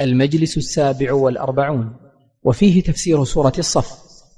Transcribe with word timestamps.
المجلس 0.00 0.56
السابع 0.56 1.12
والأربعون 1.12 1.96
وفيه 2.44 2.82
تفسير 2.82 3.24
سورة 3.24 3.52
الصف 3.58 3.88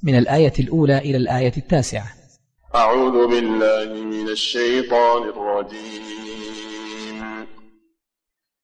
من 0.02 0.18
الآية 0.18 0.52
الأولى 0.58 0.98
إلى 0.98 1.16
الآية 1.16 1.52
التاسعة 1.56 2.06
أعوذ 2.74 3.26
بالله 3.28 4.02
من 4.04 4.28
الشيطان 4.28 5.22
الرجيم 5.22 5.78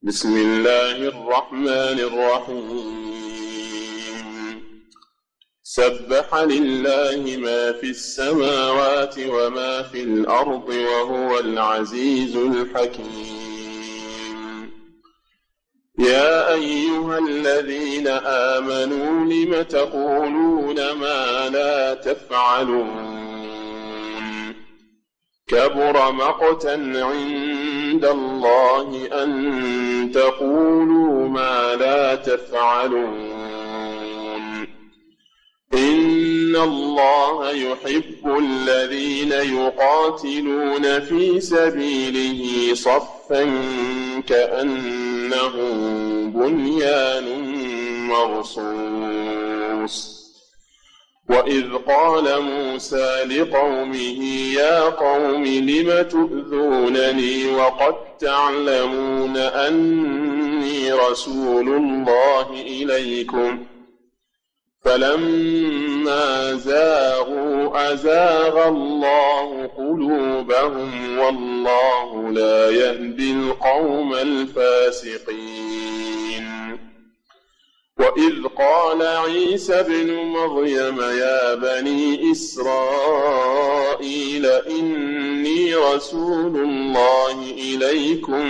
بسم 0.02 0.36
الله 0.36 0.92
الرحمن 0.96 1.98
الرحيم 2.00 2.94
سبح 5.62 6.34
لله 6.34 7.36
ما 7.36 7.72
في 7.80 7.90
السماوات 7.90 9.14
وما 9.18 9.82
في 9.82 10.02
الأرض 10.02 10.68
وهو 10.68 11.38
العزيز 11.38 12.36
الحكيم 12.36 13.53
يا 15.98 16.54
أيها 16.54 17.18
الذين 17.18 18.08
آمنوا 18.26 19.24
لم 19.32 19.62
تقولون 19.62 20.92
ما 20.92 21.48
لا 21.52 21.94
تفعلون 21.94 23.44
كبر 25.48 26.12
مقتا 26.12 26.92
عند 26.94 28.04
الله 28.04 29.08
أن 29.22 30.10
تقولوا 30.14 31.28
ما 31.28 31.74
لا 31.76 32.14
تفعلون 32.14 33.33
إن 36.54 36.60
الله 36.62 37.50
يحب 37.52 38.38
الذين 38.40 39.32
يقاتلون 39.56 41.00
في 41.00 41.40
سبيله 41.40 42.74
صفا 42.74 43.50
كأنه 44.28 45.52
بنيان 46.28 47.24
مرصوص 48.08 50.14
وإذ 51.30 51.72
قال 51.74 52.42
موسى 52.42 53.24
لقومه 53.24 54.24
يا 54.54 54.80
قوم 54.82 55.44
لم 55.44 56.02
تؤذونني 56.10 57.46
وقد 57.54 57.94
تعلمون 58.20 59.36
أني 59.36 60.92
رسول 60.92 61.68
الله 61.68 62.46
إليكم 62.66 63.58
ۖ 63.58 63.60
فلما 64.84 66.54
زاغوا 66.54 67.92
أزاغ 67.92 68.68
الله 68.68 69.70
قلوبهم 69.76 71.18
والله 71.18 72.28
لا 72.30 72.70
يهدي 72.70 73.32
القوم 73.32 74.14
الفاسقين 74.14 76.44
وإذ 77.98 78.42
قال 78.58 79.02
عيسى 79.02 79.80
ابن 79.80 80.10
مريم 80.14 81.00
يا 81.00 81.54
بني 81.54 82.32
إسرائيل 82.32 84.46
إني 84.46 85.74
رسول 85.74 86.56
الله 86.56 87.44
إليكم 87.58 88.44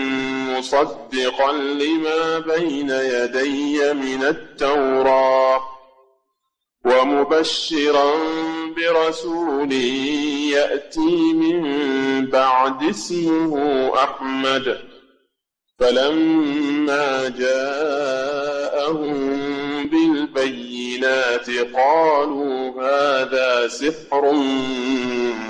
مصدقا 0.58 1.52
لما 1.52 2.38
بين 2.38 2.90
يدي 2.90 3.92
من 3.92 4.22
التوراه 4.22 5.73
ومبشرا 6.84 8.12
برسول 8.76 9.72
يأتي 10.52 11.32
من 11.32 11.62
بعد 12.26 12.82
اسمه 12.82 13.56
أحمد 13.94 14.78
فلما 15.78 17.28
جاءهم 17.28 19.16
بالبينات 19.86 21.50
قالوا 21.74 22.82
هذا 22.82 23.68
سحر 23.68 24.32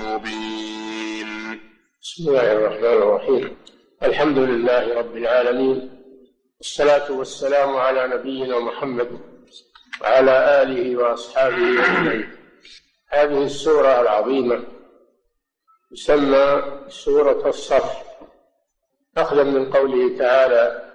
مبين 0.03 1.59
بسم 2.01 2.29
الله 2.29 2.53
الرحمن 2.53 2.85
الرحيم 2.85 3.57
الحمد 4.03 4.37
لله 4.37 4.93
رب 4.99 5.17
العالمين 5.17 5.89
والصلاة 6.59 7.11
والسلام 7.11 7.75
على 7.75 8.07
نبينا 8.07 8.59
محمد 8.59 9.19
وعلى 10.01 10.61
آله 10.61 10.97
وأصحابه 10.97 11.55
أجمعين 11.83 12.29
هذه 13.07 13.43
السورة 13.43 14.01
العظيمة 14.01 14.63
تسمى 15.91 16.63
سورة 16.87 17.49
الصف 17.49 17.97
أخذا 19.17 19.43
من 19.43 19.71
قوله 19.71 20.17
تعالى 20.17 20.91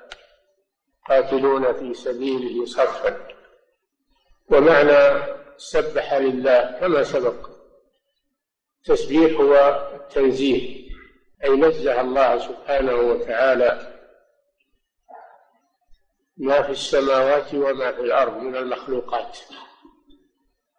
قاتلون 1.08 1.72
في 1.72 1.94
سبيله 1.94 2.64
صفا 2.66 3.26
ومعنى 4.50 5.22
سبح 5.56 6.14
لله 6.14 6.76
كما 6.80 7.02
سبق 7.02 7.50
التسبيح 8.78 9.40
هو 9.40 9.54
التنزيه 9.94 10.90
أي 11.44 11.50
نزه 11.56 12.00
الله 12.00 12.38
سبحانه 12.38 12.94
وتعالى 12.94 13.89
ما 16.42 16.62
في 16.62 16.70
السماوات 16.72 17.54
وما 17.54 17.92
في 17.92 18.00
الأرض 18.00 18.36
من 18.36 18.56
المخلوقات 18.56 19.38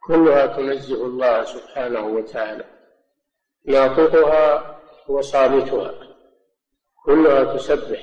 كلها 0.08 0.46
تنزه 0.48 1.06
الله 1.06 1.44
سبحانه 1.44 2.02
وتعالى 2.06 2.64
ناطقها 3.66 4.80
وصامتها 5.10 5.96
كلها 7.06 7.56
تسبح 7.58 8.02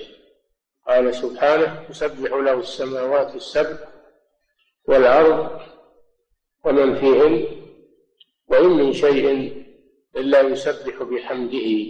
قال 0.88 1.14
سبحانه 1.14 1.86
تسبح 1.88 2.32
له 2.34 2.54
السماوات 2.54 3.34
السبع 3.34 3.78
والأرض 4.88 5.60
ومن 6.64 6.94
فيهن 6.94 7.62
وإن 8.48 8.66
من 8.68 8.92
شيء 8.92 9.56
إلا 10.16 10.40
يسبح 10.40 11.02
بحمده 11.02 11.86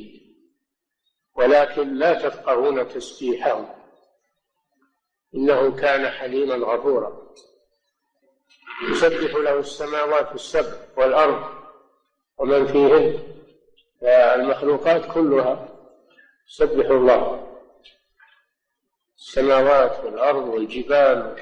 ولكن 1.37 1.95
لا 1.95 2.15
تفقهون 2.29 2.89
تسبيحهم 2.89 3.78
إنه 5.35 5.77
كان 5.77 6.09
حليما 6.11 6.55
غفورا 6.55 7.29
يسبح 8.91 9.35
له 9.35 9.59
السماوات 9.59 10.33
السبع 10.35 10.79
والأرض 10.97 11.49
ومن 12.39 12.67
فيهن 12.67 13.23
المخلوقات 14.13 15.13
كلها 15.15 15.69
تسبح 16.49 16.91
الله 16.91 17.45
السماوات 19.17 20.05
والأرض 20.05 20.49
والجبال 20.49 21.37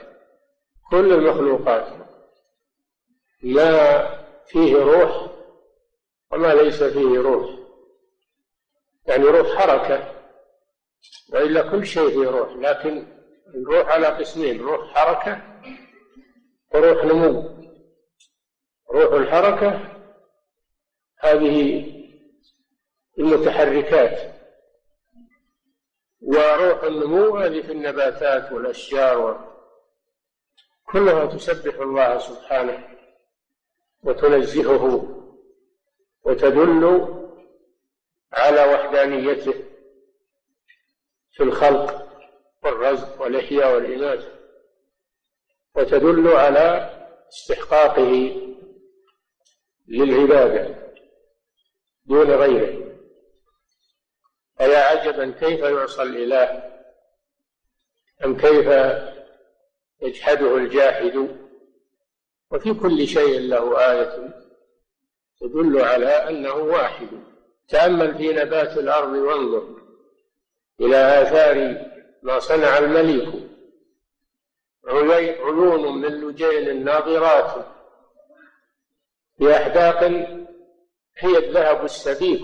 كل 0.91 1.13
المخلوقات 1.13 1.93
ما 3.43 4.03
فيه 4.47 4.77
روح 4.77 5.27
وما 6.33 6.55
ليس 6.55 6.83
فيه 6.83 7.19
روح 7.21 7.51
يعني 9.07 9.25
روح 9.25 9.49
حركة 9.49 10.13
وإلا 11.33 11.71
كل 11.71 11.87
شيء 11.87 12.09
فيه 12.11 12.29
روح 12.31 12.51
لكن 12.53 13.16
الروح 13.57 13.89
على 13.89 14.07
قسمين 14.07 14.61
روح 14.61 14.87
حركة 14.95 15.43
وروح 16.75 17.05
نمو 17.05 17.57
روح 18.91 19.13
الحركة 19.13 19.99
هذه 21.21 21.87
المتحركات 23.19 24.35
وروح 26.23 26.83
النمو 26.85 27.37
هذه 27.37 27.63
في 27.63 27.73
النباتات 27.73 28.53
والأشجار 28.53 29.57
كلها 30.93 31.27
تسبح 31.27 31.75
الله 31.81 32.19
سبحانه 32.19 32.89
وتنزهه 34.03 35.17
وتدل 36.25 37.09
على 38.33 38.61
وحدانيته 38.75 39.55
في 41.33 41.43
الخلق 41.43 42.06
والرزق 42.67 43.23
والإحياء 43.23 43.75
والإماتة 43.75 44.29
وتدل 45.77 46.29
على 46.29 46.93
استحقاقه 47.29 48.37
للعبادة 49.89 50.75
دون 52.07 52.31
غيره 52.31 52.87
فيا 54.59 54.79
عجبا 54.79 55.31
كيف 55.31 55.61
يعصى 55.61 56.03
الإله 56.03 56.73
أم 58.25 58.37
كيف 58.37 58.69
يجحده 60.03 60.57
الجاحد 60.57 61.29
وفي 62.51 62.75
كل 62.75 63.07
شيء 63.09 63.41
له 63.41 63.81
آية 63.93 64.29
تدل 65.41 65.81
على 65.81 66.07
أنه 66.09 66.53
واحد 66.55 67.09
تأمل 67.69 68.15
في 68.19 68.33
نبات 68.33 68.79
الأرض 68.79 69.13
وانظر 69.13 69.81
إلى 70.81 71.23
آثار 71.23 71.86
ما 72.27 72.39
صنع 72.39 72.79
المليك 72.79 73.29
عيون 75.39 76.01
من 76.01 76.09
لجين 76.13 76.85
ناظرات 76.85 77.67
بأحداق 79.39 80.03
هي 81.19 81.37
الذهب 81.39 81.85
السبيك 81.85 82.43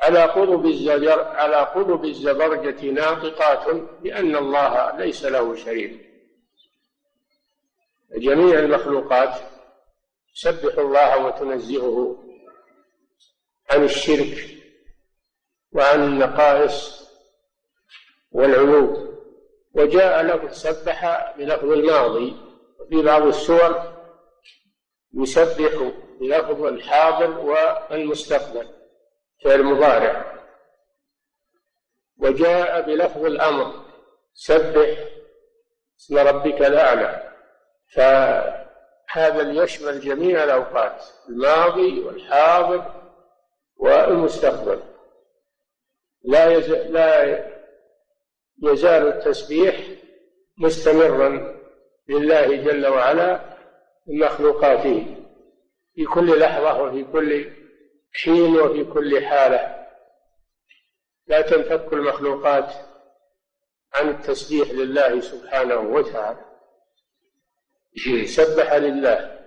على 0.00 0.22
قرب 0.24 0.66
الزبر 0.66 1.22
على 1.24 1.56
قضب 1.56 2.04
الزبرجة 2.04 2.86
ناطقات 2.90 3.76
بأن 4.02 4.36
الله 4.36 4.96
ليس 4.96 5.24
له 5.24 5.54
شريك 5.56 6.10
جميع 8.16 8.58
المخلوقات 8.58 9.38
تسبح 10.34 10.78
الله 10.78 11.26
وتنزهه 11.26 12.24
عن 13.70 13.84
الشرك 13.84 14.56
وعن 15.72 16.02
النقائص 16.02 17.05
والعلو 18.32 19.16
وجاء 19.74 20.22
لفظ 20.22 20.52
سبح 20.54 21.32
بلفظ 21.36 21.64
الماضي 21.70 22.36
وفي 22.80 23.02
بعض 23.02 23.22
السور 23.22 23.96
يسبح 25.14 25.90
بلفظ 26.20 26.62
الحاضر 26.64 27.38
والمستقبل 27.90 28.68
في 29.42 29.54
المضارع 29.54 30.42
وجاء 32.18 32.80
بلفظ 32.80 33.24
الأمر 33.24 33.72
سبح 34.34 34.98
اسم 36.00 36.18
ربك 36.18 36.60
الأعلى 36.66 37.32
فهذا 37.94 39.42
ليشمل 39.42 40.00
جميع 40.00 40.44
الأوقات 40.44 41.04
الماضي 41.28 42.00
والحاضر 42.00 43.10
والمستقبل 43.76 44.82
لا 46.24 46.46
يز... 46.50 46.70
لا 46.70 47.24
يزال 48.62 49.08
التسبيح 49.08 49.86
مستمرا 50.58 51.56
لله 52.08 52.46
جل 52.56 52.86
وعلا 52.86 53.40
مخلوقاته 54.06 55.16
في 55.94 56.04
كل 56.04 56.38
لحظة 56.40 56.82
وفي 56.82 57.04
كل 57.04 57.52
حين 58.12 58.56
وفي 58.60 58.84
كل 58.84 59.24
حالة 59.26 59.86
لا 61.26 61.40
تنفك 61.40 61.92
المخلوقات 61.92 62.72
عن 63.94 64.08
التسبيح 64.08 64.70
لله 64.70 65.20
سبحانه 65.20 65.76
وتعالى 65.80 66.40
سبح 68.24 68.74
لله 68.74 69.40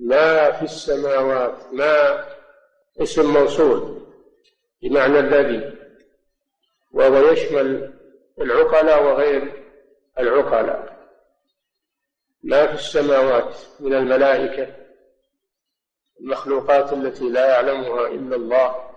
ما 0.00 0.50
في 0.52 0.62
السماوات 0.62 1.66
ما 1.74 2.24
اسم 3.02 3.32
موصول 3.32 4.06
بمعنى 4.82 5.18
الذي 5.18 5.78
وهو 6.92 7.30
يشمل 7.32 7.91
العقلاء 8.40 9.02
وغير 9.04 9.62
العقلاء 10.18 10.92
ما 12.42 12.66
في 12.66 12.74
السماوات 12.74 13.56
من 13.80 13.94
الملائكة 13.94 14.76
المخلوقات 16.20 16.92
التي 16.92 17.24
لا 17.24 17.48
يعلمها 17.50 18.06
إلا 18.06 18.36
الله 18.36 18.90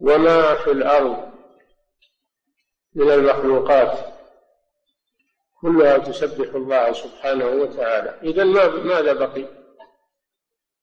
وما 0.00 0.54
في 0.54 0.70
الأرض 0.70 1.30
من 2.94 3.10
المخلوقات 3.10 4.14
كلها 5.60 5.98
تسبح 5.98 6.54
الله 6.54 6.92
سبحانه 6.92 7.46
وتعالى 7.46 8.18
إذا 8.30 8.44
ماذا 8.68 9.12
بقي 9.12 9.44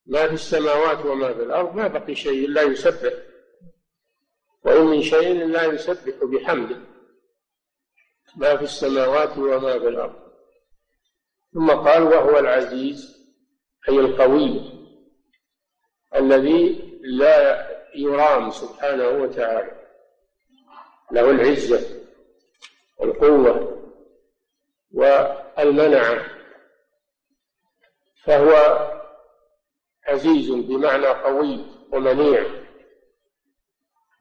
ما 0.06 0.27
في 0.27 0.33
السماوات 0.33 1.06
وما 1.06 1.33
في 1.33 1.44
الأرض 1.44 1.75
ما 1.75 1.88
بقي 1.88 2.15
شيء 2.15 2.45
إلا 2.45 2.62
يسبح 2.62 3.13
وإن 4.63 4.86
من 4.86 5.01
شيء 5.01 5.31
إلا 5.45 5.63
يسبح 5.65 6.24
بحمده 6.24 6.77
ما 8.35 8.57
في 8.57 8.63
السماوات 8.63 9.38
وما 9.38 9.79
في 9.79 9.88
الأرض 9.88 10.15
ثم 11.53 11.71
قال 11.71 12.03
وهو 12.03 12.39
العزيز 12.39 13.18
أي 13.89 14.00
القوي 14.00 14.71
الذي 16.15 16.97
لا 17.01 17.68
يرام 17.95 18.51
سبحانه 18.51 19.07
وتعالى 19.07 19.71
له 21.12 21.29
العزة 21.31 22.01
والقوة 22.97 23.77
والمنعة 24.91 26.27
فهو 28.25 28.53
عزيز 30.07 30.51
بمعنى 30.51 31.07
قوي 31.07 31.65
ومنيع 31.94 32.44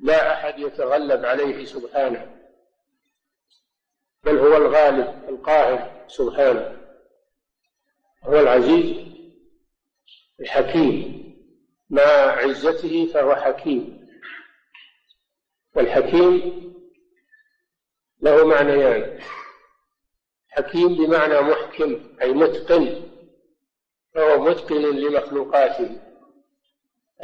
لا 0.00 0.32
أحد 0.32 0.58
يتغلب 0.58 1.24
عليه 1.24 1.64
سبحانه 1.64 2.45
بل 4.26 4.38
هو 4.38 4.56
الغالب 4.56 5.28
القاهر 5.28 6.04
سبحانه 6.08 6.76
هو 8.24 8.38
العزيز 8.40 8.96
الحكيم 10.40 11.26
مع 11.90 12.02
عزته 12.38 13.06
فهو 13.14 13.34
حكيم 13.36 14.08
والحكيم 15.74 16.62
له 18.20 18.46
معنيان 18.46 19.20
حكيم 20.48 20.94
بمعنى 20.94 21.40
محكم 21.40 22.16
أي 22.22 22.32
متقن 22.32 23.02
فهو 24.14 24.40
متقن 24.40 24.76
لمخلوقاته 24.96 25.98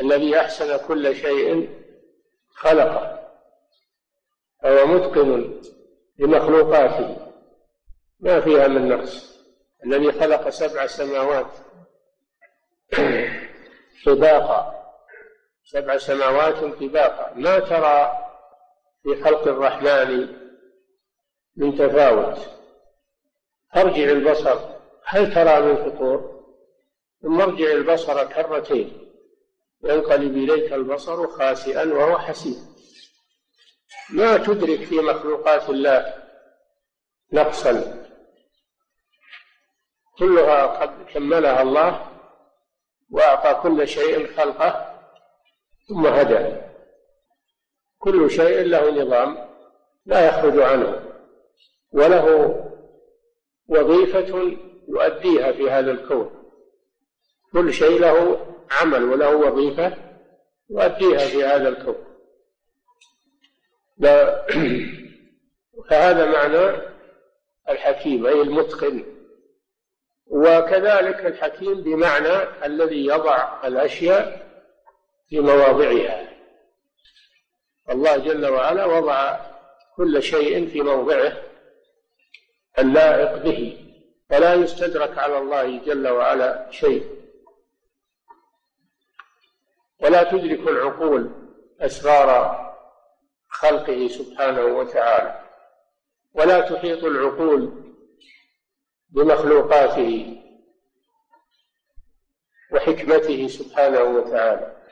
الذي 0.00 0.40
أحسن 0.40 0.86
كل 0.86 1.14
شيء 1.16 1.78
خلقه 2.54 3.28
فهو 4.62 4.86
متقن 4.86 5.60
لمخلوقاته 6.18 7.32
ما 8.20 8.40
فيها 8.40 8.68
من 8.68 8.88
نقص 8.88 9.40
الذي 9.86 10.12
خلق 10.12 10.48
سبع 10.48 10.86
سماوات 10.86 11.46
طباقا 14.06 14.82
سبع 15.64 15.96
سماوات 15.98 16.54
طباقا 16.74 17.34
ما 17.34 17.58
ترى 17.58 18.18
في 19.02 19.24
خلق 19.24 19.48
الرحمن 19.48 20.32
من 21.56 21.78
تفاوت 21.78 22.50
ارجع 23.76 24.02
البصر 24.04 24.60
هل 25.04 25.34
ترى 25.34 25.60
من 25.60 25.76
فطور 25.76 26.44
ثم 27.22 27.40
ارجع 27.40 27.70
البصر 27.72 28.24
كرتين 28.26 29.08
ينقلب 29.84 30.36
اليك 30.36 30.72
البصر 30.72 31.26
خاسئا 31.26 31.84
وهو 31.92 32.18
حسيب 32.18 32.71
ما 34.10 34.36
تدرك 34.36 34.84
في 34.84 34.94
مخلوقات 35.00 35.70
الله 35.70 36.14
نقصا 37.32 38.04
كلها 40.18 40.66
قد 40.66 41.04
كملها 41.06 41.62
الله 41.62 42.06
وأعطى 43.10 43.62
كل 43.62 43.88
شيء 43.88 44.26
خلقه 44.26 44.98
ثم 45.88 46.06
هدى 46.06 46.56
كل 47.98 48.30
شيء 48.30 48.62
له 48.62 48.90
نظام 48.90 49.48
لا 50.06 50.26
يخرج 50.28 50.58
عنه 50.58 51.10
وله 51.92 52.24
وظيفة 53.68 54.58
يؤديها 54.88 55.52
في 55.52 55.70
هذا 55.70 55.90
الكون 55.90 56.52
كل 57.52 57.72
شيء 57.72 58.00
له 58.00 58.46
عمل 58.80 59.02
وله 59.04 59.36
وظيفة 59.36 59.96
يؤديها 60.70 61.18
في 61.18 61.44
هذا 61.44 61.68
الكون 61.68 62.11
لا 64.02 64.46
فهذا 65.90 66.30
معنى 66.30 66.82
الحكيم 67.68 68.26
أي 68.26 68.40
المتقن 68.42 69.04
وكذلك 70.26 71.26
الحكيم 71.26 71.80
بمعنى 71.80 72.64
الذي 72.64 73.06
يضع 73.06 73.66
الأشياء 73.66 74.46
في 75.28 75.40
مواضعها 75.40 76.28
الله 77.90 78.16
جل 78.16 78.46
وعلا 78.46 78.84
وضع 78.84 79.40
كل 79.96 80.22
شيء 80.22 80.66
في 80.68 80.80
موضعه 80.80 81.42
اللائق 82.78 83.36
به 83.42 83.78
فلا 84.30 84.54
يستدرك 84.54 85.18
على 85.18 85.38
الله 85.38 85.84
جل 85.84 86.08
وعلا 86.08 86.66
شيء 86.70 87.04
ولا 90.00 90.22
تدرك 90.22 90.68
العقول 90.68 91.30
أسرار 91.80 92.61
خلقه 93.52 94.08
سبحانه 94.08 94.64
وتعالى 94.64 95.48
ولا 96.34 96.60
تحيط 96.60 97.04
العقول 97.04 97.84
بمخلوقاته 99.10 100.38
وحكمته 102.72 103.46
سبحانه 103.46 104.02
وتعالى 104.02 104.82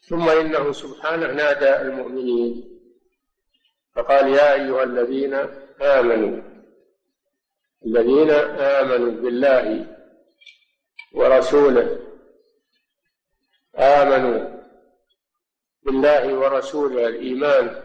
ثم 0.00 0.28
انه 0.28 0.72
سبحانه 0.72 1.32
نادى 1.32 1.76
المؤمنين 1.76 2.80
فقال 3.94 4.28
يا 4.28 4.54
ايها 4.54 4.82
الذين 4.82 5.34
امنوا 5.82 6.42
الذين 7.86 8.30
امنوا 8.60 9.10
بالله 9.22 9.96
ورسوله 11.14 11.98
امنوا 13.78 14.55
بالله 15.86 16.34
ورسوله 16.38 17.06
الإيمان 17.08 17.82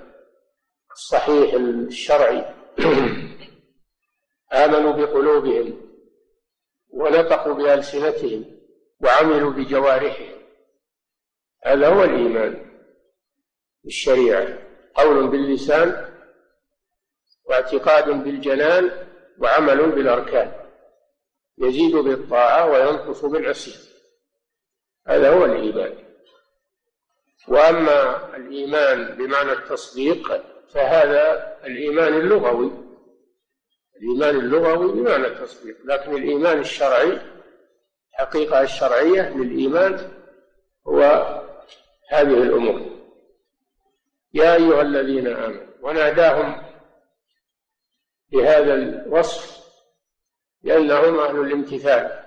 الصحيح 0.91 1.53
الشرعي 1.53 2.45
آمنوا 4.53 4.91
بقلوبهم 4.91 5.81
ونطقوا 6.89 7.53
بألسنتهم 7.53 8.59
وعملوا 9.03 9.51
بجوارحهم 9.51 10.41
هذا 11.65 11.87
هو 11.87 12.03
الإيمان 12.03 12.81
بالشريعة 13.83 14.57
قول 14.95 15.27
باللسان 15.31 16.15
واعتقاد 17.45 18.09
بالجنان 18.23 19.07
وعمل 19.39 19.91
بالأركان 19.91 20.51
يزيد 21.57 21.95
بالطاعة 21.95 22.71
وينقص 22.71 23.25
بالعصيان 23.25 23.91
هذا 25.07 25.29
هو 25.33 25.45
الإيمان 25.45 26.10
وأما 27.47 28.35
الإيمان 28.37 29.05
بمعنى 29.15 29.51
التصديق 29.51 30.43
فهذا 30.67 31.57
الإيمان 31.65 32.13
اللغوي 32.13 32.71
الإيمان 33.97 34.35
اللغوي 34.39 34.91
بمعنى 34.91 35.27
التصديق 35.27 35.75
لكن 35.85 36.15
الإيمان 36.15 36.59
الشرعي 36.59 37.19
الحقيقة 38.11 38.61
الشرعية 38.61 39.37
للإيمان 39.37 40.11
هو 40.87 41.01
هذه 42.09 42.43
الأمور 42.43 42.81
يا 44.33 44.55
أيها 44.55 44.81
الذين 44.81 45.27
آمنوا 45.27 45.67
وناداهم 45.81 46.63
بهذا 48.31 48.73
الوصف 48.73 49.61
لأنهم 50.63 51.19
أهل 51.19 51.39
الامتثال 51.39 52.23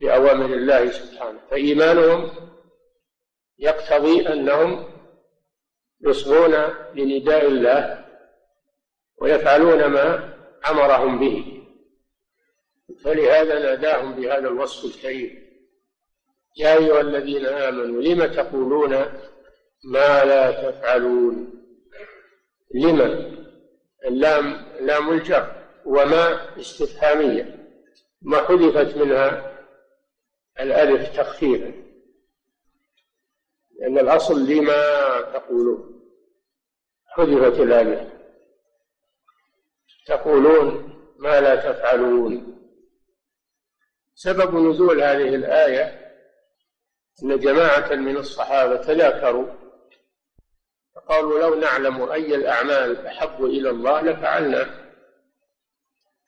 لأوامر 0.00 0.46
الله 0.54 0.86
سبحانه 0.90 1.38
فإيمانهم 1.50 2.30
يقتضي 3.58 4.28
أنهم 4.32 4.86
يصغون 6.06 6.54
لنداء 6.94 7.46
الله 7.46 8.04
ويفعلون 9.20 9.84
ما 9.84 10.34
أمرهم 10.70 11.18
به 11.18 11.64
فلهذا 13.04 13.58
ناداهم 13.60 14.14
بهذا 14.14 14.48
الوصف 14.48 14.96
الكريم 14.96 15.48
يا 16.56 16.74
أيها 16.78 17.00
الذين 17.00 17.46
آمنوا 17.46 18.02
لم 18.02 18.26
تقولون 18.26 18.90
ما 19.84 20.24
لا 20.24 20.70
تفعلون 20.70 21.52
لم 22.74 23.00
اللام 24.04 24.66
لام 24.80 25.12
الجر 25.12 25.52
وما 25.86 26.56
استفهامية 26.60 27.66
ما 28.22 28.38
حذفت 28.44 28.96
منها 28.96 29.56
الألف 30.60 31.16
تخفيفا 31.18 31.87
لأن 33.78 33.98
الأصل 33.98 34.46
لما 34.46 34.74
تقولون 35.20 36.08
حذفت 37.06 37.60
الألف 37.60 38.12
تقولون 40.06 40.94
ما 41.18 41.40
لا 41.40 41.56
تفعلون 41.72 42.58
سبب 44.14 44.54
نزول 44.54 45.00
هذه 45.02 45.28
الآية 45.34 46.14
أن 47.24 47.38
جماعة 47.38 47.92
من 47.94 48.16
الصحابة 48.16 48.76
تذاكروا 48.76 49.46
فقالوا 50.94 51.40
لو 51.40 51.54
نعلم 51.54 52.02
أي 52.10 52.34
الأعمال 52.34 53.06
أحب 53.06 53.44
إلى 53.44 53.70
الله 53.70 54.00
لفعلنا 54.02 54.88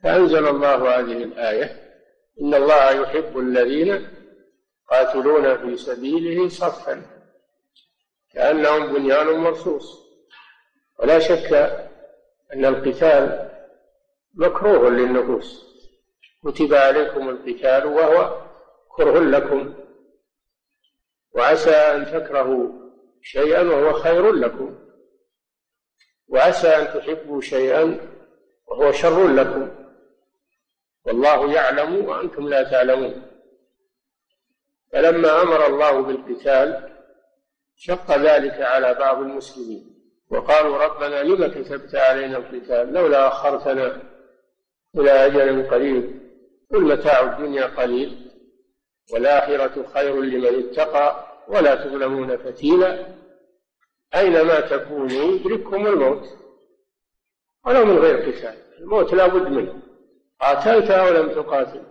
فأنزل 0.03 0.47
الله 0.49 0.99
هذه 0.99 1.23
الآية 1.25 1.91
إن 2.43 2.55
الله 2.55 2.91
يحب 2.91 3.39
الذين 3.39 4.09
قاتلون 4.89 5.57
في 5.59 5.77
سبيله 5.77 6.49
صفا 6.49 7.20
كأنهم 8.33 8.93
بنيان 8.95 9.27
مرصوص 9.27 10.07
ولا 10.99 11.19
شك 11.19 11.53
أن 12.55 12.65
القتال 12.65 13.51
مكروه 14.35 14.91
للنفوس 14.91 15.71
كتب 16.45 16.75
عليكم 16.75 17.29
القتال 17.29 17.87
وهو 17.87 18.43
كره 18.97 19.21
لكم 19.21 19.75
وعسى 21.33 21.71
أن 21.71 22.05
تكرهوا 22.07 22.69
شيئا 23.23 23.63
وهو 23.63 23.93
خير 23.93 24.33
لكم 24.33 24.79
وعسى 26.29 26.69
أن 26.69 26.95
تحبوا 27.01 27.41
شيئا 27.41 28.01
وهو 28.69 28.93
شر 28.93 29.29
لكم 29.29 29.71
والله 31.07 31.53
يعلم 31.55 32.05
وأنتم 32.07 32.49
لا 32.49 32.63
تعلمون 32.71 33.27
فلما 34.93 35.43
أمر 35.43 35.67
الله 35.67 36.01
بالقتال 36.03 37.00
شق 37.83 38.17
ذلك 38.19 38.53
على 38.61 38.95
بعض 38.95 39.19
المسلمين 39.21 39.97
وقالوا 40.31 40.79
ربنا 40.79 41.23
لم 41.23 41.47
كتبت 41.65 41.95
علينا 41.95 42.37
القتال 42.37 42.93
لولا 42.93 43.29
أخرتنا 43.29 44.03
إلى 44.97 45.11
أجل 45.11 45.71
قريب 45.71 46.21
قل 46.71 46.81
متاع 46.83 47.21
الدنيا 47.21 47.65
قليل 47.67 48.31
والآخرة 49.13 49.87
خير 49.95 50.21
لمن 50.21 50.65
اتقى 50.71 51.27
ولا 51.49 51.75
تظلمون 51.75 52.37
فتيلا 52.37 53.07
أينما 54.15 54.61
تكونوا 54.61 55.23
يدرككم 55.35 55.87
الموت 55.87 56.29
ولو 57.67 57.85
من 57.85 57.99
غير 57.99 58.17
قتال 58.31 58.55
الموت 58.79 59.15
لا 59.15 59.27
بد 59.27 59.49
منه 59.49 59.83
قاتلت 60.41 60.91
أو 60.91 61.09
لم 61.15 61.29
تقاتل 61.29 61.83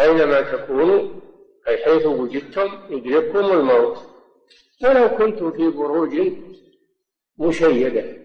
أينما 0.00 0.40
تكونوا 0.40 1.08
أي 1.68 1.84
حيث 1.84 2.06
وجدتم 2.06 2.68
يدرككم 2.90 3.52
الموت 3.52 4.17
ولو 4.84 5.16
كنتم 5.18 5.52
في 5.52 5.68
بروج 5.70 6.32
مشيدة 7.38 8.16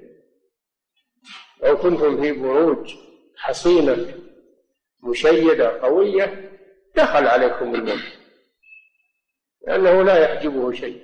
لو 1.63 1.77
كنتم 1.77 2.21
في 2.21 2.31
بروج 2.31 2.95
حصينة 3.37 4.15
مشيدة 5.03 5.79
قوية 5.81 6.49
دخل 6.95 7.25
عليكم 7.27 7.75
الموت 7.75 8.03
لأنه 9.67 10.01
لا 10.03 10.17
يحجبه 10.33 10.71
شيء 10.71 11.03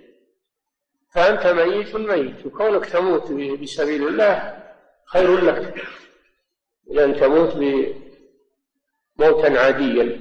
فأنت 1.15 1.47
ميت 1.47 1.95
ميت 1.95 2.45
وكونك 2.45 2.85
تموت 2.85 3.31
بسبيل 3.31 4.07
الله 4.07 4.63
خير 5.09 5.37
لك 5.41 5.75
لأن 6.87 7.15
تموت 7.19 7.55
موتا 9.19 9.59
عاديا 9.59 10.19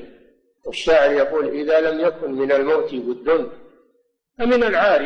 والشاعر 0.66 1.10
يقول 1.10 1.48
إذا 1.48 1.80
لم 1.90 2.00
يكن 2.06 2.32
من 2.34 2.52
الموت 2.52 2.94
بد 2.94 3.50
فمن 4.38 4.62
العار 4.62 5.00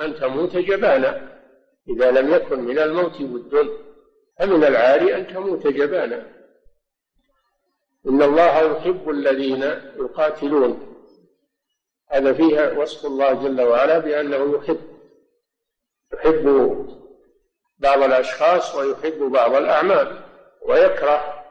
أن 0.00 0.14
تموت 0.20 0.56
جبانا 0.56 1.40
إذا 1.88 2.10
لم 2.10 2.34
يكن 2.34 2.64
من 2.64 2.78
الموت 2.78 3.20
ود 3.20 3.68
فمن 4.38 4.64
العار 4.64 5.00
أن 5.16 5.26
تموت 5.26 5.66
جبانا 5.66 6.32
إن 8.08 8.22
الله 8.22 8.58
يحب 8.60 9.10
الذين 9.10 9.62
يقاتلون 9.96 10.96
هذا 12.10 12.32
فيها 12.32 12.72
وصف 12.78 13.06
الله 13.06 13.32
جل 13.32 13.60
وعلا 13.60 13.98
بأنه 13.98 14.56
يحب 14.56 14.78
يحب 16.14 16.46
بعض 17.78 18.02
الأشخاص 18.02 18.74
ويحب 18.74 19.18
بعض 19.18 19.54
الأعمال 19.54 20.20
ويكره 20.62 21.42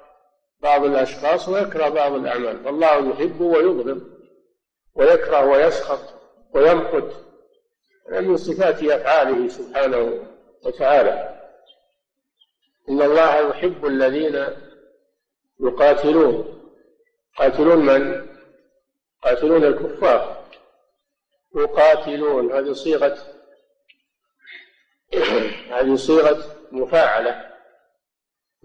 بعض 0.60 0.86
الأشخاص 0.86 1.50
ويكره 1.50 1.90
بعض 1.90 2.14
الأعمال 2.14 2.64
فالله 2.64 3.10
يحب 3.10 3.42
ويغضب 3.42 4.04
ويكره 4.96 5.46
ويسخط 5.46 6.15
ويمقت 6.54 7.12
من 8.10 8.38
صفات 8.38 8.84
أفعاله 8.84 9.48
سبحانه 9.48 10.24
وتعالى 10.66 11.42
إن 12.90 13.02
الله 13.02 13.50
يحب 13.50 13.86
الذين 13.86 14.46
يقاتلون 15.60 16.60
يقاتلون 17.36 17.86
من؟ 17.86 18.28
يقاتلون 19.26 19.64
الكفار 19.64 20.46
يقاتلون 21.56 22.52
هذه 22.52 22.72
صيغة 22.74 23.18
هذه 25.76 25.96
صيغة 25.96 26.56
مفاعلة 26.72 27.50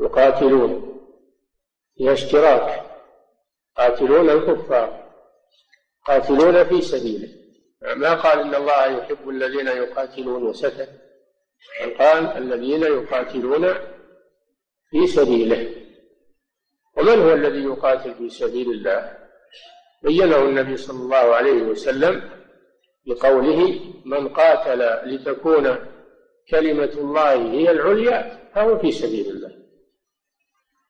يقاتلون 0.01 1.01
فيها 1.97 2.13
اشتراك 2.13 2.91
قاتلون 3.77 4.31
الكفار 4.31 5.11
قاتلون 6.07 6.65
في 6.65 6.83
سبيله 6.83 7.39
ما 7.83 8.15
قال 8.15 8.41
إن 8.41 8.55
الله 8.55 8.85
يحب 8.87 9.29
الذين 9.29 9.67
يقاتلون 9.67 10.53
سته 10.53 10.87
بل 11.85 11.95
قال 11.99 12.27
الذين 12.37 12.83
يقاتلون 12.83 13.75
في 14.91 15.07
سبيله 15.07 15.75
ومن 16.97 17.19
هو 17.23 17.33
الذي 17.33 17.65
يقاتل 17.65 18.15
في 18.15 18.29
سبيل 18.29 18.71
الله 18.71 19.19
بينه 20.03 20.37
النبي 20.39 20.77
صلى 20.77 20.99
الله 21.01 21.35
عليه 21.35 21.63
وسلم 21.63 22.31
بقوله 23.07 23.81
من 24.05 24.29
قاتل 24.29 25.09
لتكون 25.15 25.77
كلمة 26.51 26.93
الله 26.99 27.35
هي 27.35 27.71
العليا 27.71 28.51
فهو 28.55 28.79
في 28.79 28.93
سبيل 28.93 29.27
الله 29.29 29.59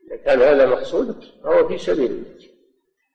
إذا 0.09 0.17
كان 0.25 0.41
هذا 0.43 0.67
مقصودك 0.67 1.27
فهو 1.45 1.69
في 1.69 1.79
سبيل 1.79 2.11
الله 2.11 2.49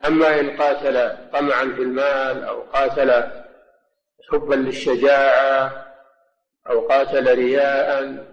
أما 0.08 0.39
إن 0.39 0.58
قاتل 0.58 1.17
طمعا 1.34 1.63
في 1.75 1.82
المال 1.82 2.44
أو 2.44 2.62
قاتل 2.62 3.44
حبا 4.32 4.55
للشجاعة 4.55 5.86
أو 6.70 6.88
قاتل 6.88 7.36
رياء 7.36 8.25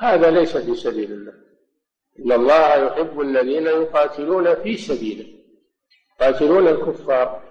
هذا 0.00 0.30
ليس 0.30 0.56
في 0.56 0.74
سبيل 0.74 1.12
الله 1.12 1.32
إن 2.18 2.32
الله 2.40 2.74
يحب 2.86 3.20
الذين 3.20 3.66
يقاتلون 3.66 4.54
في 4.54 4.76
سبيله 4.76 5.26
يقاتلون 6.20 6.68
الكفار 6.68 7.42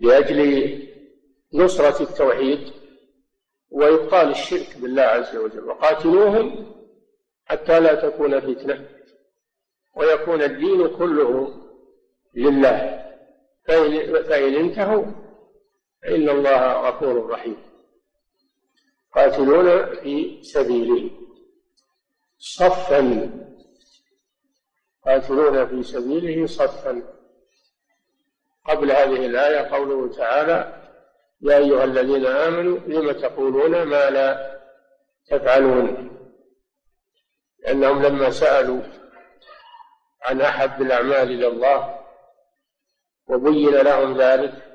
لأجل 0.00 0.78
نصرة 1.54 2.02
التوحيد 2.02 2.70
وإبطال 3.70 4.30
الشرك 4.30 4.76
بالله 4.82 5.02
عز 5.02 5.36
وجل 5.36 5.64
وقاتلوهم 5.64 6.72
حتى 7.44 7.80
لا 7.80 7.94
تكون 7.94 8.40
فتنة 8.40 8.86
ويكون 9.96 10.42
الدين 10.42 10.88
كله 10.96 11.54
لله 12.36 13.06
فإن, 13.64 14.22
فإن 14.22 14.54
انتهوا 14.54 15.04
إن 16.08 16.28
الله 16.28 16.88
غفور 16.88 17.26
رحيم 17.30 17.56
قاتلون 19.14 19.86
في 19.94 20.38
سبيله 20.42 21.10
صفا 22.38 23.30
قاتلون 25.06 25.66
في 25.66 25.82
سبيله 25.82 26.46
صفا 26.46 27.02
قبل 28.66 28.90
هذه 28.92 29.26
الآية 29.26 29.58
قوله 29.68 30.10
تعالى 30.12 30.82
يا 31.42 31.56
أيها 31.58 31.84
الذين 31.84 32.26
آمنوا 32.26 32.78
لم 32.78 33.12
تقولون 33.12 33.82
ما 33.82 34.10
لا 34.10 34.60
تفعلون 35.26 36.10
لأنهم 37.60 38.02
لما 38.02 38.30
سألوا 38.30 38.80
عن 40.22 40.40
أحب 40.40 40.82
الأعمال 40.82 41.30
إلى 41.32 41.46
الله 41.46 42.00
وبين 43.28 43.70
لهم 43.74 44.16
ذلك 44.16 44.65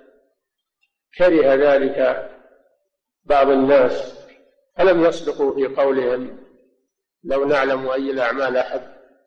كره 1.18 1.56
ذلك 1.56 2.28
بعض 3.24 3.50
الناس 3.50 4.18
ألم 4.80 5.06
يصدقوا 5.06 5.54
في 5.56 5.66
قولهم 5.76 6.38
لو 7.24 7.46
نعلم 7.46 7.90
أي 7.90 8.12
الأعمال 8.12 8.58
أحب 8.58 8.82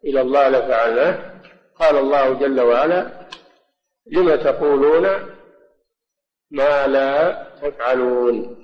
إلى 0.05 0.21
الله 0.21 0.49
لفعلناه 0.49 1.41
قال 1.75 1.97
الله 1.97 2.33
جل 2.35 2.61
وعلا 2.61 3.29
لم 4.07 4.35
تقولون 4.37 5.09
ما 6.50 6.87
لا 6.87 7.43
تفعلون 7.62 8.61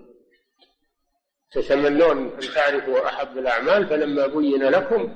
تتمنون 1.52 2.18
أن 2.28 2.40
تعرفوا 2.54 3.06
أحب 3.06 3.38
الأعمال 3.38 3.86
فلما 3.86 4.26
بين 4.26 4.62
لكم 4.68 5.14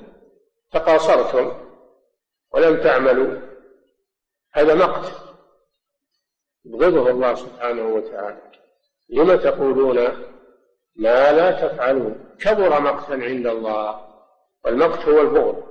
تقاصرتم 0.73 1.53
ولم 2.53 2.83
تعملوا 2.83 3.41
هذا 4.53 4.75
مقت 4.75 5.34
يبغضه 6.67 7.11
الله 7.11 7.35
سبحانه 7.35 7.87
وتعالى 7.95 8.39
لم 9.11 9.35
تقولون 9.37 9.97
ما 10.97 11.33
لا 11.33 11.51
تفعلون 11.69 12.25
كبر 12.41 12.81
مقتا 12.81 13.13
عند 13.13 13.47
الله 13.47 14.01
والمقت 14.65 15.09
هو 15.09 15.21
البغض 15.21 15.63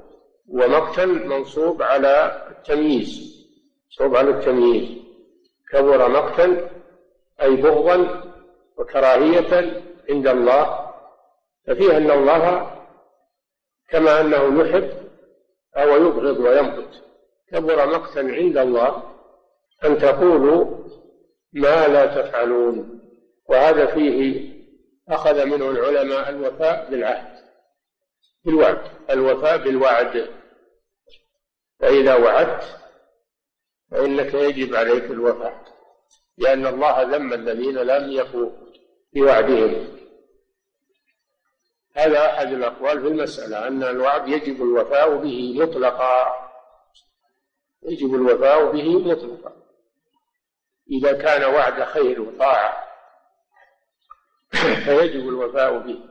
ومقتا 0.50 1.06
منصوب 1.06 1.82
على 1.82 2.44
التمييز 2.52 3.34
منصوب 3.92 4.16
على 4.16 4.30
التمييز 4.30 4.90
كبر 5.72 6.10
مقتا 6.10 6.70
أي 7.42 7.56
بغضا 7.56 8.22
وكراهية 8.78 9.82
عند 10.10 10.28
الله 10.28 10.92
ففيه 11.68 11.98
أن 11.98 12.12
الله 12.12 12.72
كما 13.90 14.22
أنه 14.22 14.62
يحب 14.62 14.90
أو 15.78 15.90
يبغض 16.06 16.38
ويمقت 16.40 17.02
كبر 17.52 17.86
مقتا 17.88 18.20
عند 18.20 18.58
الله 18.58 19.04
أن 19.86 19.98
تقولوا 19.98 20.73
ما 21.54 21.88
لا 21.88 22.06
تفعلون 22.22 23.00
وهذا 23.46 23.86
فيه 23.86 24.50
أخذ 25.10 25.46
منه 25.46 25.70
العلماء 25.72 26.30
الوفاء 26.30 26.90
بالعهد 26.92 27.44
بالوعد 28.46 28.82
الوفاء 29.10 29.58
بالوعد 29.58 30.30
فإذا 31.80 32.16
وعدت 32.16 32.78
فإنك 33.92 34.34
يجب 34.34 34.76
عليك 34.76 35.04
الوفاء 35.04 35.64
لأن 36.38 36.66
الله 36.68 37.02
ذم 37.02 37.34
الذين 37.34 37.76
لم 37.76 38.12
يقوا 38.12 38.50
بوعدهم 39.16 39.98
هذا 41.96 42.26
أحد 42.26 42.48
الأقوال 42.48 43.02
في 43.02 43.08
المسألة 43.08 43.68
أن 43.68 43.84
الوعد 43.84 44.28
يجب 44.28 44.56
الوفاء 44.62 45.16
به 45.18 45.60
مطلقا 45.62 46.36
يجب 47.84 48.16
الوفاء 48.16 48.72
به 48.72 48.98
مطلقا 49.00 49.63
إذا 50.92 51.14
كان 51.14 51.54
وعد 51.54 51.84
خير 51.84 52.22
وطاعة 52.22 52.84
فيجب 54.86 55.28
الوفاء 55.28 55.78
به 55.78 56.10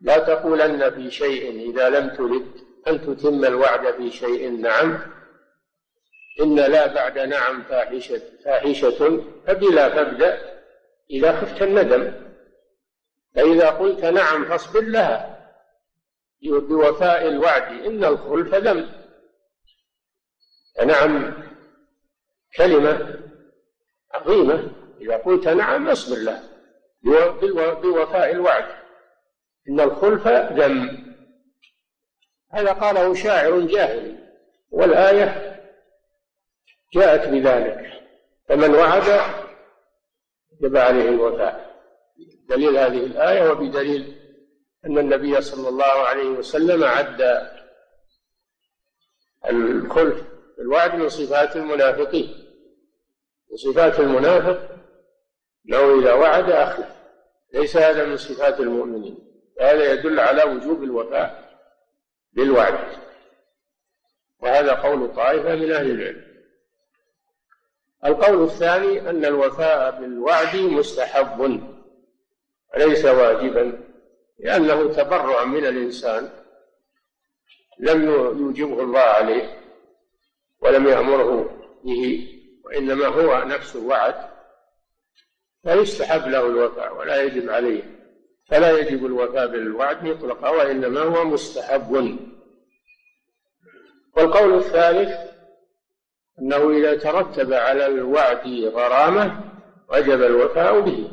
لا 0.00 0.18
تقولن 0.18 0.90
في 0.90 1.10
شيء 1.10 1.70
إذا 1.70 1.88
لم 1.88 2.08
ترد 2.10 2.66
أن 2.88 3.00
تتم 3.06 3.44
الوعد 3.44 3.94
في 3.94 4.10
شيء 4.10 4.60
نعم 4.60 4.98
إن 6.40 6.54
لا 6.54 6.94
بعد 6.94 7.18
نعم 7.18 7.62
فاحشة 7.62 8.20
فاحشة 8.44 9.22
فبلا 9.46 9.94
فابدأ 9.94 10.62
إذا 11.10 11.40
خفت 11.40 11.62
الندم 11.62 12.12
فإذا 13.34 13.70
قلت 13.70 14.04
نعم 14.04 14.44
فاصبر 14.48 14.80
لها 14.82 15.36
بوفاء 16.42 17.28
الوعد 17.28 17.72
إن 17.86 18.04
الخلف 18.04 18.54
ذنب 18.54 18.88
نعم 20.86 21.46
كلمة 22.56 23.20
عظيمة 24.14 24.70
إذا 25.00 25.16
قلت 25.16 25.48
نعم 25.48 25.88
اصبر 25.88 26.16
له 26.18 26.42
بوفاء 27.74 28.30
الوعد 28.32 28.66
إن 29.68 29.80
الخلف 29.80 30.26
ذم 30.28 31.06
هذا 32.50 32.72
قاله 32.72 33.14
شاعر 33.14 33.60
جاهلي 33.60 34.16
والآية 34.70 35.56
جاءت 36.94 37.28
بذلك 37.28 37.90
فمن 38.48 38.74
وعد 38.74 39.20
جب 40.60 40.76
عليه 40.76 41.08
الوفاء 41.08 41.76
دليل 42.48 42.76
هذه 42.76 43.06
الآية 43.06 43.50
وبدليل 43.50 44.16
أن 44.86 44.98
النبي 44.98 45.40
صلى 45.40 45.68
الله 45.68 45.84
عليه 46.08 46.28
وسلم 46.28 46.84
عد 46.84 47.48
الخلف 49.50 50.24
الوعد 50.60 50.94
من 50.94 51.08
صفات 51.08 51.56
المنافقين 51.56 52.45
وصفات 53.50 54.00
المنافق 54.00 54.76
لو 55.64 56.00
إذا 56.00 56.12
وعد 56.12 56.50
أخلف 56.50 56.96
ليس 57.54 57.76
هذا 57.76 58.04
من 58.06 58.16
صفات 58.16 58.60
المؤمنين 58.60 59.18
هذا 59.60 59.92
يدل 59.92 60.20
على 60.20 60.42
وجوب 60.44 60.82
الوفاء 60.82 61.58
بالوعد 62.32 62.78
وهذا 64.40 64.72
قول 64.74 65.14
طائفة 65.16 65.54
من 65.54 65.72
أهل 65.72 65.90
العلم 65.90 66.26
القول 68.04 68.44
الثاني 68.44 69.10
أن 69.10 69.24
الوفاء 69.24 70.00
بالوعد 70.00 70.56
مستحب 70.56 71.60
ليس 72.76 73.04
واجبا 73.04 73.78
لأنه 74.38 74.92
تبرع 74.92 75.44
من 75.44 75.66
الإنسان 75.66 76.30
لم 77.78 78.02
يوجبه 78.40 78.82
الله 78.82 79.00
عليه 79.00 79.60
ولم 80.62 80.86
يأمره 80.88 81.50
به 81.84 82.35
وإنما 82.66 83.06
هو 83.06 83.44
نفسه 83.44 83.86
وعد 83.86 84.14
فيستحب 85.66 86.28
له 86.28 86.46
الوفاء 86.46 86.94
ولا 86.96 87.22
يجب 87.22 87.50
عليه 87.50 87.82
فلا 88.48 88.78
يجب 88.78 89.06
الوفاء 89.06 89.46
بالوعد 89.46 90.04
مطلقا 90.04 90.48
وإنما 90.50 91.00
هو 91.00 91.24
مستحب 91.24 91.90
والقول 94.16 94.54
الثالث 94.54 95.10
أنه 96.40 96.70
إذا 96.70 96.94
ترتب 96.98 97.52
على 97.52 97.86
الوعد 97.86 98.46
غرامة 98.48 99.40
وجب 99.92 100.22
الوفاء 100.22 100.80
به 100.80 101.12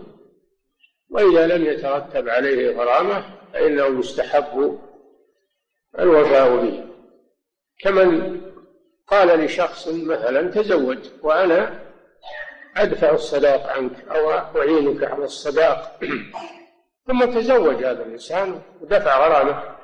وإذا 1.10 1.48
لم 1.58 1.66
يترتب 1.66 2.30
عليه 2.30 2.72
غرامة 2.78 3.24
فإنه 3.54 4.00
يستحب 4.00 4.80
الوفاء 6.00 6.56
به 6.58 6.86
كمن 7.80 8.42
قال 9.08 9.28
لشخص 9.46 9.88
مثلا 9.88 10.52
تزوج 10.52 10.98
وأنا 11.22 11.80
أدفع 12.78 13.12
الصداق 13.12 13.68
عنك 13.70 14.08
أو 14.10 14.32
أعينك 14.32 15.04
على 15.04 15.24
الصداق 15.24 16.00
ثم 17.08 17.26
تزوج 17.26 17.76
هذا 17.84 18.06
الإنسان 18.06 18.62
ودفع 18.82 19.28
غرامه 19.28 19.76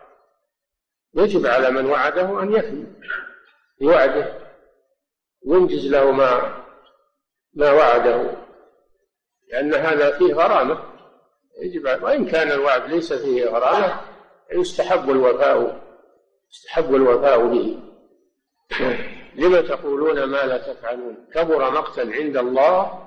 يجب 1.16 1.46
على 1.48 1.70
من 1.72 1.86
وعده 1.90 2.44
أن 2.44 2.54
يفي 2.54 2.84
بوعده 3.82 4.34
وينجز 5.46 5.86
له 5.88 6.12
ما 6.12 6.62
ما 7.54 7.72
وعده 7.72 8.34
لأن 9.52 9.74
هذا 9.74 10.18
فيه 10.18 10.34
غرامة 10.34 10.84
يجب 11.62 12.04
وإن 12.04 12.26
كان 12.32 12.52
الوعد 12.52 12.90
ليس 12.90 13.14
فيه 13.14 13.46
غرامة 13.46 14.02
يستحب 14.52 15.10
الوفاء 15.10 15.82
يستحب 16.50 16.96
الوفاء 16.96 17.46
به 17.48 17.78
لم 19.36 19.62
تقولون 19.68 20.24
ما 20.24 20.38
لا 20.44 20.58
تفعلون 20.58 21.28
كبر 21.34 21.72
مقتا 21.72 22.02
عند 22.02 22.38
الله 22.38 23.06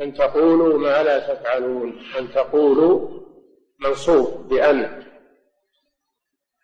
أن 0.00 0.14
تقولوا 0.14 0.78
ما 0.78 1.02
لا 1.02 1.34
تفعلون 1.34 2.00
أن 2.18 2.32
تقولوا 2.32 3.20
منصوب 3.80 4.48
بأن 4.48 5.04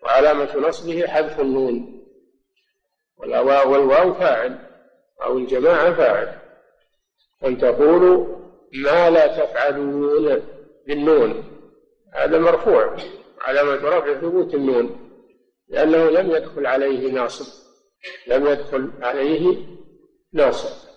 وعلامة 0.02 0.56
نصبه 0.56 1.06
حذف 1.06 1.40
النون 1.40 2.04
والواو 3.16 3.72
والواو 3.72 4.12
فاعل 4.12 4.58
أو 5.22 5.38
الجماعة 5.38 5.92
فاعل 5.94 6.38
أن 7.44 7.58
تقولوا 7.58 8.26
ما 8.72 9.10
لا 9.10 9.26
تفعلون 9.44 10.46
بالنون 10.86 11.44
هذا 12.14 12.38
مرفوع 12.38 12.96
علامة 13.40 13.88
رفع 13.88 14.14
ثبوت 14.20 14.54
النون 14.54 15.10
لأنه 15.68 16.10
لم 16.10 16.30
يدخل 16.30 16.66
عليه 16.66 17.12
ناصب 17.12 17.63
لم 18.26 18.46
يدخل 18.46 18.92
عليه 19.02 19.66
ناصر 20.32 20.88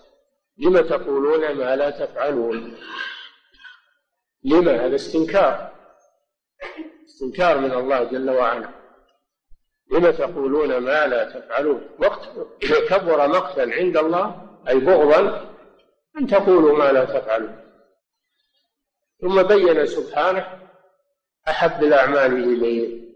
لم 0.57 0.81
تقولون 0.81 1.51
ما 1.55 1.75
لا 1.75 1.89
تفعلون 2.05 2.77
لم 4.43 4.69
هذا 4.69 4.95
استنكار 4.95 5.71
استنكار 7.05 7.57
من 7.57 7.71
الله 7.71 8.03
جل 8.03 8.29
وعلا 8.29 8.69
لم 9.91 10.11
تقولون 10.11 10.77
ما 10.77 11.07
لا 11.07 11.23
تفعلون 11.39 11.89
وقت 11.99 12.29
كبر 12.89 13.27
مقتا 13.27 13.61
عند 13.61 13.97
الله 13.97 14.49
أي 14.69 14.79
بغضا 14.79 15.49
أن 16.17 16.27
تقولوا 16.27 16.77
ما 16.77 16.91
لا 16.91 17.05
تفعلون 17.05 17.55
ثم 19.21 19.43
بين 19.43 19.85
سبحانه 19.85 20.59
أحب 21.47 21.83
الأعمال 21.83 22.43
إليه 22.53 23.07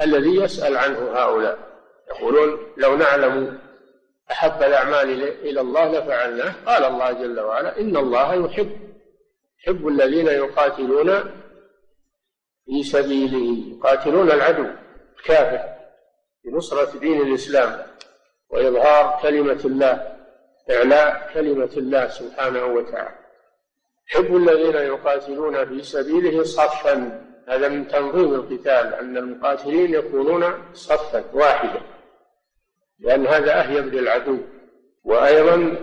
الذي 0.00 0.36
يسأل 0.36 0.76
عنه 0.76 0.98
هؤلاء 1.18 1.69
يقولون 2.10 2.58
لو 2.76 2.96
نعلم 2.96 3.58
أحب 4.30 4.62
الأعمال 4.62 5.22
إلى 5.22 5.60
الله 5.60 5.98
لفعلناه 5.98 6.52
قال 6.66 6.84
الله 6.84 7.12
جل 7.12 7.40
وعلا 7.40 7.80
إن 7.80 7.96
الله 7.96 8.34
يحب 8.46 8.70
يحب 9.62 9.88
الذين 9.88 10.26
يقاتلون 10.26 11.10
في 12.66 12.82
سبيله 12.82 13.56
يقاتلون 13.76 14.30
العدو 14.30 14.66
الكافر 15.18 15.60
لنصرة 16.44 16.98
دين 16.98 17.22
الإسلام 17.22 17.86
وإظهار 18.50 19.22
كلمة 19.22 19.60
الله 19.64 20.16
إعلاء 20.70 21.30
كلمة 21.34 21.70
الله 21.76 22.08
سبحانه 22.08 22.64
وتعالى 22.66 23.14
يحب 24.10 24.36
الذين 24.36 24.76
يقاتلون 24.76 25.66
في 25.68 25.82
سبيله 25.82 26.42
صفا 26.42 27.24
هذا 27.48 27.68
من 27.68 27.88
تنظيم 27.88 28.34
القتال 28.34 28.94
أن 28.94 29.16
المقاتلين 29.16 29.94
يكونون 29.94 30.44
صفا 30.74 31.24
واحدا 31.32 31.80
لأن 33.00 33.26
هذا 33.26 33.60
أهيب 33.60 33.86
للعدو 33.94 34.38
وأيضا 35.04 35.76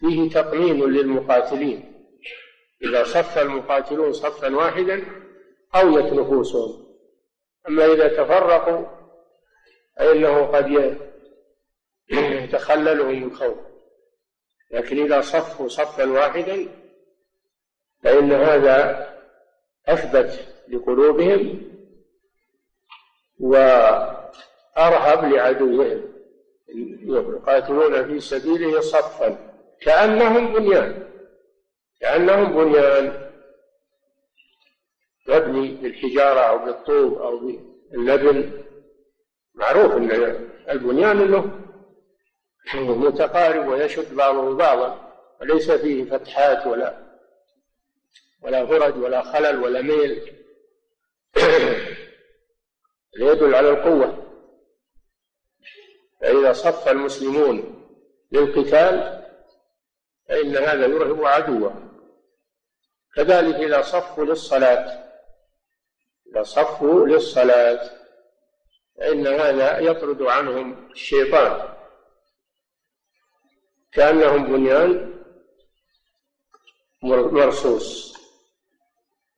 فيه 0.00 0.30
تقنين 0.30 0.84
للمقاتلين 0.84 1.92
إذا 2.82 3.04
صف 3.04 3.38
المقاتلون 3.38 4.12
صفا 4.12 4.56
واحدا 4.56 5.04
قويت 5.74 6.12
نفوسهم 6.12 6.86
أما 7.68 7.84
إذا 7.86 8.08
تفرقوا 8.08 8.84
فإنه 9.96 10.46
قد 10.46 10.96
يتخللهم 12.10 13.24
الخوف 13.26 13.58
لكن 14.70 15.02
إذا 15.12 15.20
صفوا 15.20 15.68
صفا 15.68 16.10
واحدا 16.12 16.68
فإن 18.04 18.32
هذا 18.32 19.08
أثبت 19.88 20.48
لقلوبهم 20.68 21.62
و 23.40 23.54
أرهب 24.78 25.24
لعدوهم 25.32 26.02
يقاتلون 27.08 28.04
في 28.08 28.20
سبيله 28.20 28.80
صفا 28.80 29.52
كأنهم 29.80 30.52
بنيان 30.52 31.08
كأنهم 32.00 32.52
بنيان 32.64 33.30
يبني 35.28 35.74
بالحجارة 35.74 36.40
أو 36.40 36.58
بالطوب 36.58 37.18
أو 37.20 37.38
باللبن 37.38 38.62
معروف 39.54 39.96
أن 39.96 40.10
البنيان 40.70 41.18
له 41.30 41.50
متقارب 42.74 43.66
ويشد 43.66 44.14
بعضه 44.14 44.56
بعضا 44.56 45.12
وليس 45.40 45.70
فيه 45.70 46.04
فتحات 46.04 46.66
ولا 46.66 47.02
ولا 48.42 48.66
فرج 48.66 48.96
ولا 49.02 49.22
خلل 49.22 49.62
ولا 49.62 49.82
ميل 49.82 50.32
ليدل 53.16 53.54
على 53.54 53.70
القوة 53.70 54.21
إذا 56.42 56.52
صف 56.52 56.88
المسلمون 56.88 57.84
للقتال 58.32 59.22
فإن 60.28 60.56
هذا 60.56 60.86
يرهب 60.86 61.24
عدوه 61.24 61.74
كذلك 63.16 63.54
إذا 63.54 63.82
صفوا 63.82 64.24
للصلاة 64.24 65.10
إذا 66.34 66.42
صفوا 66.42 67.06
للصلاة 67.06 67.90
فإن 68.98 69.26
هذا 69.26 69.78
يطرد 69.78 70.22
عنهم 70.22 70.90
الشيطان 70.90 71.74
كأنهم 73.92 74.46
بنيان 74.56 75.22
مرصوص 77.02 78.16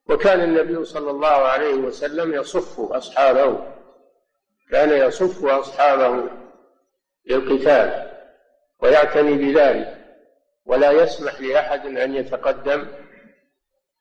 وكان 0.09 0.41
النبي 0.41 0.85
صلى 0.85 1.11
الله 1.11 1.29
عليه 1.29 1.75
وسلم 1.75 2.35
يصف 2.35 2.81
أصحابه 2.81 3.75
كان 4.71 5.09
يصف 5.09 5.45
أصحابه 5.45 6.31
للقتال 7.27 8.11
ويعتني 8.81 9.33
بذلك 9.35 10.17
ولا 10.67 10.91
يسمح 10.91 11.41
لأحد 11.41 11.87
أن 11.97 12.15
يتقدم 12.15 12.87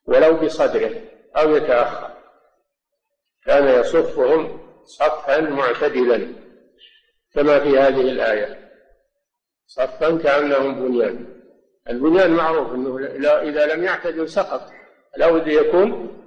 ولو 0.05 0.37
بصدره 0.37 1.01
أو 1.37 1.55
يتأخر 1.55 2.09
كان 3.45 3.79
يصفهم 3.79 4.59
صفا 4.85 5.41
معتدلا 5.41 6.33
كما 7.33 7.59
في 7.59 7.79
هذه 7.79 8.01
الآية 8.01 8.71
صفا 9.67 10.17
كأنهم 10.23 10.87
بنيان 10.87 11.33
البنيان 11.89 12.31
معروف 12.31 12.73
أنه 12.73 12.97
إذا 13.41 13.73
لم 13.75 13.83
يعتدل 13.83 14.29
سقط 14.29 14.71
لابد 15.17 15.47
يكون 15.47 16.19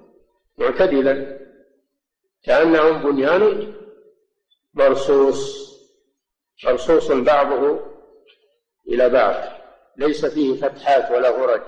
معتدلا 0.59 1.39
كأنهم 2.45 3.03
بنيان 3.13 3.75
مرصوص 4.75 5.67
منصوص 6.65 7.11
بعضه 7.13 7.81
إلى 8.89 9.09
بعض 9.09 9.35
ليس 9.97 10.27
فيه 10.27 10.61
فتحات 10.61 11.11
ولا 11.11 11.33
فرج 11.33 11.63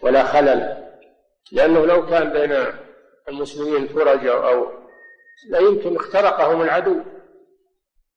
ولا 0.00 0.22
خلل 0.24 0.84
لأنه 1.52 1.86
لو 1.86 2.06
كان 2.06 2.30
بين 2.32 2.64
المسلمين 3.28 3.88
فرج 3.88 4.26
أو 4.26 4.66
لا 5.50 5.58
يمكن 5.58 5.96
اخترقهم 5.96 6.62
العدو 6.62 7.00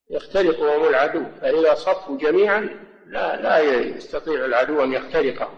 يخترقهم 0.10 0.88
العدو 0.88 1.24
فإذا 1.42 1.74
صفوا 1.74 2.18
جميعا 2.18 2.88
لا 3.06 3.42
لا 3.42 3.60
يستطيع 3.80 4.46
العدو 4.46 4.84
أن 4.84 4.94
يخترقهم 4.94 5.56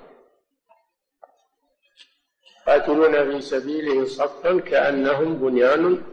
قاتلون 2.67 3.31
في 3.31 3.41
سبيله 3.41 4.05
صفا 4.05 4.59
كأنهم 4.59 5.38
بنيان 5.39 6.03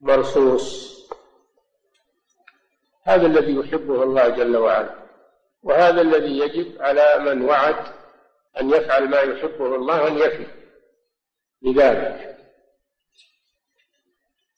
مرصوص 0.00 0.99
هذا 3.04 3.26
الذي 3.26 3.54
يحبه 3.56 4.02
الله 4.02 4.28
جل 4.28 4.56
وعلا 4.56 4.94
وهذا 5.62 6.00
الذي 6.00 6.38
يجب 6.38 6.82
على 6.82 7.18
من 7.18 7.42
وعد 7.42 7.92
أن 8.60 8.70
يفعل 8.70 9.08
ما 9.10 9.20
يحبه 9.20 9.74
الله 9.76 10.08
أن 10.08 10.18
يفي 10.18 10.46
بذلك 11.62 12.36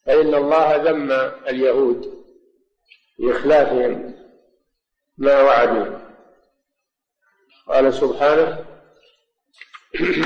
فإن 0.06 0.34
الله 0.34 0.76
ذم 0.76 1.12
اليهود 1.48 2.24
بإخلافهم 3.18 4.14
ما 5.18 5.42
وعدوا 5.42 5.98
قال 7.68 7.94
سبحانه 7.94 8.64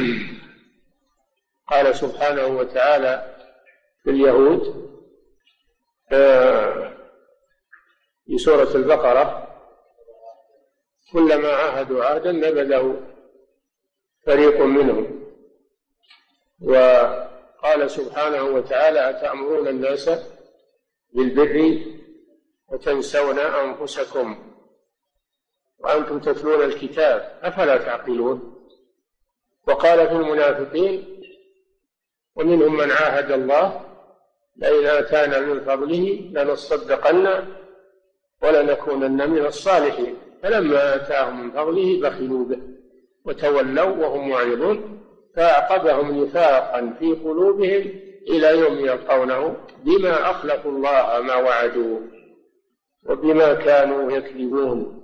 قال 1.70 1.96
سبحانه 1.96 2.46
وتعالى 2.46 3.36
في 4.04 4.10
اليهود 4.10 4.85
في 8.36 8.42
سورة 8.42 8.74
البقرة 8.76 9.48
كلما 11.12 11.48
عاهدوا 11.48 12.04
عهدا 12.04 12.32
نبذه 12.32 13.00
فريق 14.26 14.60
منهم 14.60 15.22
وقال 16.62 17.90
سبحانه 17.90 18.42
وتعالى 18.42 19.10
أتأمرون 19.10 19.68
الناس 19.68 20.10
بالبر 21.12 21.80
وتنسون 22.68 23.38
أنفسكم 23.38 24.52
وأنتم 25.78 26.20
تتلون 26.20 26.64
الكتاب 26.64 27.38
أفلا 27.42 27.76
تعقلون 27.76 28.64
وقال 29.68 30.06
في 30.08 30.12
المنافقين 30.14 31.20
ومنهم 32.36 32.76
من 32.76 32.90
عاهد 32.90 33.30
الله 33.32 33.80
لئن 34.56 34.86
آتانا 34.86 35.40
من 35.40 35.60
فضله 35.64 36.28
لنصدقن 36.32 37.46
ولنكونن 38.42 39.30
من 39.30 39.46
الصالحين 39.46 40.16
فلما 40.42 40.94
آتاهم 40.94 41.40
من 41.44 41.50
فضله 41.50 42.00
بخلوا 42.10 42.44
به 42.44 42.58
وتولوا 43.24 43.96
وهم 44.06 44.28
معرضون 44.30 45.00
فأعقبهم 45.36 46.22
نفاقا 46.24 46.96
في 46.98 47.12
قلوبهم 47.12 47.80
إلى 48.28 48.58
يوم 48.58 48.74
يلقونه 48.78 49.56
بما 49.84 50.30
أخلفوا 50.30 50.70
الله 50.70 51.20
ما 51.20 51.34
وعدوه 51.34 52.00
وبما 53.08 53.54
كانوا 53.54 54.12
يكذبون 54.12 55.02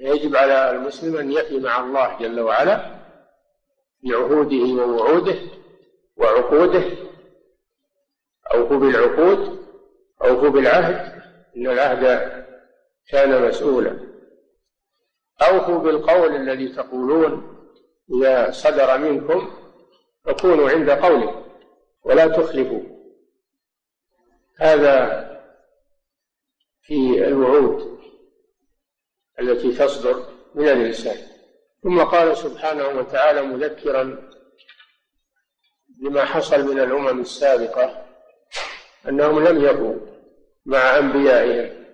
يجب 0.00 0.36
على 0.36 0.70
المسلم 0.70 1.16
أن 1.16 1.32
يفي 1.32 1.60
مع 1.60 1.80
الله 1.84 2.16
جل 2.20 2.40
وعلا 2.40 2.94
بعهوده 4.04 4.82
ووعوده 4.86 5.36
وعقوده 6.16 6.82
أو 8.54 8.66
بالعقود 8.66 9.63
أوفوا 10.22 10.48
بالعهد 10.48 11.22
إن 11.56 11.66
العهد 11.66 12.04
كان 13.08 13.48
مسؤولا 13.48 14.14
أوفوا 15.42 15.78
بالقول 15.78 16.34
الذي 16.36 16.68
تقولون 16.76 17.50
إذا 18.16 18.50
صدر 18.50 18.98
منكم 18.98 19.50
فكونوا 20.24 20.70
عند 20.70 20.90
قوله 20.90 21.46
ولا 22.04 22.28
تخلفوا 22.28 22.82
هذا 24.60 25.24
في 26.82 27.26
الوعود 27.26 27.98
التي 29.40 29.72
تصدر 29.72 30.34
من 30.54 30.68
الإنسان 30.68 31.16
ثم 31.82 32.02
قال 32.04 32.36
سبحانه 32.36 32.88
وتعالى 32.98 33.42
مذكرا 33.42 34.30
بما 36.00 36.24
حصل 36.24 36.68
من 36.74 36.80
الأمم 36.80 37.20
السابقة 37.20 38.03
أنهم 39.08 39.44
لم 39.44 39.64
يبقوا 39.64 39.96
مع 40.66 40.98
أنبيائهم 40.98 41.84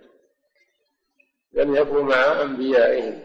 لم 1.53 1.77
يبقوا 1.77 2.03
مع 2.03 2.43
أنبيائهم 2.43 3.21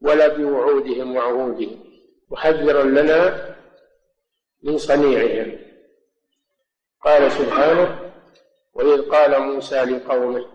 ولا 0.00 0.28
بوعودهم 0.28 1.16
وعهودهم 1.16 1.84
محذرا 2.30 2.82
لنا 2.82 3.50
من 4.62 4.78
صنيعهم 4.78 5.56
قال 7.02 7.32
سبحانه 7.32 8.12
وإذ 8.74 9.02
قال 9.08 9.42
موسى 9.42 9.80
لقومه 9.84 10.46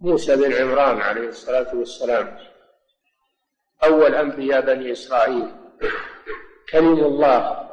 موسى 0.00 0.36
بن 0.36 0.52
عمران 0.52 1.00
عليه 1.00 1.28
الصلاة 1.28 1.74
والسلام 1.74 2.38
أول 3.84 4.14
أنبياء 4.14 4.60
بني 4.60 4.92
إسرائيل 4.92 5.50
كلم 6.72 7.04
الله 7.04 7.68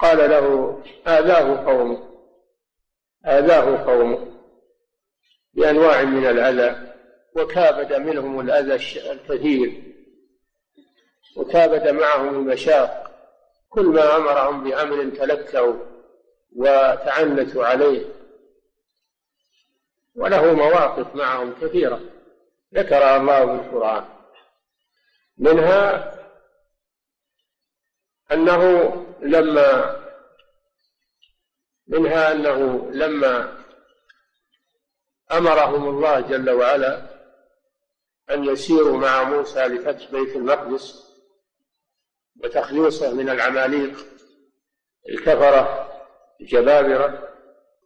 قال 0.00 0.30
له 0.30 0.82
آذاه 1.06 1.64
قومه 1.66 2.07
آذاه 3.26 3.84
قومه 3.84 4.18
بأنواع 5.54 6.02
من 6.02 6.26
الأذى 6.26 6.94
وكابد 7.36 7.92
منهم 7.94 8.40
الأذى 8.40 8.74
الكثير 9.12 9.82
وكابد 11.36 11.88
معهم 11.88 12.28
المشاق 12.28 13.08
كل 13.68 13.86
ما 13.86 14.16
أمرهم 14.16 14.64
بأمر 14.64 15.04
تلكوا 15.16 15.74
وتعنتوا 16.56 17.64
عليه 17.66 18.04
وله 20.14 20.54
مواقف 20.54 21.14
معهم 21.14 21.54
كثيرة 21.62 22.00
ذكرها 22.74 23.16
الله 23.16 23.46
في 23.46 23.52
القرآن 23.68 24.04
منها 25.38 26.14
أنه 28.32 28.92
لما 29.22 29.96
منها 31.88 32.32
أنه 32.32 32.88
لما 32.90 33.58
أمرهم 35.32 35.88
الله 35.88 36.20
جل 36.20 36.50
وعلا 36.50 37.06
أن 38.30 38.44
يسيروا 38.44 38.98
مع 38.98 39.22
موسى 39.22 39.60
لفتح 39.66 40.10
بيت 40.10 40.36
المقدس 40.36 41.08
وتخليصه 42.44 43.14
من 43.14 43.28
العماليق 43.28 43.98
الكفرة 45.08 45.88
الجبابرة 46.40 47.28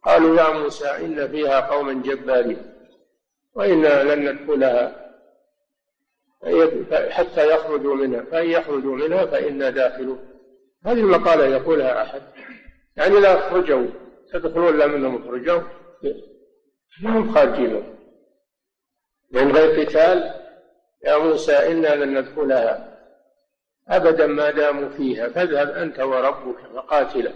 قالوا 0.03 0.37
يا 0.37 0.49
موسى 0.49 0.87
إن 0.89 1.31
فيها 1.31 1.59
قوما 1.59 1.93
جبارين 1.93 2.73
وإنا 3.55 4.03
لن 4.15 4.29
ندخلها 4.31 5.13
حتى 7.09 7.53
يخرجوا 7.53 7.95
منها 7.95 8.23
فإن 8.31 8.49
يخرجوا 8.49 8.95
منها 8.95 9.25
فإنا 9.25 9.69
داخلون 9.69 10.29
هذه 10.85 10.97
المقالة 10.99 11.45
يقولها 11.45 12.03
أحد 12.03 12.21
يعني 12.97 13.19
لا 13.19 13.47
اخرجوا 13.47 13.87
تدخلون 14.33 14.77
لا 14.77 14.87
منهم 14.87 15.21
اخرجوا 15.23 15.61
منهم 17.03 17.33
خارجين 17.33 17.93
من 19.31 19.51
غير 19.51 19.85
قتال 19.85 20.33
يا 21.05 21.17
موسى 21.17 21.53
إنا 21.71 21.95
لن 22.03 22.17
ندخلها 22.19 22.99
أبدا 23.87 24.27
ما 24.27 24.51
داموا 24.51 24.89
فيها 24.89 25.29
فاذهب 25.29 25.69
أنت 25.69 25.99
وربك 25.99 26.59
فقاتلا 26.75 27.31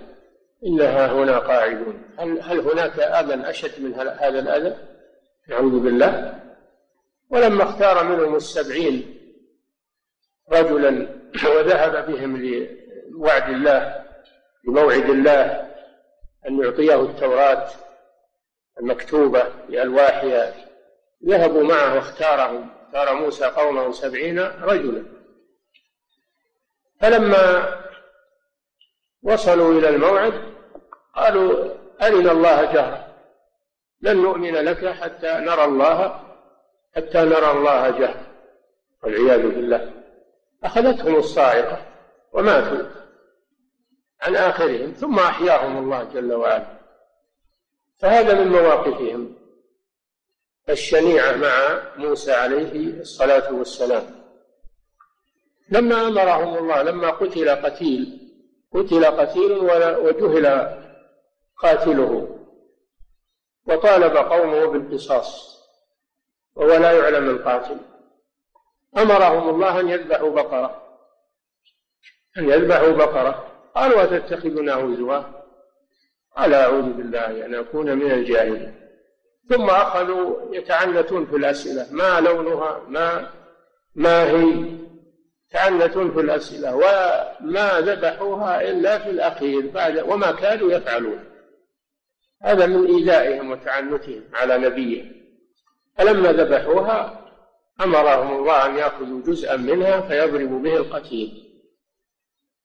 إنها 0.65 1.08
هنا 1.12 1.38
قاعدون 1.39 2.02
هل, 2.17 2.41
هل 2.41 2.60
هناك 2.60 3.00
أذى 3.00 3.50
أشد 3.50 3.84
من 3.86 3.93
هذا 3.93 4.39
الأذى 4.39 4.78
نعوذ 5.50 5.80
بالله 5.80 6.39
ولما 7.30 7.63
اختار 7.63 8.04
منهم 8.04 8.36
السبعين 8.36 9.15
رجلا 10.52 11.08
وذهب 11.46 12.12
بهم 12.12 12.38
لوعد 12.41 13.50
الله 13.50 14.07
بموعد 14.67 15.10
الله 15.10 15.73
أن 16.49 16.63
يعطيه 16.63 17.01
التوراة 17.01 17.67
المكتوبة 18.80 19.43
بألواحها 19.69 20.53
ذهبوا 21.25 21.63
معه 21.63 21.95
واختارهم 21.95 22.69
اختار 22.86 23.13
موسى 23.15 23.45
قومه 23.45 23.91
سبعين 23.91 24.39
رجلا 24.39 25.06
فلما 27.01 27.75
وصلوا 29.23 29.80
إلى 29.80 29.89
الموعد 29.89 30.53
قالوا 31.15 31.71
أرنا 32.01 32.32
الله 32.32 32.73
جهرا 32.73 33.08
لن 34.01 34.17
نؤمن 34.21 34.56
لك 34.56 34.86
حتى 34.88 35.32
نرى 35.38 35.63
الله 35.65 36.23
حتى 36.95 37.17
نرى 37.21 37.51
الله 37.51 37.89
جهرا 37.89 38.27
والعياذ 39.03 39.41
بالله 39.47 39.91
أخذتهم 40.63 41.15
الصاعقة 41.15 41.86
وماتوا 42.34 42.96
عن 44.21 44.36
آخرهم 44.36 44.91
ثم 44.93 45.19
أحياهم 45.19 45.77
الله 45.77 46.03
جل 46.03 46.34
وعلا 46.34 46.67
فهذا 47.99 48.43
من 48.43 48.51
مواقفهم 48.51 49.36
الشنيعة 50.69 51.36
مع 51.36 51.80
موسى 51.97 52.32
عليه 52.32 52.99
الصلاة 53.01 53.53
والسلام 53.53 54.17
لما 55.69 56.08
أمرهم 56.08 56.58
الله 56.58 56.82
لما 56.84 57.10
قتل 57.10 57.49
قتيل 57.49 58.27
قتل 58.73 59.06
قتيل 59.06 59.51
وجهل 59.99 60.47
قاتله 61.58 62.39
وطالب 63.67 64.17
قومه 64.17 64.65
بالقصاص 64.65 65.58
وهو 66.56 66.67
لا 66.77 66.91
يعلم 66.91 67.30
القاتل 67.30 67.77
أمرهم 68.97 69.49
الله 69.49 69.80
أن 69.80 69.89
يذبحوا 69.89 70.30
بقرة 70.30 70.84
أن 72.38 72.49
يذبحوا 72.49 72.91
بقرة 72.91 73.57
قالوا 73.78 74.04
أتتخذنا 74.18 74.74
هزوا 74.76 75.18
قال 76.38 76.54
أعوذ 76.54 76.94
بالله 76.94 77.46
أن 77.46 77.56
أكون 77.56 77.98
من 77.98 78.12
الجاهلين 78.12 78.74
ثم 79.50 79.70
أخذوا 79.70 80.56
يتعنتون 80.56 81.26
في 81.26 81.36
الأسئلة 81.36 81.86
ما 81.92 82.20
لونها 82.20 82.80
ما 82.88 83.30
ما 83.96 84.24
هي 84.30 84.66
تعنتون 85.52 86.13
في 86.13 86.20
الأسئلة 86.20 86.76
وما 86.76 87.82
ذبحوها 87.82 88.62
إلا 88.62 89.00
في 89.00 89.10
الأخير 89.10 89.60
بعد 89.68 90.00
وما 90.00 90.32
كانوا 90.32 90.72
يفعلون 90.72 91.20
هذا 92.44 92.66
من 92.66 92.86
إيذائهم 92.96 93.52
وتعنتهم 93.52 94.24
على 94.34 94.58
نبيه 94.58 95.12
فلما 95.98 96.34
ذبحوها 96.34 97.26
أمرهم 97.84 98.38
الله 98.38 98.66
أن 98.66 98.78
يأخذوا 98.78 99.22
جزءا 99.22 99.56
منها 99.56 100.02
فيضربوا 100.02 100.60
به 100.60 100.78
القتيل 100.78 101.46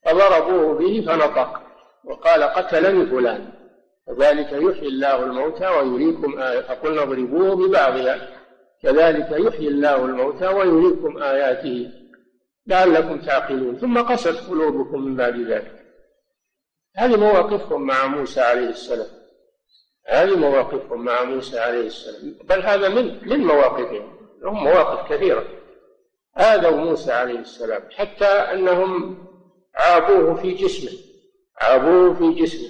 فضربوه 0.05 0.79
به 0.79 1.01
فنطق 1.01 1.61
وقال 2.05 2.43
قتلني 2.43 3.07
فلان 3.07 3.53
كذلك 4.07 4.53
يحيي 4.53 4.89
الله 4.89 5.23
الموتى 5.23 5.67
ويريكم 5.67 6.39
آياته 6.39 6.75
فقلنا 6.75 7.03
اضربوه 7.03 7.55
ببعضها 7.57 8.29
كذلك 8.83 9.29
يحيي 9.31 9.69
الله 9.69 10.05
الموتى 10.05 10.47
ويريكم 10.47 11.23
آياته 11.23 11.91
لعلكم 12.67 13.21
تعقلون 13.21 13.77
ثم 13.79 13.99
قست 13.99 14.29
قلوبكم 14.51 15.01
من 15.03 15.17
بعد 15.17 15.41
ذلك 15.41 15.81
هذه 16.97 17.17
مواقفهم 17.17 17.83
مع 17.83 18.07
موسى 18.07 18.41
عليه 18.41 18.69
السلام 18.69 19.09
هذه 20.09 20.37
مواقفهم 20.37 21.05
مع 21.05 21.25
موسى 21.25 21.59
عليه 21.59 21.87
السلام 21.87 22.35
بل 22.49 22.61
هذا 22.63 22.89
من 22.89 23.19
من 23.29 23.41
مواقفهم 23.45 24.17
لهم 24.43 24.65
مواقف 24.65 25.13
كثيرة 25.13 25.45
آذوا 26.39 26.77
موسى 26.77 27.13
عليه 27.13 27.39
السلام 27.39 27.83
حتى 27.97 28.25
أنهم 28.27 29.19
عابوه 29.75 30.35
في 30.35 30.51
جسمه 30.51 30.99
عابوه 31.61 32.15
في 32.15 32.31
جسمه 32.41 32.69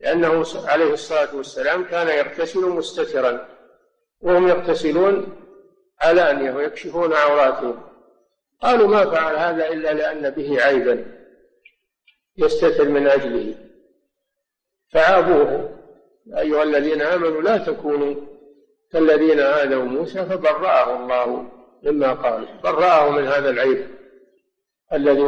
لأنه 0.00 0.44
عليه 0.56 0.92
الصلاة 0.92 1.36
والسلام 1.36 1.84
كان 1.84 2.08
يغتسل 2.08 2.60
مستترا 2.60 3.48
وهم 4.20 4.48
يغتسلون 4.48 5.26
علانية 6.02 6.52
ويكشفون 6.52 7.12
عوراتهم 7.12 7.82
قالوا 8.62 8.88
ما 8.88 9.10
فعل 9.10 9.36
هذا 9.36 9.72
إلا 9.72 9.92
لأن 9.94 10.30
به 10.30 10.62
عيبا 10.62 11.04
يستتر 12.36 12.88
من 12.88 13.06
أجله 13.06 13.54
فعابوه 14.92 15.78
أيها 16.38 16.62
الذين 16.62 17.02
آمنوا 17.02 17.42
لا 17.42 17.58
تكونوا 17.58 18.14
كالذين 18.92 19.40
آذوا 19.40 19.82
موسى 19.84 20.24
فبرأه 20.24 20.96
الله 20.96 21.48
مما 21.82 22.12
قال 22.12 22.48
برأه 22.64 23.10
من 23.10 23.26
هذا 23.26 23.50
العيب 23.50 23.97
الذي 24.92 25.22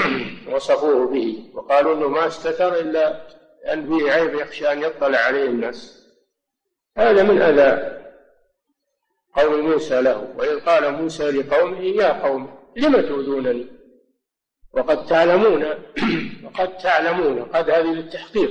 وصفوه 0.52 1.06
به 1.12 1.44
وقالوا 1.54 1.94
انه 1.94 2.08
ما 2.08 2.26
استتر 2.26 2.74
الا 2.80 3.26
ان 3.72 3.86
فيه 3.98 4.12
عيب 4.12 4.34
يخشى 4.34 4.72
ان 4.72 4.82
يطلع 4.82 5.18
عليه 5.18 5.44
الناس 5.44 6.08
هذا 6.98 7.22
من 7.22 7.42
اذى 7.42 7.98
قول 9.36 9.62
موسى 9.62 10.02
له 10.02 10.34
واذ 10.38 10.60
قال 10.60 10.90
موسى 10.92 11.30
لقومه 11.30 11.80
يا 11.82 12.22
قوم 12.26 12.54
لم 12.76 13.00
تؤذونني 13.00 13.66
وقد 14.72 15.06
تعلمون 15.06 15.64
وقد 16.44 16.76
تعلمون 16.76 17.44
قد 17.44 17.70
هذه 17.70 17.92
للتحقيق 17.94 18.50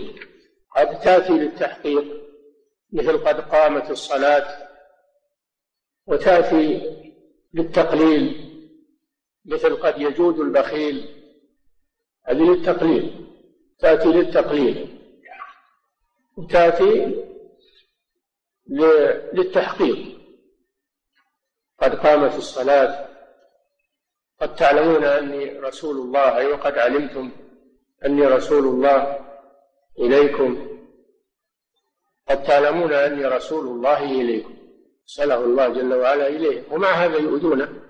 قد 0.78 1.00
تاتي 1.00 1.34
للتحقيق 1.34 2.22
مثل 2.94 3.18
قد 3.18 3.40
قامت 3.50 3.90
الصلاه 3.92 4.68
وتاتي 6.08 6.82
للتقليل 7.54 8.51
مثل 9.46 9.76
قد 9.76 10.02
يجود 10.02 10.40
البخيل 10.40 11.06
هذه 12.28 12.38
للتقليل 12.44 13.28
تأتي 13.80 14.08
للتقليل 14.10 14.98
تأتي 16.50 17.24
للتحقيق 19.34 20.18
قد 21.82 21.96
قامت 21.96 22.36
الصلاة 22.36 23.08
قد 24.42 24.56
تعلمون 24.56 25.04
أني 25.04 25.46
رسول 25.60 25.96
الله 25.98 26.38
أي 26.38 26.48
وقد 26.48 26.78
علمتم 26.78 27.32
أني 28.06 28.26
رسول 28.26 28.64
الله 28.64 29.26
إليكم 30.00 30.78
قد 32.30 32.44
تعلمون 32.44 32.94
أني 32.94 33.26
رسول 33.26 33.68
الله 33.68 34.04
إليكم 34.22 34.58
سأله 35.06 35.40
الله 35.46 35.68
جل 35.70 35.94
وعلا 35.94 36.28
إليه 36.28 36.74
ومع 36.74 36.90
هذا 36.92 37.18
يؤذونه 37.18 37.82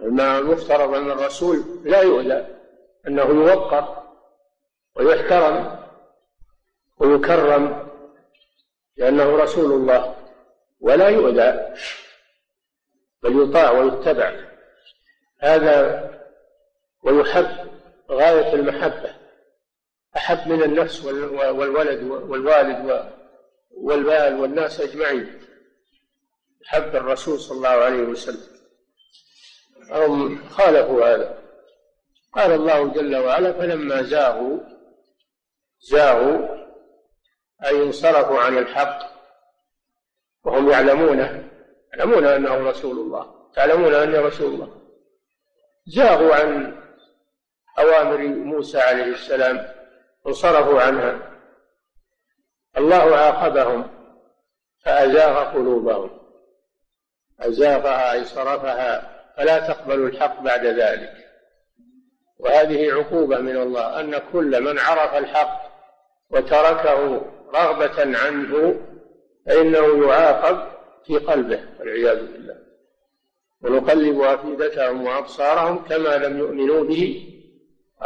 ما 0.00 0.38
المفترض 0.38 0.94
أن 0.94 1.10
الرسول 1.10 1.80
لا 1.84 2.02
يؤذى 2.02 2.46
أنه 3.06 3.22
يوقر 3.22 4.06
ويحترم 4.96 5.86
ويكرم 6.98 7.88
لأنه 8.96 9.36
رسول 9.42 9.72
الله 9.72 10.16
ولا 10.80 11.08
يؤذى 11.08 11.74
بل 13.22 13.42
يطاع 13.48 13.70
ويتبع 13.70 14.32
هذا 15.40 16.04
ويحب 17.04 17.70
غاية 18.10 18.52
المحبة 18.54 19.14
أحب 20.16 20.48
من 20.52 20.62
النفس 20.62 21.04
والولد 21.04 22.02
والوالد 22.04 22.84
والبال 23.76 24.34
والناس 24.40 24.80
أجمعين 24.80 25.40
حب 26.66 26.96
الرسول 26.96 27.40
صلى 27.40 27.56
الله 27.56 27.68
عليه 27.84 27.98
وسلم 28.02 28.49
هم 29.90 30.38
خالفوا 30.48 31.06
هذا 31.14 31.38
قال 32.32 32.52
الله 32.52 32.88
جل 32.92 33.16
وعلا 33.16 33.52
فلما 33.52 34.02
زاغوا 34.02 34.58
زاغوا 35.80 36.48
أي 37.64 37.82
انصرفوا 37.82 38.38
عن 38.40 38.58
الحق 38.58 38.98
وهم 40.44 40.70
يعلمونه 40.70 41.50
يعلمون 41.92 42.26
أنه 42.26 42.68
رسول 42.70 42.98
الله 42.98 43.50
تعلمون 43.54 43.94
أني 43.94 44.18
رسول 44.18 44.54
الله 44.54 44.80
زاغوا 45.86 46.34
عن 46.34 46.78
أوامر 47.78 48.18
موسى 48.26 48.78
عليه 48.78 49.04
السلام 49.04 49.68
انصرفوا 50.26 50.80
عنها 50.82 51.30
الله 52.78 53.16
عاقبهم 53.16 53.90
فأزاغ 54.84 55.54
قلوبهم 55.54 56.20
أزاغها 57.40 58.12
أي 58.12 58.24
صرفها 58.24 59.19
فلا 59.36 59.58
تقبلوا 59.66 60.08
الحق 60.08 60.40
بعد 60.42 60.66
ذلك 60.66 61.12
وهذه 62.38 62.92
عقوبة 62.92 63.38
من 63.38 63.56
الله 63.56 64.00
أن 64.00 64.18
كل 64.32 64.60
من 64.60 64.78
عرف 64.78 65.14
الحق 65.14 65.60
وتركه 66.30 67.22
رغبة 67.54 68.18
عنه 68.18 68.80
فإنه 69.46 70.06
يعاقب 70.06 70.72
في 71.06 71.16
قلبه 71.18 71.64
والعياذ 71.80 72.26
بالله 72.32 72.58
ونقلب 73.62 74.20
أفئدتهم 74.20 75.06
وأبصارهم 75.06 75.78
كما 75.84 76.16
لم 76.16 76.38
يؤمنوا 76.38 76.84
به 76.84 77.30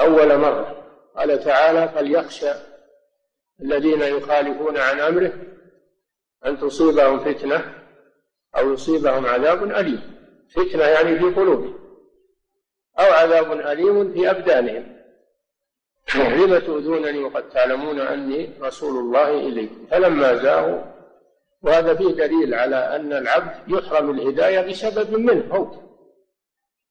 أول 0.00 0.38
مرة 0.38 0.82
قال 1.16 1.40
تعالى 1.44 1.88
فليخشى 1.94 2.50
الذين 3.60 4.02
يخالفون 4.02 4.78
عن 4.78 5.00
أمره 5.00 5.32
أن 6.46 6.58
تصيبهم 6.60 7.18
فتنة 7.20 7.72
أو 8.58 8.72
يصيبهم 8.72 9.26
عذاب 9.26 9.62
أليم 9.64 10.13
فتنة 10.50 10.85
يعني 10.85 11.18
في 11.18 11.24
قلوبهم 11.24 11.74
أو 12.98 13.04
عذاب 13.04 13.52
أليم 13.52 14.12
في 14.12 14.30
أبدانهم 14.30 14.96
لم 16.16 16.59
تؤذونني 16.59 17.18
وقد 17.18 17.48
تعلمون 17.48 18.00
أني 18.00 18.59
رسول 18.61 18.98
الله 18.98 19.28
إليكم 19.38 19.87
فلما 19.90 20.35
زاغوا 20.35 20.85
وهذا 21.62 21.94
فيه 21.94 22.09
دليل 22.11 22.54
على 22.54 22.76
أن 22.76 23.12
العبد 23.12 23.54
يحرم 23.70 24.11
الهداية 24.11 24.61
بسبب 24.70 25.16
منه 25.18 25.54
هو 25.54 25.85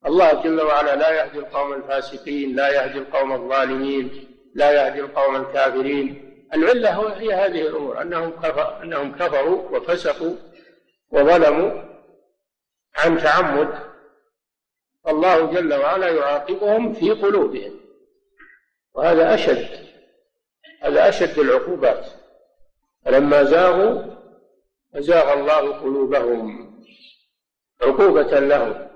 الله 0.08 0.44
جل 0.44 0.62
وعلا 0.62 0.96
لا 0.96 1.12
يهدي 1.24 1.39
القوم 1.39 1.74
الفاسقين 1.74 2.56
لا 2.56 2.70
يهدي 2.70 2.98
القوم 3.00 3.32
الظالمين 3.32 4.10
لا 4.56 4.72
يهدي 4.86 5.00
القوم 5.02 5.36
الكافرين 5.36 6.30
العلة 6.54 7.10
هي 7.20 7.34
هذه 7.34 7.62
الأمور 7.68 8.02
أنهم 8.02 8.32
كفروا, 8.32 8.84
أنهم 8.84 9.16
كفروا 9.16 9.70
وفسقوا 9.78 10.36
وظلموا 11.12 11.92
عن 12.95 13.17
تعمد 13.17 13.79
الله 15.08 15.45
جل 15.45 15.73
وعلا 15.73 16.10
يعاقبهم 16.10 16.93
في 16.93 17.10
قلوبهم 17.12 17.79
وهذا 18.93 19.34
أشد 19.34 19.67
هذا 20.82 21.10
أشد 21.10 21.39
العقوبات 21.39 22.06
فلما 23.06 23.43
زاغوا 23.43 24.13
فزاغ 24.93 25.34
الله 25.34 25.79
قلوبهم 25.79 26.73
عقوبة 27.82 28.39
لهم 28.39 28.88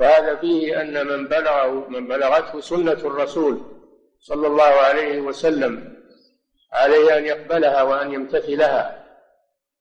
وهذا 0.00 0.36
فيه 0.36 0.80
أن 0.80 1.06
من 1.06 1.28
بلغه 1.28 1.88
من 1.88 2.08
بلغته 2.08 2.60
سنة 2.60 2.92
الرسول 2.92 3.60
صلى 4.20 4.46
الله 4.46 4.64
عليه 4.64 5.20
وسلم 5.20 5.96
عليه 6.72 7.18
أن 7.18 7.24
يقبلها 7.26 7.82
وأن 7.82 8.12
يمتثلها 8.12 9.04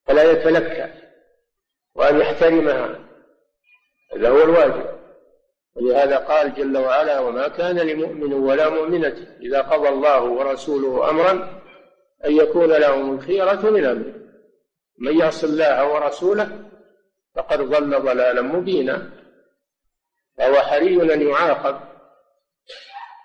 ولا 0.10 0.32
يتلكأ 0.32 0.94
وأن 1.96 2.20
يحترمها 2.22 3.00
هذا 4.14 4.30
هو 4.30 4.44
الواجب 4.44 4.86
ولهذا 5.76 6.18
قال 6.18 6.54
جل 6.54 6.78
وعلا 6.78 7.20
وما 7.20 7.48
كان 7.48 7.76
لمؤمن 7.80 8.34
ولا 8.34 8.70
مؤمنة 8.70 9.38
إذا 9.42 9.62
قضى 9.62 9.90
الله 9.90 10.24
ورسوله 10.24 11.10
أمرا 11.10 11.62
أن 12.26 12.32
يكون 12.38 12.68
لهم 12.70 13.16
الخيرة 13.16 13.70
من 13.70 13.86
أمره 13.86 14.14
من 15.00 15.20
يعص 15.20 15.44
الله 15.44 15.94
ورسوله 15.94 16.64
فقد 17.36 17.62
ضل 17.62 18.00
ضلالا 18.02 18.42
مبينا 18.42 19.12
فهو 20.38 20.56
حري 20.56 21.14
أن 21.14 21.28
يعاقب 21.30 21.80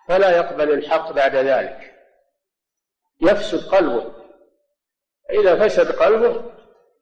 فلا 0.08 0.36
يقبل 0.36 0.70
الحق 0.72 1.12
بعد 1.12 1.36
ذلك 1.36 1.92
يفسد 3.22 3.68
قلبه 3.74 4.12
إذا 5.30 5.66
فسد 5.68 5.92
قلبه 5.92 6.42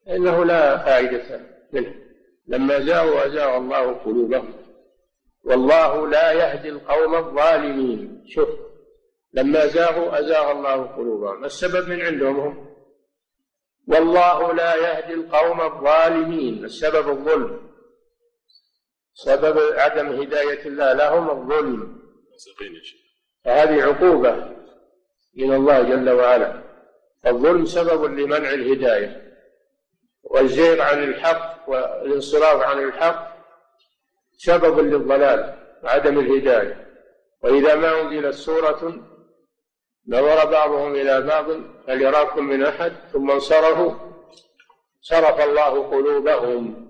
فإنه 0.07 0.45
لا 0.45 0.79
فائدة 0.79 1.41
منه 1.73 2.08
لما 2.49 2.81
زاغوا 2.81 3.27
أزاغ 3.27 3.57
الله 3.57 3.93
قلوبهم 3.93 4.55
والله 5.45 6.09
لا 6.09 6.33
يهدي 6.33 6.69
القوم 6.69 7.15
الظالمين 7.15 8.25
شوف 8.29 8.49
لما 9.33 9.67
زاغوا 9.67 10.21
أزاغ 10.21 10.51
الله 10.53 10.83
قلوبهم 10.85 11.45
السبب 11.45 11.89
من 11.89 12.01
عندهم 12.01 12.39
هم 12.41 12.67
والله 13.89 14.53
لا 14.55 14.75
يهدي 14.75 15.15
القوم 15.15 15.61
الظالمين 15.61 16.65
السبب 16.65 17.09
الظلم 17.09 17.69
سبب 19.15 19.59
عدم 19.73 20.07
هداية 20.23 20.67
الله 20.67 20.93
لهم 20.93 21.31
الظلم 21.31 22.03
فهذه 23.45 23.83
عقوبة 23.83 24.57
من 25.37 25.55
الله 25.55 25.83
جل 25.83 26.11
وعلا 26.11 26.63
الظلم 27.27 27.65
سبب 27.65 28.05
لمنع 28.05 28.51
الهداية 28.55 29.28
والزيغ 30.23 30.81
عن 30.83 31.03
الحق 31.05 31.65
والانصراف 31.69 32.63
عن 32.63 32.79
الحق 32.85 33.37
سبب 34.37 34.79
للضلال 34.79 35.59
وعدم 35.85 36.19
الهداية 36.19 36.89
وإذا 37.43 37.75
ما 37.75 38.01
أنزلت 38.01 38.35
سورة 38.35 38.95
نظر 40.09 40.51
بعضهم 40.51 40.95
إلى 40.95 41.21
بعض 41.21 41.51
هل 41.89 42.03
يراكم 42.03 42.45
من 42.45 42.65
أحد 42.65 42.93
ثم 43.13 43.31
انصرفوا 43.31 43.93
صرف 45.01 45.41
الله 45.45 45.91
قلوبهم 45.91 46.89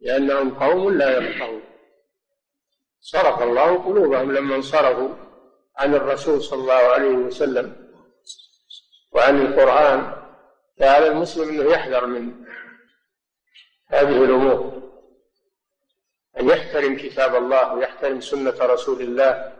لأنهم 0.00 0.58
قوم 0.62 0.90
لا 0.98 1.18
يفقهون 1.18 1.62
صرف 3.00 3.42
الله 3.42 3.82
قلوبهم 3.84 4.32
لما 4.32 4.56
انصرفوا 4.56 5.08
عن 5.76 5.94
الرسول 5.94 6.42
صلى 6.42 6.60
الله 6.60 6.74
عليه 6.92 7.08
وسلم 7.08 7.92
وعن 9.12 9.42
القرآن 9.46 10.12
فعلى 10.78 11.06
المسلم 11.08 11.48
انه 11.48 11.70
يحذر 11.70 12.06
من 12.06 12.34
هذه 13.88 14.24
الامور 14.24 14.82
ان 16.40 16.48
يحترم 16.48 16.96
كتاب 16.96 17.34
الله 17.34 17.74
ويحترم 17.74 18.20
سنه 18.20 18.54
رسول 18.60 19.00
الله 19.00 19.52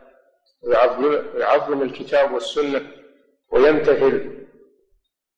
ويعظم 0.63 1.05
ويعظم 1.05 1.81
الكتاب 1.81 2.31
والسنه 2.33 2.91
ويمتثل 3.51 4.37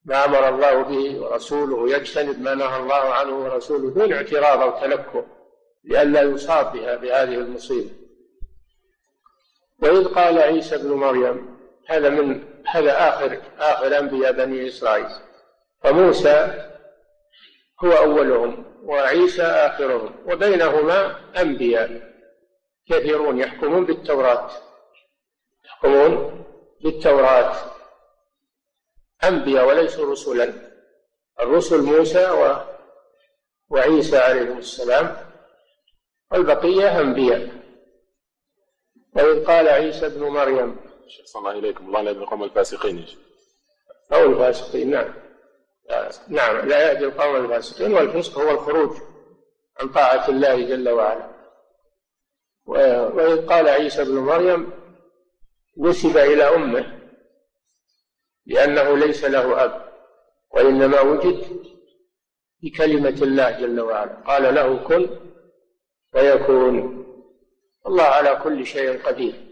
ما 0.05 0.25
امر 0.25 0.49
الله 0.49 0.81
به 0.81 1.19
ورسوله 1.21 1.75
ويجتنب 1.75 2.41
ما 2.41 2.53
نهى 2.55 2.79
الله 2.79 3.13
عنه 3.13 3.33
ورسوله 3.43 3.89
دون 3.93 4.13
اعتراض 4.13 4.59
او 4.61 4.81
تنكر 4.81 5.25
لئلا 5.83 6.21
يصاب 6.21 6.73
بها 6.73 6.95
بهذه 6.95 7.35
المصيبه 7.35 7.89
واذ 9.83 10.05
قال 10.13 10.39
عيسى 10.39 10.75
ابن 10.75 10.91
مريم 10.91 11.59
هذا 11.87 12.09
من 12.09 12.43
هذا 12.67 13.09
اخر 13.09 13.41
اخر 13.59 13.99
انبياء 13.99 14.31
بني 14.31 14.67
اسرائيل 14.67 15.07
فموسى 15.83 16.65
هو 17.83 17.91
أولهم 17.91 18.65
وعيسى 18.83 19.43
آخرهم 19.43 20.15
وبينهما 20.31 21.19
أنبياء 21.41 22.13
كثيرون 22.89 23.39
يحكمون 23.39 23.85
بالتوراة 23.85 24.49
يحكمون 25.65 26.43
بالتوراة 26.83 27.55
أنبياء 29.23 29.65
وليسوا 29.67 30.11
رسلا 30.11 30.53
الرسل 31.39 31.81
موسى 31.83 32.29
و 32.31 32.55
وعيسى 33.69 34.17
عليهم 34.17 34.57
السلام 34.57 35.15
والبقية 36.31 36.99
أنبياء 36.99 37.49
وإذ 39.15 39.45
قال 39.45 39.67
عيسى 39.67 40.05
ابن 40.05 40.23
مريم 40.27 40.77
شيخ 41.07 41.37
الله 41.37 41.51
إليكم 41.51 41.87
الله 41.87 42.01
لا 42.01 42.11
يقوم 42.11 42.43
الفاسقين 42.43 43.05
أو 44.13 44.23
الفاسقين 44.31 44.89
نعم 44.91 45.13
نعم 46.27 46.57
لا 46.69 46.89
يهدي 46.91 47.05
القوم 47.05 47.35
الفاسقين 47.35 47.93
والفسق 47.93 48.39
هو 48.39 48.51
الخروج 48.51 48.97
عن 49.81 49.89
طاعة 49.89 50.29
الله 50.29 50.65
جل 50.65 50.89
وعلا 50.89 51.29
وإذ 52.67 53.45
قال 53.45 53.67
عيسى 53.69 54.01
ابن 54.01 54.15
مريم 54.17 54.69
نسب 55.77 56.17
إلى 56.17 56.43
أمه 56.55 56.99
لأنه 58.45 58.97
ليس 58.97 59.25
له 59.25 59.63
أب 59.63 59.89
وإنما 60.53 61.01
وجد 61.01 61.63
بكلمة 62.63 63.19
الله 63.21 63.51
جل 63.51 63.79
وعلا 63.81 64.13
قال 64.27 64.55
له 64.55 64.77
كن 64.87 65.19
فيكون 66.11 67.05
الله 67.87 68.03
على 68.03 68.35
كل 68.43 68.65
شيء 68.65 69.01
قدير 69.01 69.45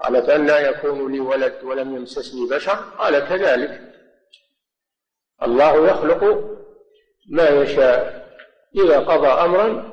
قالت 0.00 0.28
أن 0.30 0.74
يكون 0.74 1.12
لي 1.12 1.20
ولد 1.20 1.64
ولم 1.64 1.96
يمسسني 1.96 2.48
بشر 2.48 2.72
قال 2.74 3.18
كذلك 3.28 3.95
الله 5.42 5.90
يخلق 5.90 6.48
ما 7.30 7.48
يشاء 7.48 8.26
إذا 8.76 9.00
قضى 9.00 9.26
أمرا 9.26 9.90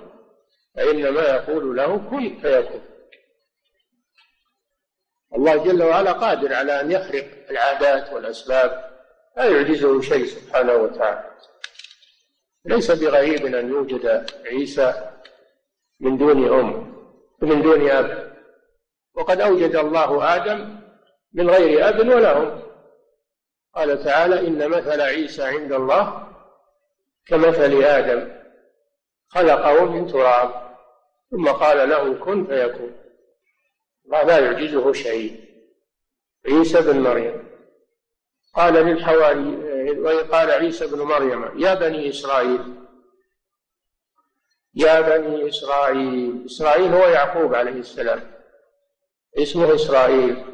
فإنما 0.76 1.22
يقول 1.22 1.78
له 1.78 1.98
كن 1.98 2.40
فيكون 2.42 2.82
الله 5.36 5.64
جل 5.64 5.84
وعلا 5.84 6.12
قادر 6.12 6.54
على 6.54 6.82
أن 6.82 6.92
يخرق 6.92 7.24
العادات 7.50 8.14
والأسباب 8.14 8.94
لا 9.38 9.46
يعجزه 9.46 10.02
شيء 10.02 10.26
سبحانه 10.26 10.74
وتعالى 10.74 11.30
ليس 12.66 12.92
بغريب 12.92 13.46
أن 13.56 13.70
يوجد 13.70 14.26
عيسى 14.46 15.12
من 16.00 16.18
دون 16.18 16.54
أم 16.60 16.94
من 17.42 17.62
دون 17.62 17.90
أب 17.90 18.34
وقد 19.16 19.42
أوجد 19.42 19.76
الله 19.76 20.36
آدم 20.36 20.80
من 21.34 21.50
غير 21.50 21.90
أب 21.90 22.00
ولا 22.00 22.38
أم 22.38 22.62
قال 23.76 24.04
تعالى 24.04 24.48
إن 24.48 24.70
مثل 24.70 25.02
عيسى 25.02 25.44
عند 25.44 25.72
الله 25.74 26.28
كمثل 27.28 27.84
آدم 27.84 28.40
خلقه 29.28 29.84
من 29.86 30.08
تراب 30.08 30.76
ثم 31.32 31.48
قال 31.48 31.90
له 31.90 32.14
كن 32.26 32.48
فيكون 32.48 32.96
الله 34.06 34.24
لا 34.24 34.40
يعجزه 34.40 34.94
شيء 34.94 35.42
عيسى 36.48 36.82
بن 36.82 37.00
مريم 37.00 37.48
قال 38.56 38.74
للحواري 38.74 39.90
قال 40.22 40.52
عيسى 40.52 40.88
بن 40.88 41.00
مريم 41.02 41.60
يا 41.64 41.74
بني 41.74 42.10
إسرائيل 42.10 42.62
يا 44.76 45.02
بني 45.02 45.48
إسرائيل 45.50 46.44
إسرائيل 46.46 46.94
هو 46.94 47.06
يعقوب 47.08 47.56
عليه 47.56 47.80
السلام 47.80 48.32
اسمه 49.38 49.74
إسرائيل 49.76 50.46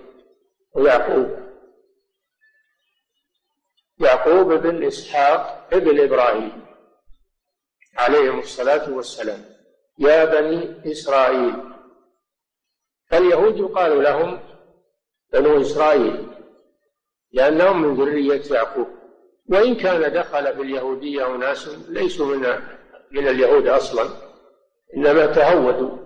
ويعقوب 0.76 1.49
يعقوب 4.00 4.54
بن 4.54 4.84
إسحاق 4.84 5.68
ابن 5.74 6.00
إبراهيم 6.00 6.66
عليهم 7.98 8.40
الصلاة 8.40 8.92
والسلام 8.94 9.46
يا 10.00 10.26
بني 10.26 10.92
إسرائيل 10.92 11.54
فاليهود 13.10 13.58
يقال 13.58 14.04
لهم 14.04 14.40
بنو 15.34 15.62
إسرائيل 15.62 16.28
لأنهم 17.32 17.82
من 17.82 17.96
ذرية 18.06 18.42
يعقوب 18.52 18.88
وإن 19.50 19.76
كان 19.76 20.14
دخل 20.14 20.56
في 20.56 20.62
اليهودية 20.62 21.36
أناس 21.36 21.68
ليسوا 21.90 22.26
من 22.36 22.56
من 23.12 23.28
اليهود 23.28 23.68
أصلا 23.68 24.10
إنما 24.98 25.26
تهودوا 25.26 25.98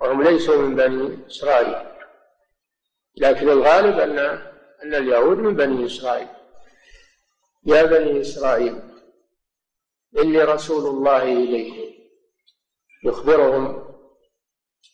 وهم 0.00 0.22
ليسوا 0.22 0.56
من 0.62 0.74
بني 0.74 1.26
إسرائيل 1.26 1.88
لكن 3.16 3.48
الغالب 3.48 3.98
أن 4.00 4.18
أن 4.82 4.94
اليهود 4.94 5.36
من 5.38 5.54
بني 5.54 5.86
إسرائيل 5.86 6.28
يا 7.66 7.82
بني 7.82 8.20
إسرائيل 8.20 8.82
إني 10.18 10.42
رسول 10.42 10.86
الله 10.90 11.22
إليكم 11.22 11.94
يخبرهم 13.04 13.94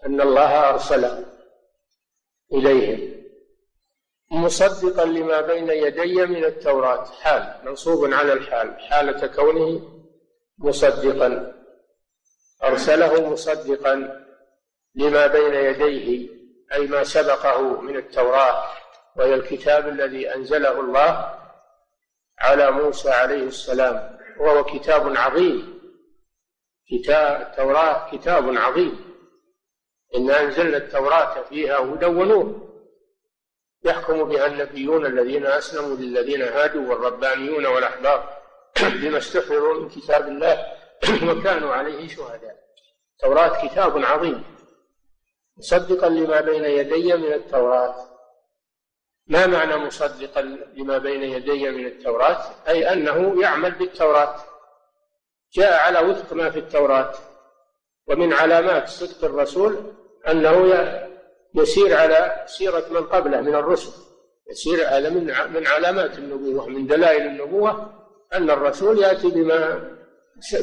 أن 0.06 0.20
الله 0.20 0.68
أرسله 0.68 1.24
إليهم 2.54 3.24
مصدقا 4.30 5.04
لما 5.04 5.40
بين 5.40 5.70
يدي 5.70 6.26
من 6.26 6.44
التوراة 6.44 7.04
حال 7.04 7.60
منصوب 7.68 8.04
على 8.12 8.32
الحال 8.32 8.80
حالة 8.80 9.26
كونه 9.26 9.98
مصدقا 10.58 11.52
أرسله 12.64 13.30
مصدقا 13.30 14.24
لما 14.94 15.26
بين 15.26 15.54
يديه 15.54 16.28
أي 16.74 16.86
ما 16.86 17.04
سبقه 17.04 17.80
من 17.80 17.96
التوراة 17.96 18.64
وهي 19.16 19.34
الكتاب 19.34 19.88
الذي 19.88 20.34
أنزله 20.34 20.80
الله 20.80 21.39
على 22.42 22.70
موسى 22.70 23.10
عليه 23.10 23.42
السلام 23.46 24.18
وهو 24.40 24.64
كتاب 24.64 25.16
عظيم 25.16 25.80
كتاب 26.90 27.40
التوراة 27.42 28.10
كتاب 28.10 28.56
عظيم 28.56 29.10
إنا 30.16 30.40
أنزلنا 30.42 30.76
التوراة 30.76 31.42
فيها 31.42 31.78
هدى 31.78 32.06
ونور 32.06 32.70
يحكم 33.84 34.24
بها 34.24 34.46
النبيون 34.46 35.06
الذين 35.06 35.46
أسلموا 35.46 35.96
للذين 35.96 36.42
هادوا 36.42 36.88
والربانيون 36.90 37.66
والأحبار 37.66 38.36
بما 39.02 39.18
استحضروا 39.18 39.80
من 39.80 39.88
كتاب 39.88 40.28
الله 40.28 40.66
وكانوا 41.28 41.72
عليه 41.72 42.08
شهداء 42.08 42.56
التوراة 43.16 43.68
كتاب 43.68 43.98
عظيم 44.04 44.44
مصدقا 45.56 46.08
لما 46.08 46.40
بين 46.40 46.64
يدي 46.64 47.14
من 47.16 47.32
التوراة 47.32 47.94
ما 49.30 49.46
معنى 49.46 49.76
مصدقا 49.76 50.40
لما 50.76 50.98
بين 50.98 51.22
يدي 51.22 51.70
من 51.70 51.86
التوراة 51.86 52.38
أي 52.68 52.92
أنه 52.92 53.42
يعمل 53.42 53.70
بالتوراة 53.70 54.34
جاء 55.54 55.80
على 55.86 56.08
وفق 56.10 56.32
ما 56.32 56.50
في 56.50 56.58
التوراة 56.58 57.12
ومن 58.08 58.32
علامات 58.32 58.88
صدق 58.88 59.24
الرسول 59.24 59.76
أنه 60.28 60.74
يسير 61.54 61.96
على 61.96 62.44
سيرة 62.46 62.84
من 62.90 63.02
قبله 63.06 63.40
من 63.40 63.54
الرسل 63.54 64.02
يسير 64.50 64.86
على 64.86 65.10
من 65.10 65.24
من 65.54 65.66
علامات 65.66 66.18
النبوة 66.18 66.68
من 66.68 66.86
دلائل 66.86 67.26
النبوة 67.26 67.92
أن 68.34 68.50
الرسول 68.50 68.98
يأتي 68.98 69.28
بما 69.30 69.90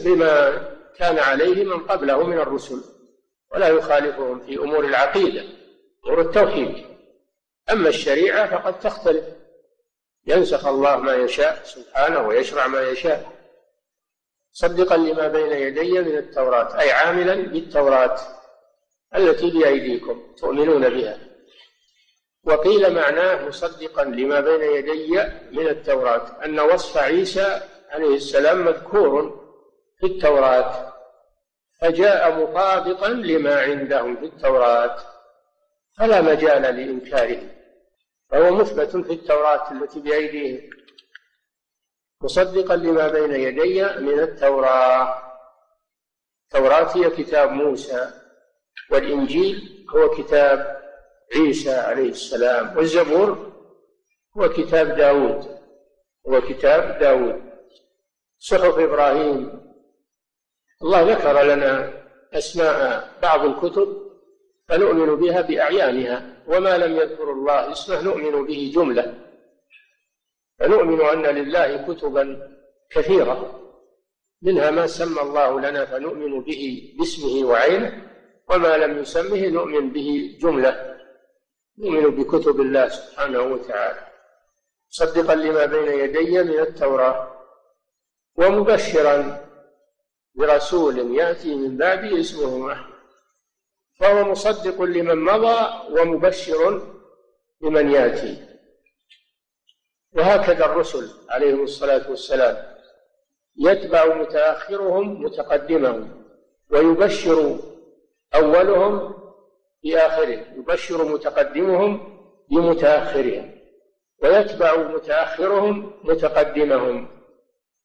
بما 0.05 0.59
كان 0.99 1.20
عليه 1.20 1.63
من 1.65 1.80
قبله 1.80 2.24
من 2.24 2.39
الرسل 2.39 2.82
ولا 3.53 3.68
يخالفهم 3.68 4.39
في 4.39 4.55
أمور 4.55 4.86
العقيدة 4.86 5.43
أمور 6.07 6.22
التوحيد 6.22 6.96
أما 7.72 7.89
الشريعة 7.89 8.57
فقد 8.61 8.80
تختلف 8.80 9.26
ينسخ 10.28 10.68
الله 10.68 10.95
ما 10.95 11.15
يشاء 11.15 11.61
سبحانه 11.63 12.20
ويشرع 12.28 12.68
ما 12.68 12.82
يشاء 12.82 13.32
صدقا 14.51 14.97
لما 14.97 15.28
بين 15.28 15.51
يدي 15.51 15.91
من 16.01 16.18
التوراة 16.18 16.80
أي 16.80 16.91
عاملا 16.91 17.36
بالتوراة 17.36 18.18
التي 19.15 19.49
بأيديكم 19.59 20.34
تؤمنون 20.38 20.89
بها 20.89 21.18
وقيل 22.43 22.95
معناه 22.95 23.45
مصدقا 23.47 24.03
لما 24.03 24.39
بين 24.39 24.61
يدي 24.61 25.09
من 25.51 25.68
التوراة 25.68 26.45
أن 26.45 26.59
وصف 26.59 26.97
عيسى 26.97 27.61
عليه 27.89 28.15
السلام 28.15 28.65
مذكور 28.65 29.43
في 29.99 30.05
التوراة 30.07 30.93
فجاء 31.82 32.39
مطابقا 32.41 33.09
لما 33.09 33.61
عندهم 33.61 34.15
في 34.18 34.26
التوراة 34.26 34.95
فلا 35.97 36.22
مجال 36.22 36.61
لإنكاره 36.61 37.41
فهو 38.32 38.55
مثبت 38.55 38.97
في 39.05 39.13
التوراة 39.13 39.71
التي 39.71 39.99
بأيديهم 39.99 40.69
مصدقا 42.23 42.75
لما 42.75 43.07
بين 43.07 43.32
يدي 43.32 43.84
من 43.86 44.19
التوراة 44.19 45.23
التوراة 46.43 46.97
هي 46.97 47.09
كتاب 47.09 47.51
موسى 47.51 48.11
والإنجيل 48.91 49.86
هو 49.95 50.09
كتاب 50.09 50.78
عيسى 51.36 51.71
عليه 51.75 52.09
السلام 52.09 52.78
والزبور 52.78 53.53
هو 54.38 54.49
كتاب 54.49 54.88
داود 54.95 55.59
هو 56.30 56.41
كتاب 56.41 56.99
داود 56.99 57.43
صحف 58.39 58.78
إبراهيم 58.80 59.67
الله 60.84 61.01
ذكر 61.01 61.41
لنا 61.41 62.03
أسماء 62.34 63.09
بعض 63.21 63.41
الكتب 63.45 64.07
فنؤمن 64.69 65.15
بها 65.15 65.41
بأعيانها 65.41 66.36
وما 66.47 66.77
لم 66.77 66.95
يذكر 66.97 67.31
الله 67.31 67.71
اسمه 67.71 68.01
نؤمن 68.01 68.45
به 68.47 68.71
جملة 68.75 69.13
فنؤمن 70.59 71.01
أن 71.01 71.35
لله 71.35 71.93
كتبا 71.93 72.51
كثيرة 72.91 73.63
منها 74.41 74.71
ما 74.71 74.87
سمى 74.87 75.21
الله 75.21 75.59
لنا 75.59 75.85
فنؤمن 75.85 76.41
به 76.41 76.93
باسمه 76.99 77.47
وعينه 77.49 78.07
وما 78.49 78.77
لم 78.77 78.99
يسمه 78.99 79.47
نؤمن 79.47 79.91
به 79.91 80.37
جملة 80.41 80.97
نؤمن 81.79 82.15
بكتب 82.23 82.61
الله 82.61 82.87
سبحانه 82.87 83.41
وتعالى 83.41 84.07
مصدقا 84.89 85.35
لما 85.35 85.65
بين 85.65 85.87
يدي 85.99 86.43
من 86.43 86.59
التوراة 86.59 87.39
ومبشرا 88.35 89.47
برسول 90.35 91.15
يأتي 91.17 91.55
من 91.55 91.77
بعده 91.77 92.19
اسمه 92.19 92.71
أحمد 92.73 92.96
فهو 93.99 94.23
مصدق 94.25 94.81
لمن 94.81 95.23
مضى 95.33 95.69
ومبشر 95.89 96.81
لمن 97.61 97.91
ياتي 97.91 98.45
وهكذا 100.13 100.65
الرسل 100.65 101.09
عليهم 101.29 101.63
الصلاه 101.63 102.09
والسلام 102.09 102.77
يتبع 103.59 104.05
متاخرهم 104.15 105.23
متقدمهم 105.23 106.23
ويبشر 106.71 107.59
اولهم 108.35 109.13
باخره 109.83 110.39
يبشر 110.57 111.05
متقدمهم 111.05 112.17
بمتاخرهم 112.51 113.57
ويتبع 114.23 114.75
متاخرهم 114.77 115.93
متقدمهم 116.03 117.21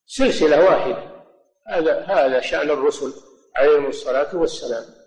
سلسله 0.06 0.64
واحده 0.64 1.22
هذا 1.68 2.00
هذا 2.00 2.40
شان 2.40 2.70
الرسل 2.70 3.12
عليهم 3.56 3.86
الصلاه 3.86 4.36
والسلام 4.36 5.01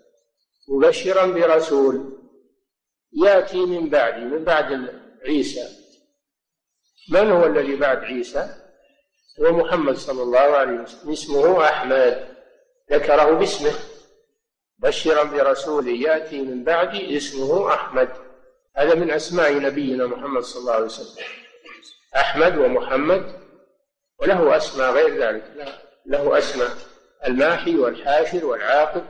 مبشرا 0.68 1.26
برسول 1.26 2.12
ياتي 3.12 3.66
من 3.66 3.88
بعدي 3.88 4.20
من 4.20 4.44
بعد 4.44 4.90
عيسى 5.26 5.68
من 7.10 7.30
هو 7.30 7.46
الذي 7.46 7.76
بعد 7.76 7.98
عيسى 8.04 8.50
هو 9.40 9.52
محمد 9.52 9.94
صلى 9.96 10.22
الله 10.22 10.38
عليه 10.56 10.72
وسلم 10.80 11.12
اسمه 11.12 11.64
احمد 11.64 12.28
ذكره 12.92 13.30
باسمه 13.30 13.70
بشرا 14.78 15.24
برسول 15.24 15.88
ياتي 15.88 16.42
من 16.42 16.64
بعدي 16.64 17.16
اسمه 17.16 17.74
احمد 17.74 18.08
هذا 18.76 18.94
من 18.94 19.10
اسماء 19.10 19.52
نبينا 19.58 20.06
محمد 20.06 20.42
صلى 20.42 20.60
الله 20.60 20.72
عليه 20.72 20.84
وسلم 20.84 21.24
احمد 22.16 22.58
ومحمد 22.58 23.32
وله 24.20 24.56
اسماء 24.56 24.92
غير 24.92 25.16
ذلك 25.22 25.76
له 26.06 26.38
اسماء 26.38 26.70
الماحي 27.26 27.74
والحاشر 27.76 28.46
والعاقب 28.46 29.04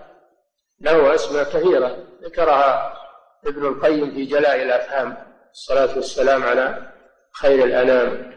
له 0.81 1.14
أسماء 1.14 1.45
كثيرة 1.45 2.07
ذكرها 2.22 2.99
ابن 3.47 3.66
القيم 3.66 4.11
في 4.14 4.24
جلاء 4.24 4.62
الأفهام 4.62 5.16
الصلاة 5.51 5.95
والسلام 5.97 6.43
على 6.43 6.93
خير 7.41 7.64
الأنام 7.64 8.37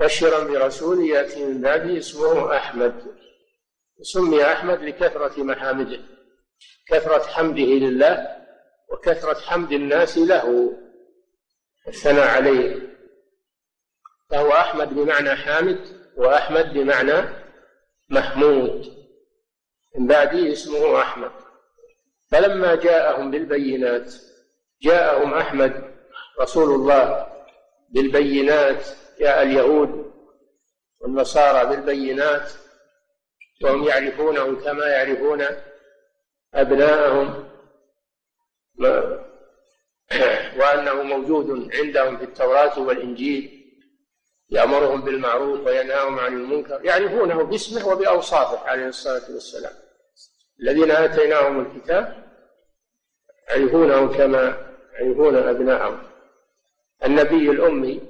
بشرا 0.00 0.44
برسول 0.44 1.04
يأتي 1.10 1.44
من 1.44 1.60
بعده 1.60 1.98
اسمه 1.98 2.56
أحمد 2.56 2.94
سمي 4.02 4.44
أحمد 4.44 4.78
لكثرة 4.82 5.42
محامده 5.42 6.00
كثرة 6.88 7.22
حمده 7.26 7.62
لله 7.62 8.36
وكثرة 8.92 9.40
حمد 9.40 9.72
الناس 9.72 10.18
له 10.18 10.76
الثناء 11.88 12.28
عليه 12.28 12.88
فهو 14.30 14.52
أحمد 14.52 14.94
بمعنى 14.94 15.36
حامد 15.36 15.88
وأحمد 16.16 16.72
بمعنى 16.74 17.28
محمود 18.10 18.94
من 19.98 20.06
بعده 20.06 20.52
اسمه 20.52 21.00
أحمد 21.00 21.30
فلما 22.34 22.74
جاءهم 22.74 23.30
بالبينات 23.30 24.14
جاءهم 24.82 25.34
احمد 25.34 25.94
رسول 26.40 26.70
الله 26.74 27.26
بالبينات 27.90 28.86
جاء 29.20 29.42
اليهود 29.42 30.10
والنصارى 31.00 31.68
بالبينات 31.70 32.52
وهم 33.62 33.82
يعرفونه 33.84 34.64
كما 34.64 34.86
يعرفون 34.86 35.46
ابناءهم 36.54 37.48
وانه 40.58 41.02
موجود 41.02 41.74
عندهم 41.76 42.18
في 42.18 42.24
التوراه 42.24 42.78
والانجيل 42.78 43.64
يامرهم 44.50 45.00
بالمعروف 45.04 45.60
وينهاهم 45.66 46.18
عن 46.18 46.32
المنكر 46.32 46.80
يعرفونه 46.84 47.42
باسمه 47.44 47.88
وباوصافه 47.92 48.68
عليه 48.68 48.86
الصلاه 48.88 49.30
والسلام 49.30 49.72
الذين 50.62 50.90
اتيناهم 50.90 51.60
الكتاب 51.66 52.23
يعرفونهم 53.48 54.16
كما 54.16 54.56
يعرفون 54.92 55.36
أبناءهم 55.36 55.98
النبي 57.04 57.50
الأمي 57.50 58.00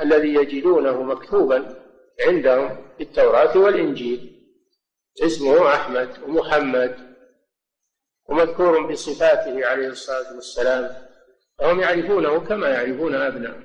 الذي 0.00 0.34
يجدونه 0.34 1.02
مكتوبا 1.02 1.82
عندهم 2.26 2.86
في 2.96 3.02
التوراة 3.04 3.58
والإنجيل 3.58 4.42
اسمه 5.22 5.68
أحمد 5.74 6.22
ومحمد 6.26 7.12
ومذكور 8.28 8.86
بصفاته 8.92 9.66
عليه 9.66 9.88
الصلاة 9.88 10.34
والسلام 10.34 10.90
فهم 11.58 11.80
يعرفونه 11.80 12.38
كما 12.40 12.68
يعرفون 12.68 13.14
أبنائهم 13.14 13.64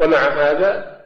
ومع 0.00 0.18
هذا 0.18 1.00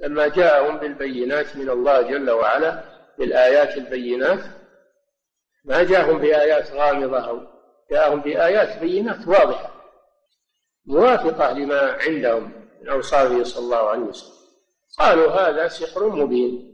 لما 0.00 0.28
جاءهم 0.28 0.78
بالبينات 0.78 1.56
من 1.56 1.70
الله 1.70 2.02
جل 2.02 2.30
وعلا 2.30 2.84
بالآيات 3.18 3.76
البينات 3.76 4.40
ما 5.64 5.82
جاءهم 5.82 6.18
بآيات 6.18 6.70
غامضة 6.72 7.20
أو 7.28 7.51
جاءهم 7.92 8.20
بآيات 8.20 8.78
بينات 8.78 9.28
واضحة 9.28 9.70
موافقة 10.86 11.52
لما 11.52 11.80
عندهم 12.08 12.52
من 12.82 12.88
أوصافه 12.88 13.42
صلى 13.44 13.64
الله 13.64 13.88
عليه 13.88 14.02
وسلم 14.02 14.32
قالوا 14.98 15.30
هذا 15.30 15.68
سحر 15.68 16.08
مبين 16.08 16.72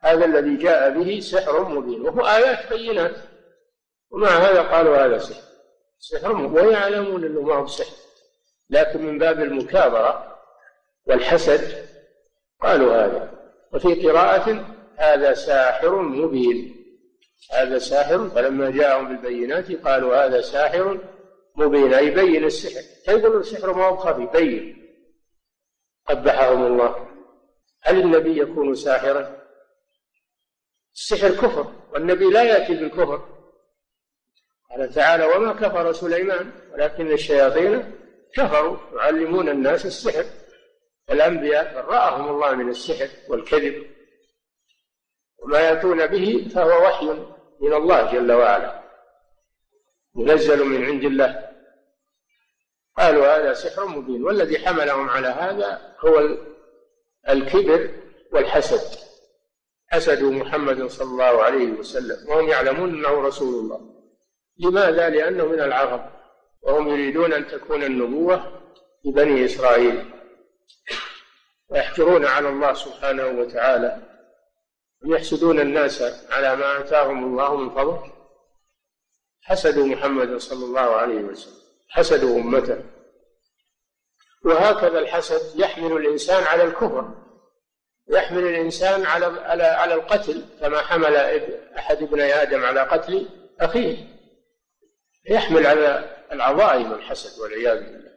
هذا 0.00 0.24
الذي 0.24 0.56
جاء 0.56 0.90
به 1.02 1.20
سحر 1.20 1.68
مبين 1.68 2.00
وهو 2.02 2.26
آيات 2.26 2.72
بينات 2.72 3.16
ومع 4.12 4.28
هذا 4.28 4.62
قالوا 4.62 4.96
هذا 4.96 5.18
سحر 5.18 5.42
سحر 5.98 6.34
ويعلمون 6.36 7.24
أنه 7.24 7.40
ما 7.42 7.54
هو 7.54 7.66
سحر 7.66 7.96
لكن 8.70 9.06
من 9.06 9.18
باب 9.18 9.40
المكابرة 9.40 10.38
والحسد 11.06 11.86
قالوا 12.62 12.94
هذا 13.04 13.34
وفي 13.74 14.08
قراءة 14.08 14.76
هذا 14.96 15.34
ساحر 15.34 15.96
مبين 16.02 16.81
هذا 17.50 17.78
ساحر 17.78 18.28
فلما 18.28 18.70
جاءهم 18.70 19.08
بالبينات 19.16 19.72
قالوا 19.72 20.24
هذا 20.26 20.40
ساحر 20.40 20.98
مبين 21.56 21.94
أي 21.94 22.10
بين 22.10 22.44
السحر 22.44 22.82
فيقول 23.04 23.40
السحر 23.40 23.72
ما 23.74 23.86
هو 23.86 23.96
خفي 23.96 24.26
بين 24.32 24.78
قبحهم 26.08 26.66
الله 26.66 27.08
هل 27.82 28.00
النبي 28.00 28.38
يكون 28.40 28.74
ساحرا؟ 28.74 29.42
السحر 30.94 31.28
كفر 31.28 31.72
والنبي 31.92 32.24
لا 32.30 32.42
يأتي 32.42 32.74
بالكفر 32.74 33.28
قال 34.70 34.92
تعالى 34.94 35.26
وما 35.26 35.52
كفر 35.52 35.92
سليمان 35.92 36.50
ولكن 36.72 37.12
الشياطين 37.12 37.94
كفروا 38.34 38.76
يعلمون 38.96 39.48
الناس 39.48 39.86
السحر 39.86 40.24
الأنبياء 41.10 41.74
برأهم 41.86 42.28
الله 42.30 42.54
من 42.54 42.68
السحر 42.68 43.08
والكذب 43.28 43.86
وما 45.42 45.60
يأتون 45.60 46.06
به 46.06 46.48
فهو 46.54 46.84
وحي 46.86 47.06
من 47.60 47.72
الله 47.72 48.12
جل 48.12 48.32
وعلا 48.32 48.82
منزل 50.14 50.64
من 50.64 50.84
عند 50.84 51.04
الله 51.04 51.48
قالوا 52.98 53.36
هذا 53.36 53.54
سحر 53.54 53.86
مبين 53.86 54.24
والذي 54.24 54.58
حملهم 54.58 55.10
على 55.10 55.28
هذا 55.28 55.94
هو 56.00 56.28
الكبر 57.28 57.90
والحسد 58.32 58.98
حسدوا 59.88 60.32
محمد 60.32 60.86
صلى 60.86 61.06
الله 61.10 61.42
عليه 61.42 61.70
وسلم 61.72 62.28
وهم 62.30 62.48
يعلمون 62.48 62.88
انه 62.90 63.20
رسول 63.26 63.54
الله 63.54 63.80
لماذا 64.58 65.08
لانه 65.10 65.46
من 65.46 65.60
العرب 65.60 66.06
وهم 66.62 66.88
يريدون 66.88 67.32
ان 67.32 67.46
تكون 67.48 67.82
النبوه 67.82 68.60
لبني 69.04 69.44
اسرائيل 69.44 70.10
ويحجرون 71.68 72.24
على 72.26 72.48
الله 72.48 72.72
سبحانه 72.74 73.26
وتعالى 73.26 74.11
يحسدون 75.04 75.60
الناس 75.60 76.02
على 76.32 76.56
ما 76.56 76.80
آتاهم 76.80 77.24
الله 77.24 77.56
من 77.56 77.70
فضل 77.70 78.10
حسدوا 79.42 79.86
محمدا 79.86 80.38
صلى 80.38 80.64
الله 80.64 80.80
عليه 80.96 81.14
وسلم 81.20 81.54
حسدوا 81.90 82.38
أمته 82.40 82.84
وهكذا 84.44 84.98
الحسد 84.98 85.60
يحمل 85.60 85.96
الإنسان 86.06 86.42
على 86.42 86.62
الكفر 86.64 87.10
يحمل 88.08 88.42
الإنسان 88.42 89.06
على 89.06 89.24
على 89.40 89.62
على 89.62 89.94
القتل 89.94 90.44
كما 90.60 90.80
حمل 90.82 91.16
أحد 91.78 92.02
ابني 92.02 92.34
آدم 92.42 92.64
على 92.64 92.80
قتل 92.80 93.28
أخيه 93.60 93.96
يحمل 95.30 95.66
على 95.66 96.16
العظائم 96.32 96.92
الحسد 96.92 97.40
والعياذ 97.42 97.78
بالله 97.84 98.12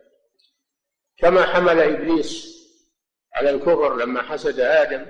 كما 1.17 1.45
حمل 1.45 1.79
إبليس 1.79 2.55
على 3.33 3.49
الكفر 3.49 3.95
لما 3.97 4.21
حسد 4.21 4.59
آدم 4.59 5.05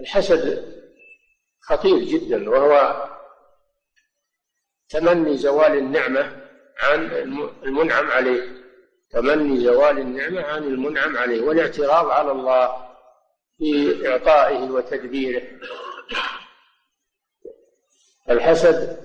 الحسد 0.00 0.72
خطير 1.60 1.98
جدا 1.98 2.50
وهو 2.50 3.08
تمني 4.88 5.36
زوال 5.36 5.78
النعمة 5.78 6.46
عن 6.82 7.04
المنعم 7.64 8.10
عليه 8.10 8.48
تمني 9.10 9.60
زوال 9.64 9.98
النعمة 9.98 10.42
عن 10.42 10.62
المنعم 10.62 11.16
عليه 11.16 11.42
والاعتراض 11.42 12.08
على 12.08 12.30
الله 12.32 12.92
في 13.58 14.08
إعطائه 14.08 14.70
وتدبيره 14.70 15.42
الحسد 18.30 19.02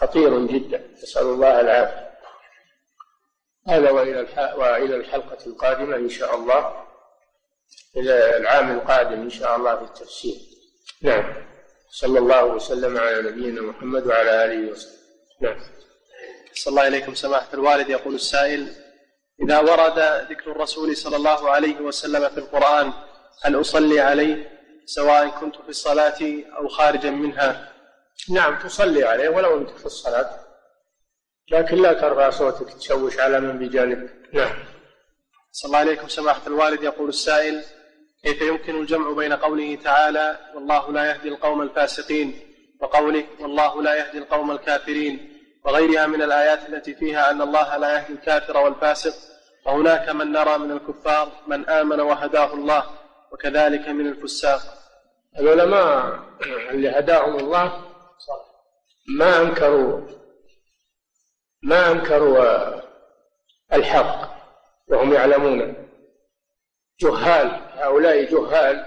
خطير 0.00 0.38
جدا 0.46 0.86
نسأل 0.92 1.26
الله 1.26 1.60
العافية 1.60 2.10
هذا 3.68 3.90
وإلى 4.56 4.96
الحلقة 4.96 5.46
القادمة 5.46 5.96
إن 5.96 6.08
شاء 6.08 6.34
الله 6.34 6.89
الى 7.96 8.36
العام 8.36 8.72
القادم 8.76 9.20
إن 9.20 9.30
شاء 9.30 9.56
الله 9.56 9.76
في 9.76 9.82
التفسير 9.84 10.34
نعم 11.02 11.34
صلى 11.90 12.18
الله 12.18 12.44
وسلم 12.44 12.98
على 12.98 13.22
نبينا 13.22 13.60
محمد 13.60 14.06
وعلى 14.06 14.44
آله 14.44 14.70
وصحبه 14.72 14.94
نعم 15.40 15.58
صلى 16.54 16.70
الله 16.70 16.86
إليكم 16.88 17.14
سماحة 17.14 17.48
الوالد 17.54 17.88
يقول 17.90 18.14
السائل 18.14 18.68
إذا 19.42 19.58
ورد 19.58 19.98
ذكر 20.30 20.50
الرسول 20.50 20.96
صلى 20.96 21.16
الله 21.16 21.50
عليه 21.50 21.80
وسلم 21.80 22.28
في 22.28 22.38
القرآن 22.38 22.92
هل 23.44 23.60
أصلي 23.60 24.00
عليه 24.00 24.60
سواء 24.84 25.28
كنت 25.28 25.56
في 25.56 25.68
الصلاة 25.68 26.42
أو 26.56 26.68
خارجا 26.68 27.10
منها 27.10 27.72
نعم 28.30 28.58
تصلي 28.58 29.04
عليه 29.04 29.28
ولو 29.28 29.58
أنت 29.58 29.70
في 29.70 29.86
الصلاة 29.86 30.30
لكن 31.50 31.76
لا 31.82 31.92
ترفع 31.92 32.30
صوتك 32.30 32.72
تشوش 32.74 33.18
على 33.18 33.40
من 33.40 33.58
بجانبك 33.58 34.12
نعم 34.32 34.54
صلى 35.52 35.66
الله 35.68 35.78
عليكم 35.78 36.08
سماحة 36.08 36.40
الوالد 36.46 36.82
يقول 36.82 37.08
السائل 37.08 37.62
كيف 38.24 38.42
يمكن 38.42 38.80
الجمع 38.80 39.10
بين 39.12 39.32
قوله 39.32 39.76
تعالى 39.84 40.38
والله 40.54 40.92
لا 40.92 41.10
يهدي 41.10 41.28
القوم 41.28 41.62
الفاسقين 41.62 42.40
وقوله 42.80 43.24
والله 43.40 43.82
لا 43.82 43.94
يهدي 43.94 44.18
القوم 44.18 44.50
الكافرين 44.50 45.36
وغيرها 45.64 46.06
من 46.06 46.22
الآيات 46.22 46.68
التي 46.68 46.94
فيها 46.94 47.30
أن 47.30 47.42
الله 47.42 47.76
لا 47.76 47.94
يهدي 47.94 48.12
الكافر 48.12 48.56
والفاسق 48.58 49.14
وهناك 49.66 50.08
من 50.08 50.32
نرى 50.32 50.58
من 50.58 50.70
الكفار 50.72 51.30
من 51.46 51.68
آمن 51.68 52.00
وهداه 52.00 52.54
الله 52.54 52.84
وكذلك 53.32 53.88
من 53.88 54.06
الفساق 54.06 54.60
العلماء 55.38 56.20
اللي 56.70 56.88
هداهم 56.90 57.36
الله 57.36 57.84
ما 59.18 59.42
أنكروا 59.42 60.00
ما 61.62 61.90
أنكروا 61.92 62.44
الحق 63.72 64.29
وهم 64.90 65.12
يعلمون 65.12 65.74
جهال 67.00 67.60
هؤلاء 67.78 68.24
جهال 68.24 68.86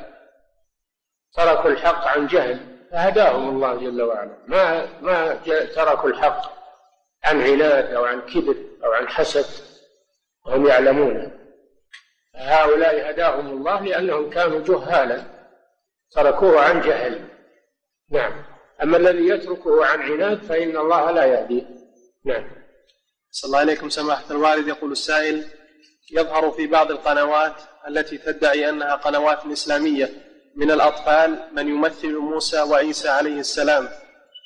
تركوا 1.33 1.69
الحق 1.71 2.07
عن 2.07 2.27
جهل 2.27 2.59
فهداهم 2.91 3.49
الله 3.55 3.75
جل 3.79 4.01
وعلا 4.01 4.37
ما 4.47 4.85
ما 5.01 5.33
تركوا 5.75 6.09
الحق 6.09 6.41
عن 7.23 7.41
عناد 7.41 7.93
او 7.93 8.05
عن 8.05 8.21
كبر 8.21 8.55
او 8.85 8.91
عن 8.91 9.07
حسد 9.07 9.45
وهم 10.45 10.67
يعلمون 10.67 11.31
هؤلاء 12.35 13.09
هداهم 13.09 13.47
الله 13.47 13.81
لانهم 13.83 14.29
كانوا 14.29 14.61
جهالا 14.61 15.23
تركوه 16.11 16.61
عن 16.65 16.81
جهل 16.81 17.25
نعم 18.11 18.43
اما 18.83 18.97
الذي 18.97 19.27
يتركه 19.27 19.85
عن 19.85 20.01
عناد 20.01 20.43
فان 20.43 20.77
الله 20.77 21.11
لا 21.11 21.25
يهديه 21.25 21.65
نعم 22.25 22.51
صلى 23.31 23.47
الله 23.47 23.59
عليكم 23.59 23.89
سماحه 23.89 24.31
الوالد 24.31 24.67
يقول 24.67 24.91
السائل 24.91 25.47
يظهر 26.11 26.51
في 26.51 26.67
بعض 26.67 26.91
القنوات 26.91 27.53
التي 27.87 28.17
تدعي 28.17 28.69
انها 28.69 28.95
قنوات 28.95 29.45
اسلاميه 29.45 30.09
من 30.55 30.71
الاطفال 30.71 31.47
من 31.51 31.67
يمثل 31.67 32.17
موسى 32.17 32.61
وعيسى 32.61 33.09
عليه 33.09 33.39
السلام 33.39 33.89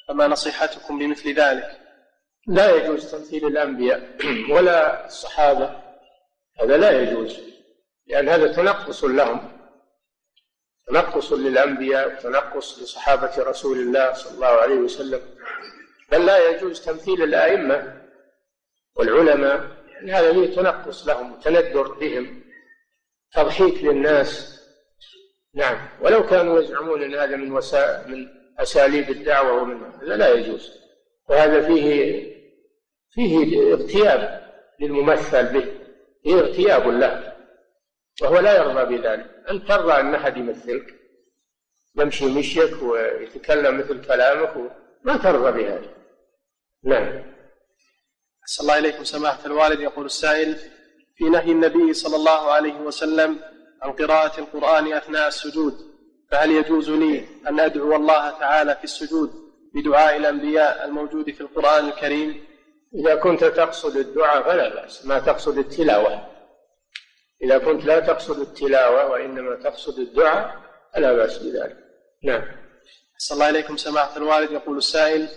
فما 0.08 0.28
نصيحتكم 0.28 1.01
لمثل 1.03 1.34
ذلك؟ 1.34 1.80
لا 2.47 2.76
يجوز 2.76 3.12
تمثيل 3.12 3.47
الانبياء 3.47 4.10
ولا 4.49 5.05
الصحابه 5.05 5.76
هذا 6.62 6.78
لا 6.78 7.01
يجوز 7.01 7.38
لان 8.08 8.30
هذا 8.30 8.53
تنقص 8.53 9.03
لهم 9.03 9.51
تنقص 10.88 11.32
للانبياء 11.34 12.14
وتنقص 12.14 12.80
لصحابه 12.80 13.32
رسول 13.38 13.78
الله 13.78 14.14
صلى 14.14 14.36
الله 14.36 14.47
عليه 14.47 14.76
وسلم 14.76 15.22
بل 16.12 16.26
لا 16.26 16.49
يجوز 16.49 16.86
تمثيل 16.86 17.24
الائمه 17.24 18.01
والعلماء 18.97 19.76
هذا 20.04 20.34
فيه 20.34 20.56
تنقص 20.56 21.08
لهم 21.08 21.39
تندر 21.39 21.93
بهم 21.93 22.41
تضحيك 23.34 23.84
للناس 23.84 24.58
نعم 25.56 25.89
ولو 26.02 26.26
كانوا 26.26 26.60
يزعمون 26.60 27.04
ان 27.04 27.16
هذا 27.16 27.36
من 27.36 27.52
وسائل 27.52 28.12
من 28.12 28.28
اساليب 28.60 29.10
الدعوه 29.10 29.62
ومن 29.62 29.84
هذا 29.84 30.16
لا 30.16 30.34
يجوز 30.34 30.80
وهذا 31.30 31.62
فيه 31.68 32.18
فيه 33.10 33.74
اغتياب 33.74 34.48
للممثل 34.82 35.45
به 35.54 35.72
فيه 36.24 36.36
اغتياب 36.39 36.88
له 36.88 37.34
وهو 38.22 38.39
لا 38.39 38.58
يرضى 38.58 38.98
بذلك 38.98 39.32
انت 39.50 39.68
ترضى 39.68 39.93
ان 40.00 40.16
احد 40.16 40.38
يمثلك 40.38 40.93
يمشي 41.98 42.26
مشيك 42.26 42.84
ويتكلم 42.84 43.78
مثل 43.80 44.02
كلامك 44.06 44.72
ما 45.04 45.18
ترضى 45.18 45.64
بهذا 45.64 45.93
نعم 46.84 47.37
صلى 48.50 48.64
الله 48.64 48.78
إليكم 48.78 49.04
سماحة 49.04 49.45
الوالد 49.45 49.80
يقول 49.82 50.06
السائل 50.06 50.56
في 51.18 51.24
نهي 51.24 51.52
النبي 51.52 51.93
صلى 51.93 52.16
الله 52.16 52.52
عليه 52.52 52.74
وسلم 52.76 53.39
عن 53.82 53.91
قراءة 53.91 54.39
القرآن 54.39 54.93
أثناء 54.93 55.28
السجود 55.28 55.74
فهل 56.32 56.52
يجوز 56.52 56.89
لي 56.89 57.28
أن 57.48 57.60
أدعو 57.60 57.95
الله 57.95 58.30
تعالى 58.30 58.76
في 58.76 58.84
السجود 58.84 59.34
بدعاء 59.74 60.18
الأنبياء 60.18 60.86
الموجود 60.86 61.30
في 61.32 61.41
القرآن 61.41 61.88
الكريم 61.89 62.45
إذا 62.95 63.16
كنت 63.16 63.43
تقصد 63.43 63.98
الدعاء 63.98 64.43
فلا 64.43 64.70
بأس 64.76 65.06
ما 65.06 65.20
تقصد 65.20 65.58
التلاوة 65.58 66.26
إذا 67.43 67.58
كنت 67.58 67.86
لا 67.86 68.00
تقصد 68.00 68.39
التلاوة 68.39 69.06
وإنما 69.12 69.56
تقصد 69.56 70.00
الدعاء 70.00 70.56
فلا 70.95 71.14
بأس 71.14 71.38
بذلك 71.38 71.78
نعم 72.24 72.43
صلى 73.18 73.36
الله 73.36 73.50
إليكم 73.50 73.78
سماحة 73.78 74.18
الوالد 74.18 74.52
يقول 74.52 74.78
السائل 74.78 75.30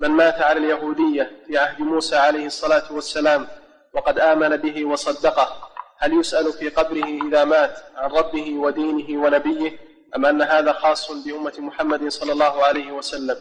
من 0.00 0.10
مات 0.10 0.34
على 0.40 0.58
اليهودية 0.58 1.30
في 1.46 1.58
عهد 1.58 1.80
موسى 1.80 2.16
عليه 2.16 2.46
الصلاة 2.46 2.92
والسلام 2.92 3.46
وقد 3.94 4.18
آمن 4.18 4.56
به 4.56 4.84
وصدقه 4.84 5.68
هل 5.98 6.12
يسأل 6.20 6.52
في 6.52 6.68
قبره 6.68 7.06
إذا 7.28 7.44
مات 7.44 7.76
عن 7.96 8.10
ربه 8.10 8.54
ودينه 8.58 9.22
ونبيه 9.26 9.78
أم 10.16 10.26
أن 10.26 10.42
هذا 10.42 10.72
خاص 10.72 11.12
بأمة 11.12 11.52
محمد 11.58 12.08
صلى 12.08 12.32
الله 12.32 12.64
عليه 12.64 12.92
وسلم 12.92 13.36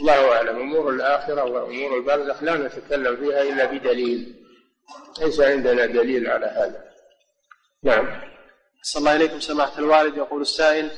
الله 0.00 0.36
أعلم 0.36 0.56
أمور 0.60 0.90
الآخرة 0.90 1.44
وأمور 1.44 1.98
البرزخ 1.98 2.42
لا 2.42 2.56
نتكلم 2.56 3.16
فيها 3.16 3.42
إلا 3.42 3.64
بدليل 3.64 4.36
ليس 5.20 5.40
عندنا 5.40 5.86
دليل 5.86 6.26
على 6.26 6.46
هذا 6.46 6.84
نعم 7.84 8.20
صلى 8.82 9.00
الله 9.00 9.16
إليكم 9.16 9.40
سماحة 9.40 9.78
الوالد 9.78 10.16
يقول 10.16 10.40
السائل 10.40 10.90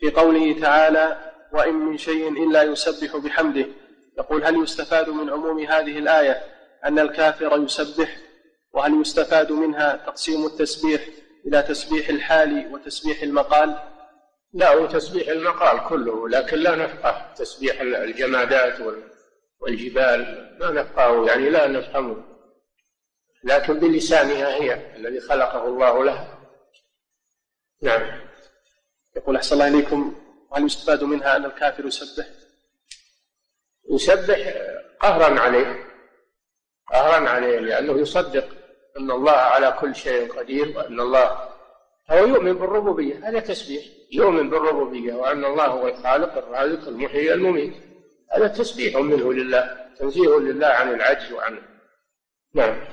في 0.00 0.10
قوله 0.10 0.60
تعالى 0.60 1.32
وإن 1.52 1.74
من 1.74 1.98
شيء 1.98 2.44
إلا 2.44 2.62
يسبح 2.62 3.16
بحمده 3.16 3.66
يقول 4.18 4.44
هل 4.44 4.62
يستفاد 4.62 5.08
من 5.10 5.30
عموم 5.30 5.58
هذه 5.58 5.98
الآية 5.98 6.42
أن 6.84 6.98
الكافر 6.98 7.62
يسبح 7.64 8.16
وهل 8.72 9.00
يستفاد 9.00 9.52
منها 9.52 9.96
تقسيم 9.96 10.46
التسبيح 10.46 11.02
إلى 11.46 11.62
تسبيح 11.62 12.08
الحال 12.08 12.74
وتسبيح 12.74 13.22
المقال 13.22 13.78
لا 14.52 14.74
هو 14.74 14.86
تسبيح 14.86 15.28
المقال 15.28 15.88
كله 15.88 16.28
لكن 16.28 16.56
لا 16.58 16.74
نفقه 16.76 17.34
تسبيح 17.36 17.80
الجمادات 17.80 18.76
والجبال 19.60 20.50
ما 20.60 20.70
نفقه 20.70 21.26
يعني 21.28 21.50
لا 21.50 21.66
نفهمه 21.66 22.22
لكن 23.44 23.78
بلسانها 23.78 24.54
هي 24.62 24.96
الذي 24.96 25.20
خلقه 25.20 25.64
الله 25.66 26.04
لها 26.04 26.38
نعم 27.82 28.20
يقول 29.16 29.36
أحسن 29.36 29.54
الله 29.54 29.68
إليكم 29.68 30.14
وهل 30.50 30.64
يستفاد 30.64 31.04
منها 31.04 31.36
أن 31.36 31.44
الكافر 31.44 31.86
يسبح 31.86 32.26
يسبح 33.90 34.52
قهرا 35.00 35.40
عليه 35.40 35.84
قهرا 36.92 37.28
عليه 37.28 37.58
لأنه 37.58 37.98
يصدق 37.98 38.44
أن 38.98 39.10
الله 39.10 39.32
على 39.32 39.76
كل 39.80 39.94
شيء 39.94 40.32
قدير 40.32 40.72
وأن 40.76 41.00
الله 41.00 41.48
هو 42.10 42.18
يؤمن 42.26 42.52
بالربوبية 42.58 43.28
هذا 43.28 43.40
تسبيح 43.40 43.84
يؤمن 44.12 44.50
بالربوبية 44.50 45.14
وأن 45.14 45.44
الله 45.44 45.66
هو 45.66 45.88
الخالق 45.88 46.36
الرازق 46.38 46.88
المحيي 46.88 47.32
المميت 47.34 47.74
هذا 48.32 48.48
تسبيح 48.48 48.96
منه 48.96 49.32
لله 49.32 49.86
تنزيه 49.98 50.38
لله 50.40 50.66
عن 50.66 50.94
العجز 50.94 51.32
وعن 51.32 51.62
نعم 52.54 52.84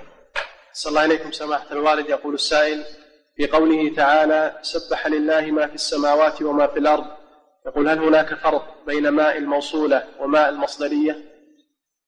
صلى 0.73 0.89
الله 0.89 1.01
عليكم 1.01 1.31
سماحة 1.31 1.71
الوالد 1.71 2.09
يقول 2.09 2.33
السائل 2.33 2.83
في 3.35 3.47
قوله 3.47 3.95
تعالى 3.95 4.59
سبح 4.61 5.07
لله 5.07 5.41
ما 5.51 5.67
في 5.67 5.75
السماوات 5.75 6.41
وما 6.41 6.67
في 6.67 6.79
الأرض 6.79 7.05
يقول 7.65 7.89
هل 7.89 7.99
هناك 8.03 8.33
فرق 8.33 8.75
بين 8.87 9.09
ماء 9.09 9.37
الموصولة 9.37 10.07
وماء 10.19 10.49
المصدرية؟ 10.49 11.19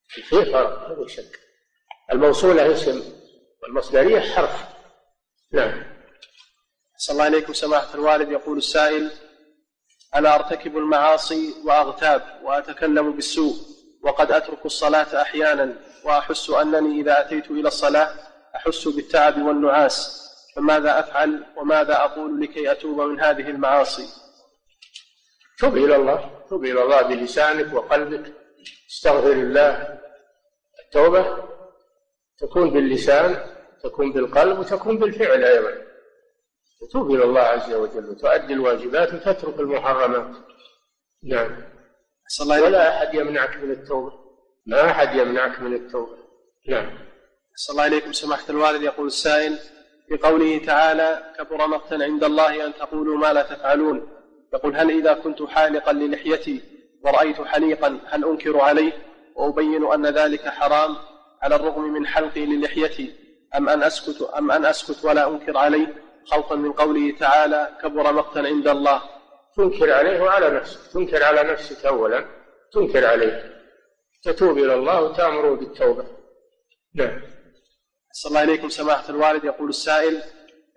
في 0.08 0.22
فرق 0.22 0.88
ما 0.90 1.04
في 1.06 1.12
شك 1.12 1.38
الموصولة 2.12 2.72
اسم 2.72 3.02
والمصدرية 3.62 4.20
حرف 4.20 4.64
نعم 5.52 5.82
صلى 6.98 7.12
الله 7.14 7.24
عليكم 7.24 7.52
سماحة 7.52 7.94
الوالد 7.94 8.30
يقول 8.30 8.58
السائل 8.58 9.10
أنا 10.14 10.34
أرتكب 10.34 10.76
المعاصي 10.78 11.54
وأغتاب 11.64 12.40
وأتكلم 12.44 13.12
بالسوء 13.12 13.54
وقد 14.02 14.32
أترك 14.32 14.66
الصلاة 14.66 15.22
أحيانا 15.22 15.76
وأحس 16.04 16.50
أنني 16.50 17.00
إذا 17.00 17.20
أتيت 17.20 17.50
إلى 17.50 17.68
الصلاة 17.68 18.14
أحس 18.56 18.88
بالتعب 18.88 19.42
والنعاس 19.42 20.26
فماذا 20.56 21.00
أفعل 21.00 21.46
وماذا 21.56 21.96
أقول 21.96 22.40
لكي 22.40 22.72
أتوب 22.72 23.00
من 23.00 23.20
هذه 23.20 23.50
المعاصي 23.50 24.25
تب 25.58 25.76
إلى 25.76 25.96
الله 25.96 26.44
تب 26.50 26.64
إلى 26.64 26.82
الله 26.82 27.02
بلسانك 27.02 27.74
وقلبك 27.74 28.32
استغفر 28.90 29.32
الله 29.32 29.98
التوبة 30.84 31.44
تكون 32.38 32.70
باللسان 32.70 33.36
تكون 33.82 34.12
بالقلب 34.12 34.58
وتكون 34.58 34.98
بالفعل 34.98 35.44
أيضا 35.44 35.82
تتوب 36.80 37.10
إلى 37.14 37.24
الله 37.24 37.40
عز 37.40 37.72
وجل 37.74 38.10
وتؤدي 38.10 38.52
الواجبات 38.52 39.14
وتترك 39.14 39.60
المحرمات 39.60 40.36
نعم 41.24 41.56
الله 42.40 42.62
ولا 42.62 42.88
أحد 42.96 43.14
يمنعك 43.14 43.56
من 43.56 43.70
التوبة 43.70 44.12
ما 44.66 44.90
أحد 44.90 45.14
يمنعك 45.16 45.60
من 45.60 45.74
التوبة 45.74 46.16
نعم 46.68 46.98
أسأل 47.58 47.72
الله 47.74 47.86
إليكم 47.86 48.12
سماحة 48.12 48.44
الوالد 48.50 48.82
يقول 48.82 49.06
السائل 49.06 49.58
في 50.08 50.16
قوله 50.16 50.58
تعالى 50.66 51.32
كبر 51.38 51.66
مقتا 51.66 51.94
عند 51.94 52.24
الله 52.24 52.66
أن 52.66 52.74
تقولوا 52.74 53.18
ما 53.18 53.32
لا 53.32 53.42
تفعلون 53.42 54.08
يقول 54.56 54.76
هل 54.76 54.90
إذا 54.90 55.12
كنت 55.14 55.42
حالقا 55.42 55.92
للحيتي 55.92 56.60
ورأيت 57.04 57.40
حليقا 57.42 58.00
هل 58.06 58.24
أنكر 58.24 58.60
عليه 58.60 58.92
وأبين 59.36 59.86
أن 59.92 60.06
ذلك 60.06 60.48
حرام 60.48 60.96
على 61.42 61.54
الرغم 61.56 61.82
من 61.92 62.06
حلقي 62.06 62.46
للحيتي 62.46 63.14
أم 63.56 63.68
أن 63.68 63.82
أسكت 63.82 64.22
أم 64.22 64.50
أن 64.50 64.64
أسكت 64.64 65.04
ولا 65.04 65.28
أنكر 65.28 65.56
عليه 65.58 65.94
خوفا 66.24 66.54
من 66.54 66.72
قوله 66.72 67.16
تعالى 67.20 67.68
كبر 67.82 68.12
مقتا 68.12 68.38
عند 68.38 68.68
الله 68.68 69.02
تنكر 69.56 69.92
عليه 69.92 70.20
وعلى 70.22 70.50
نفسك 70.50 70.92
تنكر 70.92 71.24
على 71.24 71.42
نفسك 71.52 71.86
أولا 71.86 72.24
تنكر 72.72 73.06
عليه 73.06 73.52
تتوب 74.24 74.58
إلى 74.58 74.74
الله 74.74 75.02
وتأمره 75.02 75.54
بالتوبة 75.56 76.04
نعم 76.94 77.20
صلى 78.12 78.30
الله 78.30 78.40
عليكم 78.40 78.68
سماحة 78.68 79.04
الوالد 79.08 79.44
يقول 79.44 79.68
السائل 79.68 80.22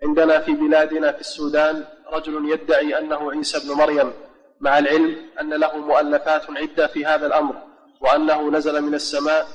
عندنا 0.04 0.40
في 0.40 0.52
بلادنا 0.52 1.12
في 1.12 1.20
السودان 1.20 1.84
رجل 2.12 2.48
يدعي 2.52 2.98
أنه 2.98 3.32
عيسى 3.32 3.58
بن 3.68 3.74
مريم 3.74 4.12
مع 4.60 4.78
العلم 4.78 5.16
أن 5.40 5.50
له 5.54 5.76
مؤلفات 5.76 6.42
عدة 6.50 6.86
في 6.86 7.04
هذا 7.04 7.26
الأمر 7.26 7.54
وأنه 8.00 8.50
نزل 8.50 8.80
من 8.80 8.94
السماء 8.94 9.46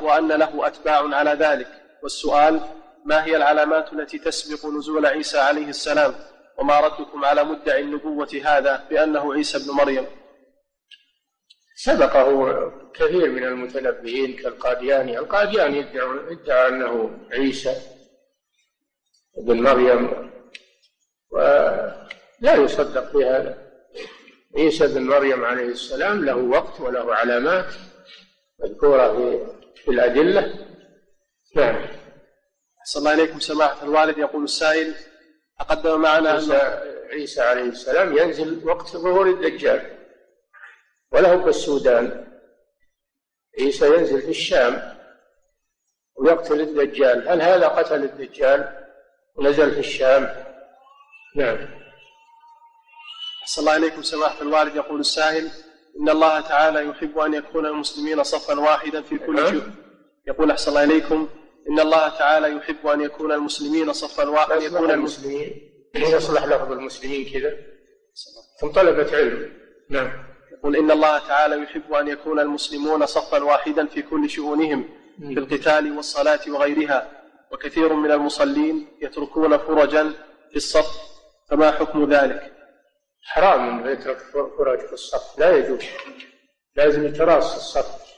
وأن 0.00 0.28
له 0.32 0.66
أتباع 0.66 1.08
على 1.16 1.30
ذلك 1.30 1.68
والسؤال 2.02 2.60
ما 3.04 3.24
هي 3.24 3.36
العلامات 3.36 3.92
التي 3.92 4.18
تسبق 4.18 4.70
نزول 4.72 5.06
عيسى 5.06 5.38
عليه 5.38 5.68
السلام 5.68 6.14
وما 6.58 6.80
ردكم 6.80 7.24
على 7.24 7.44
مدعي 7.44 7.80
النبوة 7.80 8.28
هذا 8.44 8.84
بأنه 8.90 9.34
عيسى 9.34 9.58
بن 9.58 9.70
مريم 9.76 10.06
سبقه 11.76 12.52
كثير 12.94 13.30
من 13.30 13.44
المتنبئين 13.44 14.36
كالقادياني 14.36 15.18
القادياني 15.18 15.86
يدعى 16.30 16.68
أنه 16.68 17.18
عيسى 17.32 17.74
بن 19.44 19.62
مريم 19.62 20.28
ولا 21.30 22.54
يصدق 22.54 23.12
بهذا 23.12 23.68
عيسى 24.56 24.86
بن 24.86 25.02
مريم 25.02 25.44
عليه 25.44 25.62
السلام 25.64 26.24
له 26.24 26.36
وقت 26.36 26.80
وله 26.80 27.14
علامات 27.14 27.66
مذكورة 28.60 29.12
في 29.74 29.90
الأدلة 29.90 30.66
نعم 31.56 31.76
أحسن 32.80 32.98
الله 33.00 33.14
إليكم 33.14 33.40
سماحة 33.40 33.82
الوالد 33.82 34.18
يقول 34.18 34.44
السائل 34.44 34.94
تقدم 35.58 36.00
معنا 36.00 36.30
عيسى, 36.30 36.52
أن... 36.54 36.96
عيسى 37.12 37.40
عليه 37.40 37.62
السلام 37.62 38.18
ينزل 38.18 38.66
وقت 38.68 38.88
ظهور 38.96 39.26
الدجال 39.30 39.96
وله 41.12 41.34
بالسودان 41.34 42.24
عيسى 43.60 43.86
ينزل 43.86 44.22
في 44.22 44.28
الشام 44.30 44.98
ويقتل 46.16 46.60
الدجال 46.60 47.28
هل 47.28 47.42
هذا 47.42 47.68
قتل 47.68 48.04
الدجال 48.04 48.86
ونزل 49.36 49.72
في 49.72 49.78
الشام 49.80 50.47
نعم 51.36 51.58
أحسن 53.42 53.60
الله 53.60 53.76
إليكم 53.76 54.02
سماحة 54.02 54.42
الوالد 54.42 54.76
يقول 54.76 55.00
السائل 55.00 55.50
إن 56.00 56.08
الله 56.08 56.40
تعالى 56.40 56.84
يحب 56.88 57.18
أن 57.18 57.34
يكون 57.34 57.66
المسلمين 57.66 58.22
صفا 58.22 58.60
واحدا 58.60 59.02
في 59.02 59.18
كل 59.18 59.34
نعم. 59.36 59.46
جهد 59.46 59.74
يقول 60.28 60.50
أحسن 60.50 60.70
الله 60.70 60.84
إليكم 60.84 61.28
إن 61.70 61.80
الله 61.80 62.08
تعالى 62.08 62.56
يحب 62.56 62.86
أن 62.86 63.00
يكون 63.00 63.32
المسلمين 63.32 63.92
صفا 63.92 64.28
واحدا 64.28 64.54
يكون 64.56 64.90
المسلمين 64.90 65.60
يصلح 65.96 66.44
لهم 66.44 66.72
المسلمين 66.72 67.32
كذا 67.32 67.56
ثم 68.60 68.68
طلبت 68.68 69.14
علم 69.14 69.52
نعم 69.90 70.10
يقول 70.58 70.76
إن 70.76 70.90
الله 70.90 71.18
تعالى 71.18 71.62
يحب 71.62 71.92
أن 71.92 72.08
يكون 72.08 72.40
المسلمون 72.40 73.06
صفا 73.06 73.44
واحدا 73.44 73.86
في 73.86 74.02
كل 74.02 74.30
شؤونهم 74.30 74.84
في 75.18 75.24
نعم. 75.24 75.38
القتال 75.38 75.96
والصلاة 75.96 76.40
وغيرها 76.48 77.22
وكثير 77.52 77.92
من 77.92 78.10
المصلين 78.10 78.88
يتركون 79.02 79.56
فرجا 79.58 80.12
في 80.50 80.56
الصف 80.56 81.17
فما 81.50 81.70
حكم 81.70 82.12
ذلك 82.14 82.52
حرام 83.24 83.68
انه 83.78 83.90
يترك 83.90 84.18
فرج 84.58 84.78
في 84.86 84.92
الصف 84.92 85.38
لا 85.38 85.56
يجوز 85.56 85.82
لازم 86.76 87.06
يتراص 87.06 87.54
الصف 87.56 88.08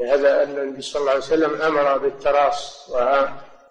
لهذا 0.00 0.42
ان 0.42 0.58
النبي 0.58 0.82
صلى 0.82 1.00
الله 1.00 1.10
عليه 1.12 1.20
وسلم 1.22 1.62
امر 1.62 1.98
بالتراص 1.98 2.90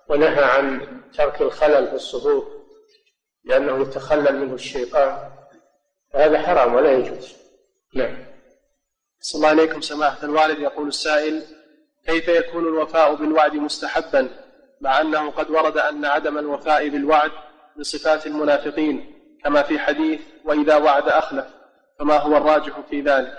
ونهى 0.10 0.44
عن 0.44 0.82
ترك 1.18 1.42
الخلل 1.42 1.88
في 1.88 1.94
الصفوف 1.94 2.44
لانه 3.46 3.86
تخلل 3.90 4.36
منه 4.40 4.54
الشيطان 4.54 5.18
هذا 6.16 6.42
حرام 6.42 6.76
ولا 6.76 6.92
يجوز 6.92 7.34
نعم 7.96 8.26
صلى 9.20 9.38
الله 9.40 9.50
عليكم 9.62 9.82
سماحة 9.82 10.24
الوالد 10.26 10.60
يقول 10.60 10.88
السائل 10.88 11.44
كيف 12.06 12.28
يكون 12.28 12.64
الوفاء 12.68 13.16
بالوعد 13.16 13.54
مستحبا 13.54 14.30
مع 14.82 15.02
أنه 15.02 15.32
قد 15.32 15.50
ورد 15.52 15.78
أن 15.78 16.06
عدم 16.06 16.38
الوفاء 16.38 16.90
بالوعد 16.90 17.32
بصفات 17.78 18.28
المنافقين 18.28 19.18
كما 19.44 19.62
في 19.62 19.80
حديث 19.80 20.22
وإذا 20.46 20.78
وعد 20.78 21.08
أخلف 21.10 21.46
فما 22.00 22.18
هو 22.18 22.38
الراجح 22.38 22.80
في 22.80 23.02
ذلك 23.02 23.38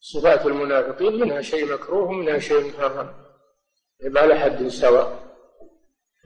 صفات 0.00 0.46
المنافقين 0.46 1.20
منها 1.20 1.40
شيء 1.40 1.72
مكروه 1.72 2.08
ومنها 2.08 2.38
شيء 2.38 2.64
محرم 2.68 3.14
يبقى 4.04 4.22
على 4.22 4.34
حد 4.38 4.68
سواء 4.68 5.24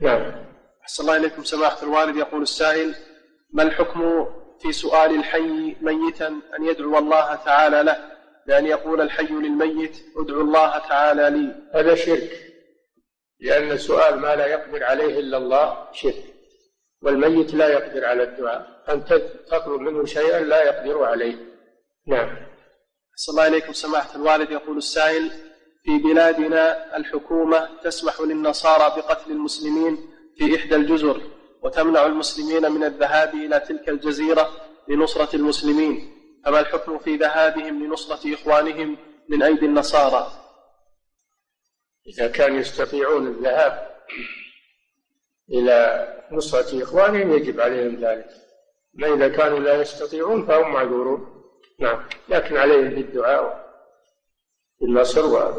نعم 0.01 0.45
أحسن 0.81 1.03
الله 1.03 1.17
إليكم 1.17 1.43
سماحة 1.43 1.81
الوالد 1.83 2.15
يقول 2.17 2.41
السائل 2.41 2.95
ما 3.53 3.63
الحكم 3.63 4.25
في 4.61 4.71
سؤال 4.71 5.15
الحي 5.15 5.75
ميتا 5.81 6.27
أن 6.27 6.65
يدعو 6.65 6.97
الله 6.97 7.35
تعالى 7.35 7.83
له 7.83 7.97
بأن 8.47 8.65
يقول 8.65 9.01
الحي 9.01 9.33
للميت 9.33 9.97
ادعو 10.17 10.41
الله 10.41 10.77
تعالى 10.77 11.29
لي 11.29 11.55
هذا 11.75 11.95
شرك 11.95 12.31
لأن 13.39 13.77
سؤال 13.77 14.19
ما 14.19 14.35
لا 14.35 14.45
يقدر 14.45 14.83
عليه 14.83 15.19
إلا 15.19 15.37
الله 15.37 15.87
شرك 15.91 16.33
والميت 17.01 17.53
لا 17.53 17.67
يقدر 17.67 18.05
على 18.05 18.23
الدعاء 18.23 18.83
أن 18.89 19.05
تطلب 19.47 19.81
منه 19.81 20.05
شيئا 20.05 20.39
لا 20.39 20.63
يقدر 20.63 21.03
عليه 21.03 21.35
نعم 22.07 22.37
صلى 23.15 23.33
الله 23.33 23.43
عليكم 23.43 23.73
سماحة 23.73 24.15
الوالد 24.15 24.51
يقول 24.51 24.77
السائل 24.77 25.29
في 25.83 25.97
بلادنا 26.03 26.97
الحكومة 26.97 27.69
تسمح 27.83 28.21
للنصارى 28.21 29.01
بقتل 29.01 29.31
المسلمين 29.31 29.97
في 30.37 30.55
إحدى 30.55 30.75
الجزر 30.75 31.21
وتمنع 31.63 32.05
المسلمين 32.05 32.71
من 32.71 32.83
الذهاب 32.83 33.33
إلى 33.33 33.59
تلك 33.59 33.89
الجزيرة 33.89 34.49
لنصرة 34.87 35.35
المسلمين 35.35 36.11
فما 36.45 36.59
الحكم 36.59 36.97
في 36.99 37.15
ذهابهم 37.15 37.83
لنصرة 37.83 38.33
إخوانهم 38.33 38.97
من 39.29 39.43
أيدي 39.43 39.65
النصارى 39.65 40.27
إذا 42.07 42.27
كانوا 42.27 42.57
يستطيعون 42.57 43.27
الذهاب 43.27 43.95
إلى 45.51 46.07
نصرة 46.31 46.83
إخوانهم 46.83 47.33
يجب 47.33 47.59
عليهم 47.61 47.95
ذلك 47.95 48.29
ما 48.93 49.13
إذا 49.13 49.27
كانوا 49.27 49.59
لا 49.59 49.81
يستطيعون 49.81 50.45
فهم 50.45 50.73
معذورون 50.73 51.43
نعم 51.79 52.05
لكن 52.29 52.57
عليهم 52.57 52.89
بالدعاء 52.89 53.69
بالنصر 54.81 55.53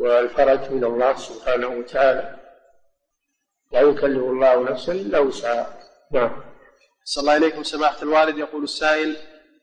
والفرج 0.00 0.70
من 0.70 0.84
الله 0.84 1.14
سبحانه 1.16 1.66
وتعالى 1.68 2.36
لا 3.72 3.80
يكلف 3.80 4.22
الله 4.24 4.62
نفسا 4.70 4.92
إلا 4.92 5.18
وسعها 5.18 5.78
نعم 6.12 6.42
صلى 7.04 7.20
الله 7.22 7.36
إليكم 7.36 7.62
سماحة 7.62 8.02
الوالد 8.02 8.38
يقول 8.38 8.62
السائل 8.62 9.16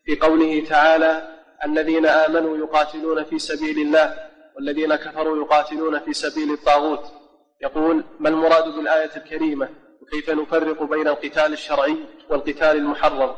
في 0.06 0.16
قوله 0.20 0.64
تعالى 0.64 1.28
الذين 1.66 2.06
آمنوا 2.06 2.56
يقاتلون 2.58 3.24
في 3.24 3.38
سبيل 3.38 3.78
الله 3.86 4.30
والذين 4.56 4.94
كفروا 4.96 5.44
يقاتلون 5.44 5.98
في 5.98 6.12
سبيل 6.12 6.52
الطاغوت 6.52 7.12
يقول 7.60 8.04
ما 8.20 8.28
المراد 8.28 8.68
بالآية 8.74 9.16
الكريمة 9.16 9.68
وكيف 10.02 10.30
نفرق 10.30 10.82
بين 10.82 11.08
القتال 11.08 11.52
الشرعي 11.52 11.96
والقتال 12.30 12.64
المحرم 12.76 13.36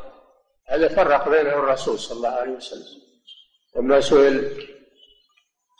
هذا 0.67 0.87
فرق 0.87 1.29
بينه 1.29 1.49
الرسول 1.53 1.99
صلى 1.99 2.17
الله 2.17 2.29
عليه 2.29 2.51
وسلم 2.51 3.01
لما 3.77 3.99
سئل 4.01 4.67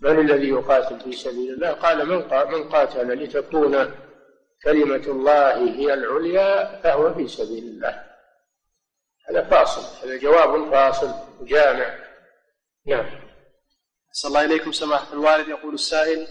من 0.01 0.19
الذي 0.19 0.49
يقاتل 0.49 0.99
في 0.99 1.11
سبيل 1.11 1.53
الله 1.53 1.71
قال 1.71 2.05
من 2.09 2.15
من 2.53 2.69
قاتل 2.69 3.23
لتكون 3.23 3.95
كلمة 4.63 5.07
الله 5.07 5.63
هي 5.75 5.93
العليا 5.93 6.79
فهو 6.83 7.13
في 7.13 7.27
سبيل 7.27 7.63
الله 7.63 8.03
هذا 9.29 9.43
فاصل 9.49 10.07
هذا 10.07 10.17
جواب 10.17 10.71
فاصل 10.71 11.11
جامع 11.45 11.99
نعم 12.87 13.19
صلى 14.11 14.29
الله 14.29 14.45
إليكم 14.45 14.71
سماحة 14.71 15.13
الوالد 15.13 15.47
يقول 15.47 15.73
السائل 15.73 16.27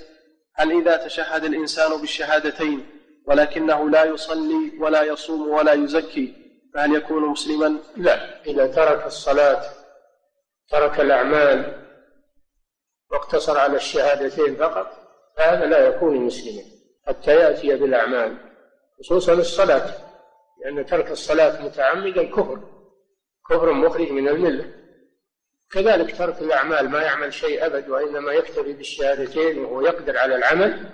هل 0.55 0.70
إذا 0.80 1.05
تشهد 1.05 1.44
الإنسان 1.44 2.00
بالشهادتين 2.00 2.86
ولكنه 3.26 3.90
لا 3.90 4.05
يصلي 4.05 4.72
ولا 4.80 5.03
يصوم 5.03 5.48
ولا 5.48 5.72
يزكي 5.72 6.34
فهل 6.74 6.94
يكون 6.94 7.22
مسلما؟ 7.28 7.78
لا 7.96 8.44
إذا 8.44 8.66
ترك 8.66 9.07
الصلاة 9.07 9.62
ترك 10.70 11.00
الأعمال 11.00 11.82
واقتصر 13.11 13.59
على 13.59 13.76
الشهادتين 13.76 14.57
فقط 14.57 14.92
فهذا 15.36 15.64
لا 15.66 15.86
يكون 15.86 16.16
مسلما 16.20 16.62
حتى 17.07 17.34
يأتي 17.36 17.76
بالأعمال 17.76 18.36
خصوصا 19.00 19.32
الصلاة 19.32 19.90
لأن 20.64 20.86
ترك 20.86 21.11
الصلاة 21.11 21.64
متعمدا 21.64 22.22
كفر 22.22 22.61
كفر 23.50 23.72
مخرج 23.72 24.11
من 24.12 24.28
المله 24.28 24.82
كذلك 25.73 26.18
ترك 26.18 26.43
الأعمال 26.43 26.89
ما 26.89 27.03
يعمل 27.03 27.35
شيء 27.35 27.66
أبد 27.66 27.89
وإنما 27.89 28.33
يكتفي 28.33 28.73
بالشهادتين 28.73 29.64
وهو 29.64 29.81
يقدر 29.81 30.18
على 30.18 30.37
العمل 30.37 30.87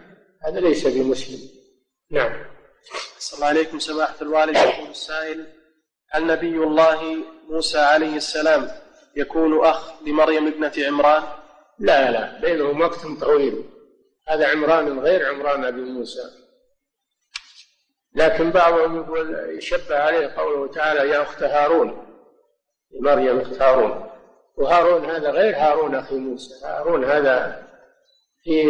هذا 0.46 0.60
ليس 0.60 0.86
بمسلم 0.86 1.50
نعم 2.10 2.46
صلى 3.18 3.36
الله 3.36 3.46
عليكم 3.48 3.78
سماحة 3.78 4.14
الوالد 4.22 4.56
يقول 4.56 4.90
السائل 4.90 5.46
هل 6.10 6.26
نبي 6.26 6.56
الله 6.56 7.16
موسى 7.48 7.78
عليه 7.78 8.16
السلام 8.16 8.68
يكون 9.16 9.66
أخ 9.66 10.02
لمريم 10.02 10.46
ابنة 10.46 10.72
عمران؟ 10.78 11.22
لا 11.78 12.10
لا 12.10 12.40
بينهم 12.40 12.80
وقت 12.80 13.06
طويل 13.20 13.64
هذا 14.28 14.46
عمران 14.48 14.98
غير 14.98 15.28
عمران 15.28 15.64
أبي 15.64 15.80
موسى 15.80 16.22
لكن 18.14 18.50
بعضهم 18.50 18.96
يقول 18.96 19.34
يشبه 19.58 19.98
عليه 19.98 20.26
قوله 20.26 20.72
تعالى 20.72 21.10
يا 21.10 21.22
أخت 21.22 21.42
هارون 21.42 22.06
مريم 23.02 23.40
أخت 23.40 23.62
هارون 23.62 24.08
وهارون 24.58 25.04
هذا 25.04 25.30
غير 25.30 25.56
هارون 25.56 25.94
أخي 25.94 26.14
موسى 26.14 26.64
هارون 26.66 27.04
هذا 27.04 27.62
في 28.44 28.62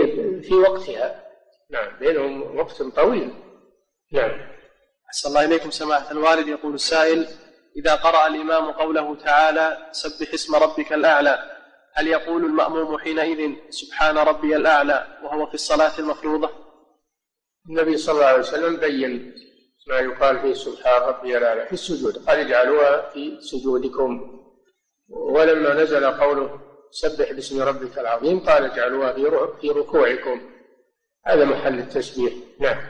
في 0.43 0.55
وقتها 0.55 1.25
نعم 1.71 1.99
بينهم 1.99 2.57
وقت 2.57 2.83
طويل 2.83 3.35
نعم 4.13 4.41
أحسن 5.09 5.29
الله 5.29 5.45
إليكم 5.45 5.71
سماحة 5.71 6.11
الوالد 6.11 6.49
يقول 6.49 6.75
السائل 6.75 7.27
إذا 7.77 7.95
قرأ 7.95 8.27
الإمام 8.27 8.71
قوله 8.71 9.15
تعالى 9.17 9.87
سبح 9.93 10.35
اسم 10.35 10.55
ربك 10.55 10.93
الأعلى 10.93 11.51
هل 11.95 12.07
يقول 12.07 12.45
المأموم 12.45 12.99
حينئذ 12.99 13.51
سبحان 13.71 14.19
ربي 14.19 14.57
الأعلى 14.57 15.07
وهو 15.23 15.47
في 15.47 15.55
الصلاة 15.55 15.99
المفروضة؟ 15.99 16.51
النبي 17.71 17.97
صلى 17.97 18.15
الله 18.15 18.27
عليه 18.27 18.39
وسلم 18.39 18.77
بين 18.77 19.35
ما 19.89 19.99
يقال 19.99 20.41
فيه 20.41 20.53
سبحان 20.55 21.03
ربي 21.03 21.39
الأعلى 21.39 21.67
في 21.67 21.73
السجود 21.73 22.19
قال 22.29 22.39
اجعلوها 22.39 23.11
في 23.11 23.41
سجودكم 23.41 24.38
ولما 25.09 25.75
نزل 25.75 26.05
قوله 26.05 26.61
سبح 26.91 27.33
باسم 27.33 27.63
ربك 27.63 27.99
العظيم 27.99 28.41
قال 28.41 28.65
اجعلوها 28.65 29.13
في 29.13 29.23
في 29.61 29.69
ركوعكم 29.69 30.51
هذا 31.27 31.45
محل 31.45 31.79
التسبيح 31.79 32.33
نعم 32.61 32.81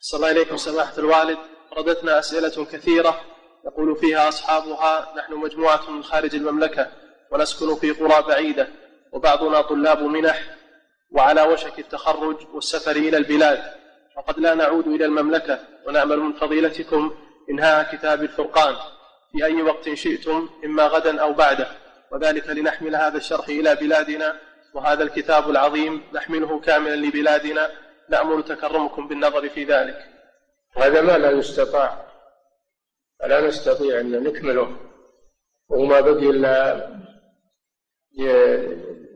صلى 0.00 0.18
الله 0.18 0.28
عليكم 0.28 0.56
سماحة 0.56 0.92
الوالد 0.98 1.38
ردتنا 1.78 2.18
أسئلة 2.18 2.64
كثيرة 2.64 3.20
يقول 3.66 3.96
فيها 3.96 4.28
أصحابها 4.28 5.14
نحن 5.16 5.34
مجموعة 5.34 5.90
من 5.90 6.02
خارج 6.04 6.34
المملكة 6.34 6.90
ونسكن 7.32 7.74
في 7.74 7.90
قرى 7.90 8.22
بعيدة 8.22 8.68
وبعضنا 9.12 9.60
طلاب 9.60 10.02
منح 10.02 10.44
وعلى 11.10 11.42
وشك 11.42 11.78
التخرج 11.78 12.36
والسفر 12.54 12.96
إلى 12.96 13.16
البلاد 13.16 13.58
وقد 14.16 14.38
لا 14.38 14.54
نعود 14.54 14.86
إلى 14.86 15.04
المملكة 15.04 15.60
ونأمل 15.86 16.18
من 16.18 16.32
فضيلتكم 16.32 17.14
إنهاء 17.50 17.96
كتاب 17.96 18.22
الفرقان 18.22 18.76
في 19.32 19.44
أي 19.44 19.62
وقت 19.62 19.92
شئتم 19.94 20.48
إما 20.64 20.86
غدا 20.86 21.20
أو 21.20 21.32
بعده 21.32 21.66
وذلك 22.12 22.46
لنحمل 22.48 22.96
هذا 22.96 23.16
الشرح 23.16 23.48
إلى 23.48 23.76
بلادنا 23.76 24.40
وهذا 24.74 25.02
الكتاب 25.02 25.50
العظيم 25.50 26.02
نحمله 26.12 26.60
كاملا 26.60 26.96
لبلادنا 27.06 27.70
نأمل 28.08 28.42
تكرمكم 28.42 29.08
بالنظر 29.08 29.48
في 29.48 29.64
ذلك 29.64 30.06
هذا 30.76 31.00
ما 31.00 31.18
لا 31.18 31.30
يستطاع 31.30 32.06
فلا 33.20 33.40
نستطيع 33.40 34.00
أن 34.00 34.24
نكمله 34.24 34.76
وما 35.68 36.00
بقي 36.00 36.30
إلا 36.30 36.88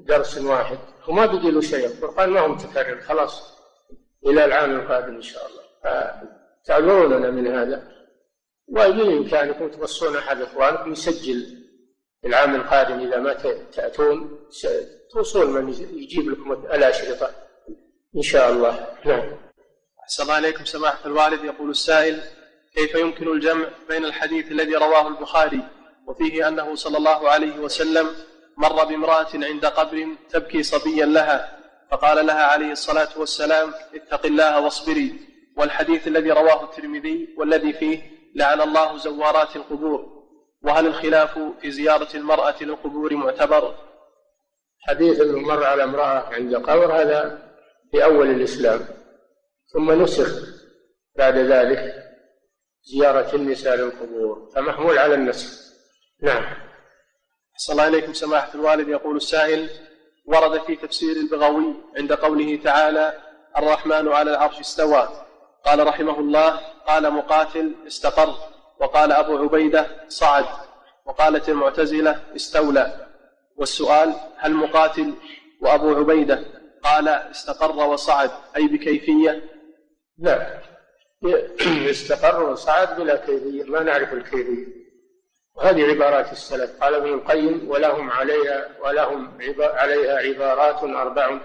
درس 0.05 0.39
واحد 0.39 0.79
وما 1.09 1.27
بقي 1.27 1.51
له 1.51 1.61
شيء 1.61 1.87
القرآن 1.87 2.29
ما 2.31 2.41
هو 2.41 2.49
متكرر 2.49 3.01
خلاص 3.01 3.59
إلى 4.27 4.45
العام 4.45 4.81
القادم 4.81 5.15
إن 5.15 5.23
شاء 5.23 5.47
الله 5.47 5.63
آه، 5.95 6.23
تعذروننا 6.65 7.31
من 7.31 7.47
هذا 7.47 7.92
وبالإمكان 8.69 9.49
أنكم 9.49 9.71
توصون 9.71 10.17
أحد 10.17 10.41
إخوانكم 10.41 10.93
يسجل 10.93 11.63
العام 12.27 12.55
القادم 12.55 13.07
إذا 13.09 13.17
ما 13.19 13.33
تأتون 13.73 14.39
توصون 15.13 15.51
من 15.65 15.69
يجيب 16.03 16.31
لكم 16.31 16.53
الأشرطة 16.53 17.31
إن 18.17 18.23
شاء 18.23 18.53
الله 18.53 18.87
نعم 19.07 19.33
أحسن 20.03 20.23
الله 20.23 20.39
إليكم 20.39 20.65
سماحة 20.65 21.07
الوالد 21.07 21.45
يقول 21.45 21.71
السائل 21.71 22.21
كيف 22.75 22.95
يمكن 22.95 23.29
الجمع 23.29 23.69
بين 23.89 24.05
الحديث 24.05 24.53
الذي 24.53 24.75
رواه 24.75 25.09
البخاري 25.09 25.69
وفيه 26.07 26.49
أنه 26.49 26.75
صلى 26.75 26.99
الله 26.99 27.31
عليه 27.31 27.59
وسلم 27.59 28.09
مر 28.57 28.85
بامرأة 28.85 29.27
عند 29.35 29.67
قبر 29.67 30.07
تبكي 30.31 30.63
صبيا 30.63 31.07
لها 31.07 31.59
فقال 31.91 32.27
لها 32.27 32.43
عليه 32.47 32.73
الصلاة 32.73 33.09
والسلام 33.17 33.75
اتق 33.95 34.27
الله 34.27 34.61
واصبري 34.61 35.15
والحديث 35.57 36.09
الذي 36.09 36.31
رواه 36.31 36.65
الترمذي 36.65 37.29
والذي 37.39 37.73
فيه 37.73 38.22
لعن 38.35 38.61
الله 38.61 38.97
زوارات 38.97 39.57
القبور 39.57 40.23
وهل 40.63 40.87
الخلاف 40.87 41.39
في 41.61 41.71
زيارة 41.71 42.17
المرأة 42.17 42.55
للقبور 42.63 43.15
معتبر؟ 43.15 43.75
حديث 44.81 45.21
انه 45.21 45.39
مر 45.39 45.65
على 45.65 45.85
امرأة 45.85 46.29
عند 46.35 46.57
قبر 46.57 46.93
هذا 46.93 47.49
في 47.91 48.05
أول 48.05 48.31
الإسلام 48.31 48.81
ثم 49.75 50.03
نسخ 50.03 50.49
بعد 51.17 51.35
ذلك 51.37 51.95
زيارة 52.93 53.37
النساء 53.37 53.77
للقبور 53.77 54.51
فمحمول 54.55 54.99
على 54.99 55.15
النسخ 55.15 55.73
نعم 56.23 56.43
أحسن 57.57 57.73
الله 57.73 57.89
إليكم 57.89 58.13
سماحة 58.13 58.55
الوالد 58.55 58.89
يقول 58.89 59.17
السائل 59.17 59.71
ورد 60.27 60.61
في 60.63 60.77
تفسير 60.77 61.17
البغوي 61.17 61.75
عند 61.99 62.13
قوله 62.13 62.57
تعالى 62.65 63.15
الرحمن 63.59 64.09
على 64.09 64.31
العرش 64.31 64.61
استوى 64.61 65.09
قال 65.65 65.87
رحمه 65.87 66.19
الله 66.19 66.61
قال 66.87 67.11
مقاتل 67.15 67.75
استقر 67.87 68.35
وقال 68.81 69.13
أبو 69.13 69.39
عبيدة 69.39 69.87
صعد 70.09 70.45
وقالت 71.05 71.49
المعتزلة 71.49 72.23
استولى 72.37 72.93
والسؤال 73.57 74.15
هل 74.37 74.55
مقاتل 74.55 75.15
وأبو 75.61 75.95
عبيدة 75.97 76.43
قال 76.83 77.09
استقر 77.09 77.87
وصعد 77.89 78.31
أي 78.57 78.67
بكيفية 78.67 79.43
لا 80.19 80.59
نعم. 81.23 81.35
استقر 81.91 82.43
وصعد 82.51 82.97
بلا 83.01 83.17
كيفية 83.17 83.65
ما 83.65 83.83
نعرف 83.83 84.13
الكيفية 84.13 84.83
وهذه 85.57 85.87
عبارات 85.91 86.33
السلف 86.33 86.83
قال 86.83 86.95
ابن 86.95 87.15
القيم 87.15 87.71
ولهم 87.71 88.11
عليها 88.11 88.67
ولهم 88.81 89.39
عليها 89.61 90.17
عبارات 90.19 90.85
أربع 90.85 91.39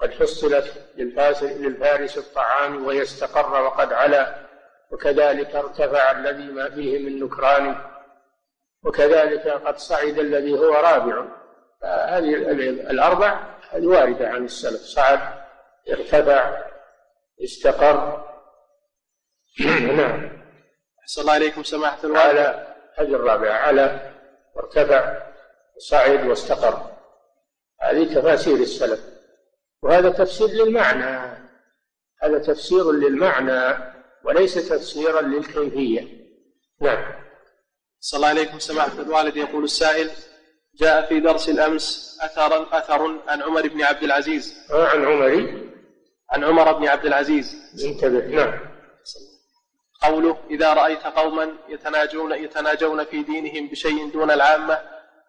قد 0.00 0.10
حصلت 0.12 0.72
للفارس 1.42 2.18
الطعام 2.18 2.86
ويستقر 2.86 3.62
وقد 3.62 3.92
علا 3.92 4.49
وكذلك 4.92 5.56
ارتفع 5.56 6.10
الذي 6.10 6.44
ما 6.52 6.70
فيه 6.70 6.98
من 6.98 7.20
نكران 7.24 7.84
وكذلك 8.84 9.48
قد 9.48 9.76
صعد 9.78 10.18
الذي 10.18 10.58
هو 10.58 10.74
رابع 10.74 11.24
هذه 11.84 12.36
الأربع 12.90 13.54
الواردة 13.74 14.28
عن 14.28 14.44
السلف 14.44 14.80
صعد 14.82 15.20
ارتفع 15.90 16.64
استقر 17.44 18.28
نعم 19.80 20.40
أحسن 21.02 21.20
الله 21.20 21.32
عليكم 21.32 21.62
سماحة 21.62 21.98
الوالد 22.04 22.18
على 22.36 22.74
هذه 22.94 23.14
الرابعة 23.14 23.54
على 23.54 24.12
وارتفع 24.56 25.22
صعد 25.88 26.26
واستقر 26.26 26.90
هذه 27.82 28.14
تفاسير 28.14 28.56
السلف 28.56 29.00
وهذا 29.82 30.08
تفسير 30.10 30.48
للمعنى 30.48 31.40
هذا 32.22 32.38
تفسير 32.38 32.92
للمعنى 32.92 33.89
وليس 34.24 34.54
تفسيرا 34.68 35.20
للكيفية 35.22 36.08
نعم 36.80 37.14
صلى 38.00 38.16
الله 38.18 38.28
عليكم 38.28 38.58
سماحة 38.58 38.92
الوالد 39.02 39.36
يقول 39.36 39.64
السائل 39.64 40.10
جاء 40.74 41.06
في 41.08 41.20
درس 41.20 41.48
الأمس 41.48 42.18
أثر 42.22 42.78
أثر 42.78 43.20
عن 43.28 43.42
عمر 43.42 43.68
بن 43.68 43.82
عبد 43.82 44.02
العزيز 44.02 44.68
آه 44.72 44.84
عن 44.86 45.04
عمر 45.04 45.60
عن 46.30 46.44
عمر 46.44 46.72
بن 46.78 46.86
عبد 46.88 47.06
العزيز 47.06 47.54
انتبه 47.84 48.26
نعم 48.26 48.58
قوله 50.02 50.38
إذا 50.50 50.72
رأيت 50.74 51.02
قوما 51.02 51.52
يتناجون 51.68 52.32
يتناجون 52.32 53.04
في 53.04 53.22
دينهم 53.22 53.68
بشيء 53.68 54.10
دون 54.12 54.30
العامة 54.30 54.78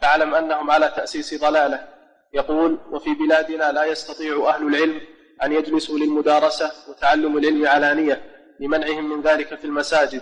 فاعلم 0.01 0.35
أنهم 0.35 0.71
على 0.71 0.87
تأسيس 0.95 1.41
ضلالة 1.41 1.87
يقول 2.33 2.77
وفي 2.91 3.13
بلادنا 3.13 3.71
لا 3.71 3.85
يستطيع 3.85 4.49
أهل 4.55 4.67
العلم 4.67 5.01
أن 5.43 5.53
يجلسوا 5.53 5.99
للمدارسة 5.99 6.71
وتعلم 6.89 7.37
العلم 7.37 7.67
علانية 7.67 8.30
لمنعهم 8.61 9.15
من 9.17 9.21
ذلك 9.21 9.55
في 9.55 9.65
المساجد 9.65 10.21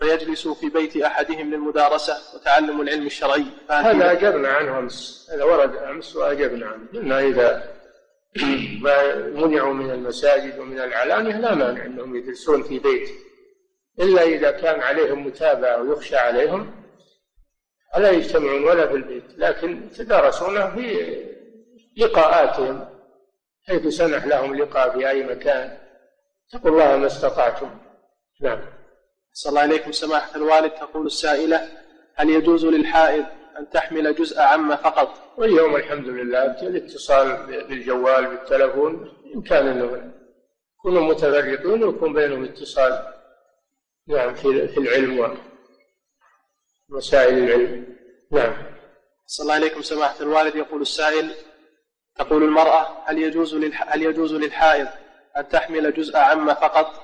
فيجلس 0.00 0.48
في 0.48 0.68
بيت 0.68 0.96
أحدهم 0.96 1.50
للمدارسة 1.50 2.14
وتعلم 2.34 2.80
العلم 2.80 3.06
الشرعي 3.06 3.44
هذا 3.70 4.12
أجبنا 4.12 4.48
عنه 4.48 4.78
أمس 4.78 5.28
هذا 5.32 5.44
ورد 5.44 5.76
أمس 5.76 6.16
وأجبنا 6.16 6.66
عنه 6.66 6.86
قلنا 6.94 7.20
إذا 7.20 7.74
ما 8.82 9.16
منعوا 9.28 9.72
من 9.74 9.90
المساجد 9.90 10.58
ومن 10.58 10.80
العلانية 10.80 11.38
لا 11.40 11.54
مانع 11.54 11.84
أنهم 11.84 12.16
يجلسون 12.16 12.62
في 12.62 12.78
بيت 12.78 13.08
إلا 14.00 14.22
إذا 14.22 14.50
كان 14.50 14.80
عليهم 14.80 15.26
متابعة 15.26 15.82
ويخشى 15.82 16.16
عليهم 16.16 16.70
ولا 17.96 18.10
يجتمعون 18.10 18.64
ولا 18.64 18.86
في 18.88 18.94
البيت 18.94 19.24
لكن 19.36 19.82
يتدارسونه 19.86 20.70
في 20.74 21.16
لقاءاتهم 21.98 22.88
حيث 23.68 23.86
سنح 23.86 24.26
لهم 24.26 24.54
لقاء 24.54 24.98
في 24.98 25.10
أي 25.10 25.22
مكان 25.26 25.78
اتقوا 26.52 26.70
الله 26.70 26.96
ما 26.96 27.06
استطعتم 27.06 27.70
نعم 28.40 28.60
صلى 29.32 29.50
الله 29.50 29.60
عليكم 29.60 29.92
سماحة 29.92 30.36
الوالد 30.36 30.70
تقول 30.70 31.06
السائلة 31.06 31.68
هل 32.14 32.30
يجوز 32.30 32.66
للحائض 32.66 33.24
أن 33.58 33.70
تحمل 33.70 34.14
جزء 34.14 34.40
عما 34.40 34.76
فقط 34.76 35.32
واليوم 35.36 35.76
الحمد 35.76 36.08
لله 36.08 36.42
الاتصال 36.62 37.36
بالجوال 37.68 38.26
بالتلفون 38.26 39.12
كان 39.46 39.66
أنه 39.68 40.10
يكونوا 40.78 41.02
متفرقين 41.02 41.84
ويكون 41.84 42.12
بينهم 42.12 42.44
اتصال 42.44 43.12
نعم 44.08 44.34
في 44.34 44.78
العلم 44.78 45.38
ومسائل 46.90 47.38
العلم 47.38 47.96
نعم 48.32 48.56
صلى 49.26 49.44
الله 49.44 49.54
عليكم 49.54 49.82
سماحة 49.82 50.16
الوالد 50.20 50.54
يقول 50.56 50.82
السائل 50.82 51.34
تقول 52.16 52.42
المرأة 52.42 52.96
هل 53.06 53.18
يجوز 53.18 53.54
هل 53.72 54.02
يجوز 54.02 54.34
للحائض 54.34 54.88
أن 55.36 55.48
تحمل 55.48 55.94
جزء 55.94 56.16
عما 56.16 56.54
فقط 56.54 57.02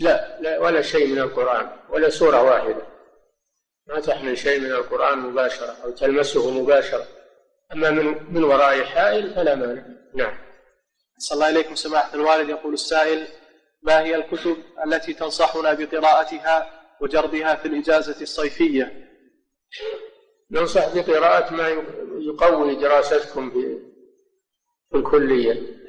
لا, 0.00 0.40
لا 0.40 0.58
ولا 0.60 0.82
شيء 0.82 1.06
من 1.06 1.18
القرآن 1.18 1.70
ولا 1.88 2.08
سورة 2.08 2.42
واحدة 2.42 2.86
ما 3.86 4.00
تحمل 4.00 4.38
شيء 4.38 4.60
من 4.60 4.72
القرآن 4.72 5.18
مباشرة 5.18 5.76
أو 5.84 5.90
تلمسه 5.90 6.50
مباشرة 6.50 7.06
أما 7.72 7.90
من 7.90 8.32
من 8.34 8.44
وراء 8.44 8.84
حائل 8.84 9.34
فلا 9.34 9.54
مانع 9.54 9.82
نعم 10.14 10.38
صلى 11.18 11.34
الله 11.36 11.46
عليكم 11.46 11.74
سماحة 11.74 12.14
الوالد 12.14 12.48
يقول 12.48 12.72
السائل 12.74 13.26
ما 13.82 14.00
هي 14.00 14.16
الكتب 14.16 14.56
التي 14.86 15.14
تنصحنا 15.14 15.72
بقراءتها 15.74 16.82
وجردها 17.00 17.54
في 17.54 17.68
الإجازة 17.68 18.22
الصيفية 18.22 19.08
ننصح 20.50 20.94
بقراءة 20.94 21.52
ما 21.52 21.68
يقوي 22.18 22.74
دراستكم 22.74 23.50
في 23.50 23.78
الكلية 24.96 25.81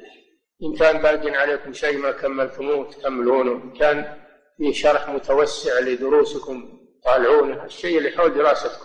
إن 0.64 0.72
كان 0.74 0.98
باق 0.98 1.26
عليكم 1.36 1.72
شيء 1.72 1.98
ما 1.98 2.10
كملتموه 2.10 2.90
تكملونه 2.90 3.52
إن 3.52 3.72
كان 3.78 4.14
في 4.58 4.72
شرح 4.72 5.08
متوسع 5.08 5.78
لدروسكم 5.80 6.80
طالعونه 7.04 7.64
الشيء 7.64 7.98
اللي 7.98 8.10
حول 8.10 8.34
دراستكم 8.34 8.84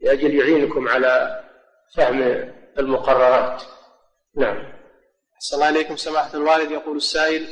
لأجل 0.00 0.34
يعينكم 0.34 0.88
على 0.88 1.40
فهم 1.96 2.20
المقررات 2.78 3.62
نعم 4.36 4.72
أحسن 5.34 5.56
الله 5.56 5.68
إليكم 5.68 5.96
سماحة 5.96 6.34
الوالد 6.36 6.70
يقول 6.70 6.96
السائل 6.96 7.46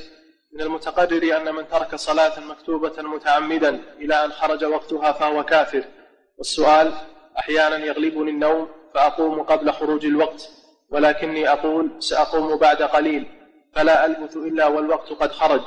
من 0.55 0.61
المتقرر 0.61 1.37
أن 1.37 1.55
من 1.55 1.69
ترك 1.69 1.95
صلاة 1.95 2.41
مكتوبة 2.41 3.03
متعمدا 3.03 3.83
إلى 3.99 4.25
أن 4.25 4.33
خرج 4.33 4.65
وقتها 4.65 5.13
فهو 5.13 5.45
كافر 5.45 5.85
والسؤال 6.39 6.93
أحيانا 7.39 7.77
يغلبني 7.85 8.31
النوم 8.31 8.69
فأقوم 8.95 9.43
قبل 9.43 9.73
خروج 9.73 10.07
الوقت 10.07 10.49
ولكني 10.91 11.49
أقول 11.49 11.97
سأقوم 12.03 12.59
بعد 12.59 12.83
قليل 12.83 13.36
فلا 13.77 14.07
ألبث 14.07 14.37
إلا 14.37 14.67
والوقت 14.67 15.13
قد 15.13 15.33
خرج 15.33 15.63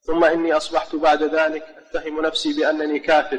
ثم 0.00 0.24
إني 0.24 0.52
أصبحت 0.52 0.96
بعد 0.96 1.22
ذلك 1.22 1.64
أتهم 1.90 2.20
نفسي 2.20 2.60
بأنني 2.60 2.98
كافر 2.98 3.38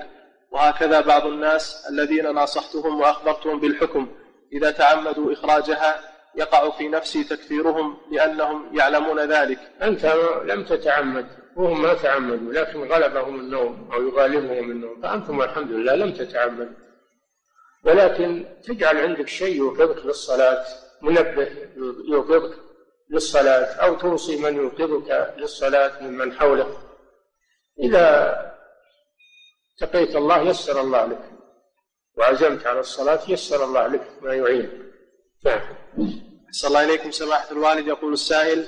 وهكذا 0.51 1.01
بعض 1.01 1.26
الناس 1.26 1.86
الذين 1.89 2.34
ناصحتهم 2.34 2.99
وأخبرتهم 3.01 3.60
بالحكم 3.60 4.07
إذا 4.53 4.72
تعمدوا 4.72 5.34
إخراجها 5.34 5.99
يقع 6.36 6.70
في 6.70 6.88
نفسي 6.88 7.24
تكفيرهم 7.24 7.97
لأنهم 8.12 8.78
يعلمون 8.80 9.20
ذلك 9.20 9.60
أنت 9.82 10.14
لم 10.45 10.64
تتعمد 10.64 11.26
وهم 11.55 11.82
ما 11.82 11.93
تعمدوا 11.93 12.53
لكن 12.53 12.91
غلبهم 12.91 13.39
النوم 13.39 13.89
أو 13.93 14.01
يغالبهم 14.07 14.72
النوم 14.72 15.01
فأنتم 15.01 15.41
الحمد 15.41 15.72
لله 15.72 15.95
لم 15.95 16.14
تتعمدوا 16.14 16.74
ولكن 17.86 18.45
تجعل 18.64 18.97
عندك 18.97 19.28
شيء 19.28 19.55
يوقظك 19.55 20.05
للصلاة 20.05 20.64
منبه 21.01 21.47
يوقظك 22.12 22.60
للصلاة 23.10 23.64
أو 23.86 23.95
توصي 23.95 24.38
من 24.38 24.55
يوقظك 24.55 25.34
للصلاة 25.38 26.03
ممن 26.03 26.34
حولك 26.34 26.78
إذا 27.80 28.36
اتقيت 29.82 30.16
الله 30.16 30.41
يسر 30.41 30.82
الله 30.82 31.05
لك 31.05 31.32
وعزمت 32.18 32.68
على 32.68 32.80
الصلاة 32.80 33.20
يسر 33.28 33.64
الله 33.64 33.88
لك 33.88 34.07
ما 34.22 34.34
يعينك 34.34 34.70
نعم 35.45 35.62
صلى 36.51 36.68
الله 36.68 36.84
إليكم 36.84 37.12
سماحة 37.12 37.51
الوالد 37.51 37.88
يقول 37.88 38.14
السائل 38.14 38.68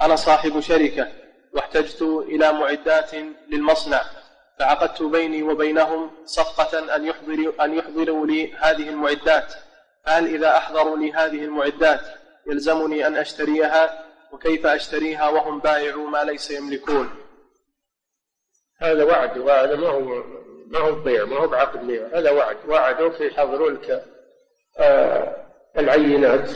أنا 0.00 0.16
صاحب 0.16 0.60
شركة 0.60 1.08
واحتجت 1.54 2.02
إلى 2.02 2.52
معدات 2.52 3.10
للمصنع 3.50 4.02
فعقدت 4.58 5.02
بيني 5.02 5.42
وبينهم 5.42 6.10
صفقة 6.24 6.96
أن 6.96 7.04
يحضروا 7.06 7.64
أن 7.64 7.74
يحضروا 7.74 8.26
لي 8.26 8.52
هذه 8.52 8.88
المعدات 8.88 9.54
هل 10.06 10.26
إذا 10.34 10.56
أحضروا 10.56 10.96
لي 10.96 11.12
هذه 11.12 11.44
المعدات 11.44 12.00
يلزمني 12.46 13.06
أن 13.06 13.16
أشتريها 13.16 14.04
وكيف 14.32 14.66
أشتريها 14.66 15.28
وهم 15.28 15.58
بائعوا 15.58 16.08
ما 16.08 16.24
ليس 16.24 16.50
يملكون 16.50 17.10
هذا 18.78 19.04
وعد 19.04 19.38
وهذا 19.38 19.76
ما 19.76 19.88
هو 19.88 20.22
ما 20.66 20.78
هو 20.78 20.92
بيع 20.94 21.24
ما 21.24 21.36
هو 21.38 21.48
بعقد 21.48 21.86
بيع 21.86 22.08
هذا 22.18 22.30
وعد 22.30 22.56
وعدوك 22.68 23.20
يحضروا 23.20 23.70
لك 23.70 24.04
آه، 24.78 25.36
العينات 25.78 26.50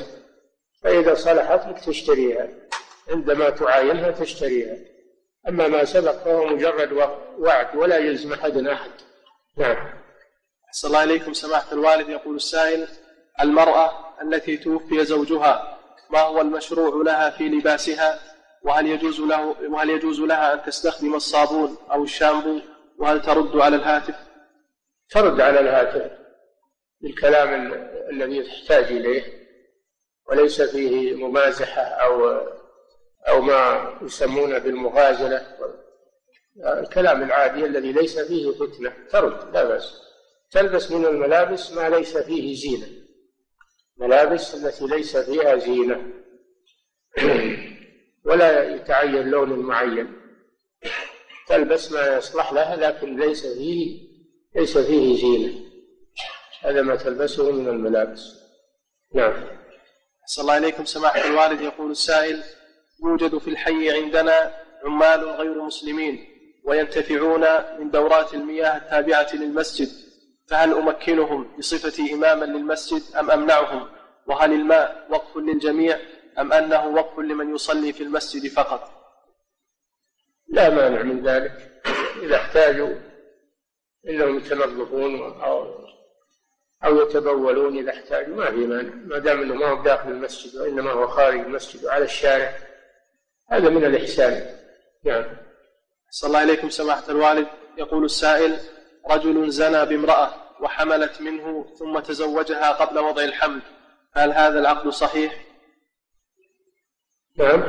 فإذا 0.83 1.15
صلحت 1.15 1.69
لك 1.69 1.81
تشتريها 1.85 2.49
عندما 3.11 3.51
تعاينها 3.51 4.11
تشتريها 4.11 4.77
أما 5.49 5.69
ما 5.69 5.85
سبق 5.85 6.11
فهو 6.13 6.47
مجرد 6.47 7.19
وعد 7.39 7.77
ولا 7.77 7.99
يلزم 7.99 8.33
أحد 8.33 8.57
أحد 8.67 8.91
نعم 9.57 9.89
أحسن 10.69 10.89
الله 10.89 11.05
إليكم 11.05 11.33
سماحة 11.33 11.73
الوالد 11.73 12.09
يقول 12.09 12.37
السائل 12.37 12.89
المرأة 13.43 14.07
التي 14.23 14.57
توفي 14.57 15.05
زوجها 15.05 15.76
ما 16.11 16.21
هو 16.21 16.41
المشروع 16.41 17.05
لها 17.05 17.31
في 17.31 17.45
لباسها 17.49 18.19
وهل 18.63 18.87
يجوز 18.87 19.21
له 19.21 19.47
وهل 19.73 19.91
يجوز 19.91 20.21
لها 20.21 20.55
ان 20.55 20.63
تستخدم 20.63 21.15
الصابون 21.15 21.77
او 21.91 22.03
الشامبو 22.05 22.61
وهل 22.99 23.23
ترد 23.23 23.57
على 23.57 23.77
الهاتف؟ 23.77 24.15
ترد 25.11 25.41
على 25.41 25.61
الهاتف 25.61 26.11
بالكلام 27.01 27.73
الذي 28.11 28.43
تحتاج 28.43 28.85
اليه 28.85 29.47
وليس 30.29 30.63
فيه 30.63 31.15
ممازحه 31.15 31.83
او 31.83 32.41
او 33.29 33.41
ما 33.41 33.93
يسمونه 34.03 34.59
بالمغازله 34.59 35.57
الكلام 36.67 37.23
العادي 37.23 37.65
الذي 37.67 37.93
ليس 37.93 38.19
فيه 38.21 38.53
فتنه 38.53 38.93
ترد 39.11 39.55
لا 39.57 39.65
باس 39.65 40.03
تلبس 40.51 40.91
من 40.91 41.07
الملابس 41.07 41.73
ما 41.73 41.89
ليس 41.89 42.17
فيه 42.19 42.55
زينه 42.55 42.96
الملابس 44.01 44.55
التي 44.65 44.87
ليس 44.97 45.17
فيها 45.17 45.57
زينة 45.57 46.11
ولا 48.25 48.75
يتعين 48.75 49.31
لون 49.31 49.53
معين 49.59 50.13
تلبس 51.49 51.93
ما 51.93 52.17
يصلح 52.17 52.53
لها 52.53 52.77
لكن 52.77 53.17
ليس 53.21 53.47
فيه 53.47 54.01
ليس 54.57 54.79
فيه 54.79 55.17
زينة 55.21 55.63
هذا 56.61 56.83
ما 56.83 56.97
تلبسه 56.97 57.53
من 57.53 57.69
الملابس 57.69 58.41
نعم 59.15 59.45
صلى 60.27 60.43
الله 60.43 60.59
إليكم 60.59 60.85
سماحة 60.85 61.25
الوالد 61.25 61.61
يقول 61.61 61.91
السائل 61.91 62.43
يوجد 63.05 63.39
في 63.39 63.49
الحي 63.51 63.91
عندنا 63.91 64.55
عمال 64.85 65.29
غير 65.31 65.63
مسلمين 65.63 66.27
وينتفعون 66.65 67.45
من 67.81 67.91
دورات 67.91 68.35
المياه 68.35 68.77
التابعة 68.77 69.35
للمسجد 69.37 70.06
فهل 70.47 70.75
أمكنهم 70.75 71.57
بصفتي 71.59 72.15
إماما 72.15 72.45
للمسجد 72.45 73.17
أم 73.17 73.31
أمنعهم 73.31 73.89
وهل 74.27 74.53
الماء 74.53 75.07
وقف 75.11 75.37
للجميع 75.37 75.99
أم 76.39 76.53
أنه 76.53 76.87
وقف 76.87 77.19
لمن 77.19 77.55
يصلي 77.55 77.93
في 77.93 78.03
المسجد 78.03 78.51
فقط 78.53 78.91
لا 80.49 80.69
مانع 80.71 81.03
من 81.03 81.27
ذلك 81.29 81.83
إذا 82.23 82.37
احتاجوا 82.37 82.95
إنهم 84.09 84.37
يتنظفون 84.37 85.23
أو 85.43 85.87
أو 86.85 87.01
يتبولون 87.03 87.77
إذا 87.79 87.91
احتاجوا 87.93 88.37
ما 88.37 88.51
في 88.51 88.57
مانع 88.57 88.95
ما 88.95 89.19
دام 89.19 89.41
أنه 89.43 89.55
ما 89.55 89.67
هو 89.67 89.83
داخل 89.83 90.09
المسجد 90.11 90.61
وإنما 90.61 90.91
هو 90.91 91.07
خارج 91.07 91.39
المسجد 91.41 91.85
وعلى 91.85 92.05
الشارع 92.05 92.53
هذا 93.51 93.69
من 93.69 93.85
الإحسان 93.85 94.33
نعم 95.05 95.23
يعني. 95.25 95.37
صلى 96.11 96.29
الله 96.29 96.39
عليكم 96.41 96.71
سماحة 96.71 97.05
الوالد 97.11 97.47
يقول 97.79 98.05
السائل 98.05 98.59
رجل 99.11 99.51
زنى 99.51 99.85
بامرأة 99.87 100.35
وحملت 100.61 101.21
منه 101.21 101.67
ثم 101.79 101.99
تزوجها 101.99 102.73
قبل 102.73 102.99
وضع 102.99 103.25
الحمل 103.25 103.63
هل 104.15 104.33
هذا 104.33 104.59
العقد 104.59 104.89
صحيح؟ 104.89 105.45
نعم 107.39 107.65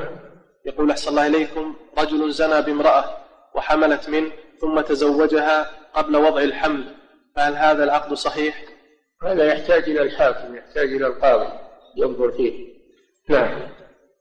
يقول 0.65 0.91
أحسن 0.91 1.09
الله 1.09 1.27
إليكم 1.27 1.75
رجل 1.97 2.31
زنى 2.31 2.61
بامرأة 2.61 3.17
وحملت 3.55 4.09
منه 4.09 4.31
ثم 4.61 4.81
تزوجها 4.81 5.71
قبل 5.93 6.15
وضع 6.17 6.41
الحمل 6.41 6.95
فهل 7.35 7.53
هذا 7.55 7.83
العقد 7.83 8.13
صحيح؟ 8.13 8.63
هذا 9.23 9.45
يحتاج 9.53 9.83
إلى 9.83 10.01
الحاكم 10.01 10.55
يحتاج 10.55 10.93
إلى 10.93 11.07
القاضي 11.07 11.59
ينظر 11.97 12.31
فيه 12.31 12.77
نعم 13.29 13.69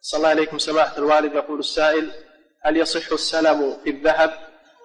صلى 0.01 0.19
الله 0.19 0.29
عليكم 0.29 0.59
سماحة 0.59 0.99
الوالد 0.99 1.35
يقول 1.35 1.59
السائل 1.59 2.11
هل 2.62 2.77
يصح 2.77 3.12
السلم 3.12 3.77
في 3.85 3.91
الذهب 3.91 4.33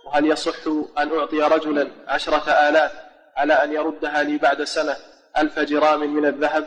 وهل 0.03 0.25
يصح 0.25 0.67
أن 0.97 1.17
أعطي 1.17 1.41
رجلا 1.41 1.91
عشرة 2.07 2.51
آلاف 2.69 2.91
على 3.35 3.53
أن 3.53 3.73
يردها 3.73 4.23
لي 4.23 4.37
بعد 4.37 4.63
سنة 4.63 4.95
ألف 5.37 5.59
جرام 5.59 5.99
من 6.13 6.25
الذهب 6.25 6.65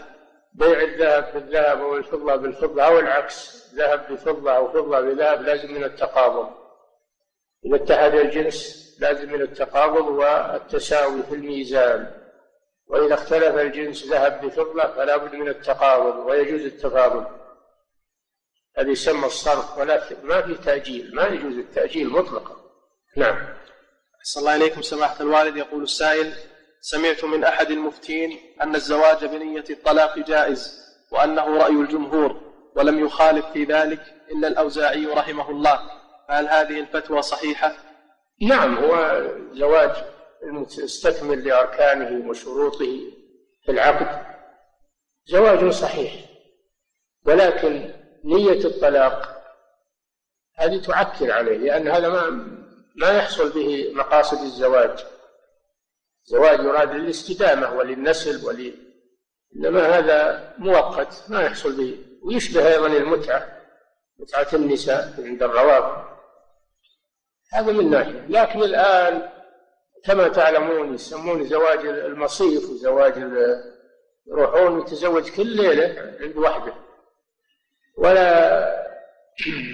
بيع 0.52 0.80
الذهب 0.80 1.34
بالذهب 1.34 1.80
أو 1.80 1.96
الفضة 1.96 2.36
بالفضة 2.36 2.82
أو 2.82 2.98
العكس 2.98 3.64
ذهب 3.74 4.06
بفضة 4.12 4.52
أو 4.56 4.72
فضة 4.72 5.00
بذهب 5.00 5.42
لازم 5.42 5.74
من 5.74 5.84
التقابض 5.84 6.50
إذا 7.66 7.76
اتحد 7.82 8.14
الجنس 8.14 8.84
لازم 9.00 9.32
من 9.32 9.42
التقابض 9.42 10.04
والتساوي 10.08 11.22
في 11.22 11.34
الميزان 11.34 12.14
وإذا 12.86 13.14
اختلف 13.14 13.56
الجنس 13.58 14.06
ذهب 14.06 14.40
بفضة 14.46 14.92
فلا 14.96 15.16
بد 15.16 15.34
من 15.34 15.48
التقابض 15.48 16.16
ويجوز 16.26 16.60
التفاضل 16.64 17.24
هذا 18.78 18.90
يسمى 18.90 19.26
الصرف 19.26 19.78
ولا 19.78 20.02
ما 20.22 20.42
في 20.42 20.54
تأجيل 20.54 21.10
ما 21.14 21.24
يجوز 21.26 21.58
التأجيل 21.58 22.10
مطلقا 22.10 22.63
نعم 23.16 23.54
صلى 24.22 24.40
الله 24.40 24.56
إليكم 24.56 24.82
سماحة 24.82 25.16
الوالد 25.20 25.56
يقول 25.56 25.82
السائل 25.82 26.32
سمعت 26.80 27.24
من 27.24 27.44
أحد 27.44 27.70
المفتين 27.70 28.38
أن 28.62 28.74
الزواج 28.74 29.24
بنية 29.24 29.64
الطلاق 29.70 30.18
جائز 30.18 30.84
وأنه 31.10 31.56
رأي 31.58 31.72
الجمهور 31.72 32.40
ولم 32.76 33.00
يخالف 33.06 33.46
في 33.46 33.64
ذلك 33.64 34.00
إلا 34.30 34.48
الأوزاعي 34.48 35.06
رحمه 35.06 35.50
الله 35.50 35.80
فهل 36.28 36.48
هذه 36.48 36.80
الفتوى 36.80 37.22
صحيحة؟ 37.22 37.72
نعم 38.42 38.84
هو 38.84 39.22
زواج 39.52 39.90
المستكمل 40.42 41.44
لأركانه 41.48 42.28
وشروطه 42.30 43.00
في 43.66 43.72
العقد 43.72 44.26
زواج 45.26 45.70
صحيح 45.70 46.14
ولكن 47.26 47.92
نية 48.24 48.64
الطلاق 48.64 49.44
هذه 50.58 50.80
تعكر 50.82 51.32
عليه 51.32 51.56
لأن 51.58 51.88
هذا 51.88 52.08
ما 52.08 52.24
لا 52.94 53.16
يحصل 53.18 53.52
به 53.52 53.92
مقاصد 53.94 54.40
الزواج 54.40 55.04
زواج 56.24 56.58
يراد 56.60 56.94
للاستدامة 56.94 57.72
وللنسل 57.74 58.46
ولي 58.46 58.74
إنما 59.56 59.80
هذا 59.98 60.52
مؤقت 60.58 61.24
ما 61.30 61.42
يحصل 61.42 61.72
به 61.76 61.98
ويشبه 62.24 62.68
أيضا 62.68 62.86
المتعة 62.86 63.60
متعة 64.18 64.48
النساء 64.54 65.14
عند 65.18 65.42
الروابط 65.42 65.96
هذا 67.52 67.72
من 67.72 67.90
ناحية 67.90 68.26
لكن 68.28 68.62
الآن 68.62 69.28
كما 70.04 70.28
تعلمون 70.28 70.94
يسمون 70.94 71.44
زواج 71.44 71.86
المصيف 71.86 72.70
وزواج 72.70 73.16
يروحون 74.28 74.80
يتزوج 74.80 75.30
كل 75.30 75.46
ليلة 75.46 76.16
عند 76.20 76.36
وحده 76.36 76.74
ولا 77.98 78.64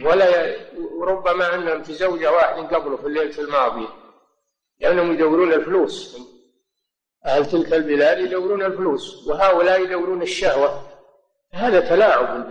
ولا 0.05 0.47
ي... 0.47 0.57
ربما 1.03 1.55
انهم 1.55 1.83
في 1.83 1.93
زوجه 1.93 2.33
واحد 2.33 2.75
قبله 2.75 2.97
في 2.97 3.07
الليله 3.07 3.41
الماضيه 3.43 3.89
لانهم 4.81 5.13
يدورون 5.13 5.53
الفلوس 5.53 6.19
اهل 7.27 7.47
تلك 7.47 7.73
البلاد 7.75 8.19
يدورون 8.19 8.63
الفلوس 8.63 9.29
وهؤلاء 9.29 9.81
يدورون 9.81 10.23
الشهوه 10.23 10.83
هذا 11.53 11.81
تلاعب 11.81 12.49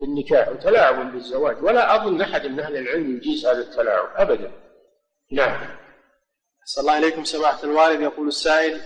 بالنكاح 0.00 0.48
وتلاعب 0.48 1.12
بالزواج 1.12 1.62
ولا 1.64 1.94
اظن 1.96 2.20
احد 2.20 2.46
من 2.46 2.60
اهل 2.60 2.76
العلم 2.76 3.16
يجيز 3.16 3.46
هذا 3.46 3.58
التلاعب 3.58 4.08
ابدا 4.16 4.52
نعم 5.32 5.66
صلى 6.66 6.82
الله 6.82 6.92
عليكم 6.92 7.24
سماحة 7.24 7.64
الوالد 7.64 8.00
يقول 8.00 8.28
السائل 8.28 8.80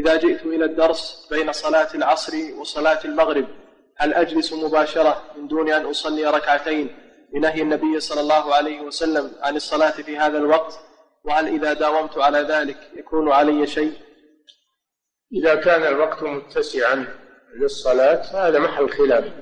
إذا 0.00 0.16
جئت 0.16 0.42
إلى 0.46 0.64
الدرس 0.64 1.28
بين 1.30 1.52
صلاة 1.52 1.88
العصر 1.94 2.32
وصلاة 2.60 3.00
المغرب 3.04 3.46
هل 4.00 4.14
أجلس 4.14 4.52
مباشرة 4.52 5.22
من 5.36 5.48
دون 5.48 5.72
أن 5.72 5.86
أصلي 5.86 6.24
ركعتين 6.26 6.96
لنهي 7.34 7.62
النبي 7.62 8.00
صلى 8.00 8.20
الله 8.20 8.54
عليه 8.54 8.80
وسلم 8.80 9.30
عن 9.40 9.56
الصلاة 9.56 9.90
في 9.90 10.16
هذا 10.16 10.38
الوقت 10.38 10.78
وهل 11.24 11.46
إذا 11.46 11.72
داومت 11.72 12.18
على 12.18 12.38
ذلك 12.40 12.76
يكون 12.96 13.32
علي 13.32 13.66
شيء 13.66 13.92
إذا 15.32 15.54
كان 15.54 15.82
الوقت 15.92 16.22
متسعا 16.22 17.06
للصلاة 17.60 18.22
فهذا 18.22 18.58
محل 18.58 18.90
خلاف 18.90 19.32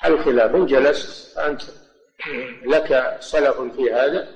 محل 0.00 0.18
خلاف 0.24 0.54
إن 0.54 0.66
جلست 0.66 1.38
أنت 1.38 1.62
لك 2.72 3.16
سلف 3.20 3.60
في 3.60 3.92
هذا 3.92 4.28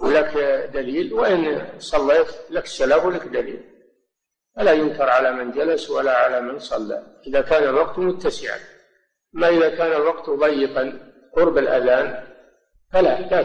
ولك 0.00 0.36
دليل 0.74 1.14
وإن 1.14 1.68
صليت 1.78 2.28
لك 2.50 2.66
سلف 2.66 3.04
ولك 3.04 3.22
دليل 3.22 3.64
فلا 4.56 4.72
ينكر 4.72 5.08
على 5.10 5.32
من 5.32 5.50
جلس 5.50 5.90
ولا 5.90 6.16
على 6.16 6.40
من 6.40 6.58
صلى 6.58 7.06
إذا 7.26 7.40
كان 7.42 7.62
الوقت 7.62 7.98
متسعا 7.98 8.58
ما 9.32 9.48
إذا 9.48 9.68
كان 9.76 9.92
الوقت 9.92 10.30
ضيقا 10.30 11.12
قرب 11.36 11.58
الأذان 11.58 12.24
فلا 12.92 13.44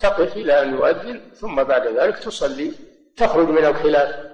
تقف 0.00 0.36
إلى 0.36 0.62
أن 0.62 0.74
يؤذن 0.74 1.30
ثم 1.34 1.62
بعد 1.62 1.86
ذلك 1.86 2.18
تصلي 2.18 2.72
تخرج 3.16 3.48
من 3.48 3.64
الخلاف 3.64 4.30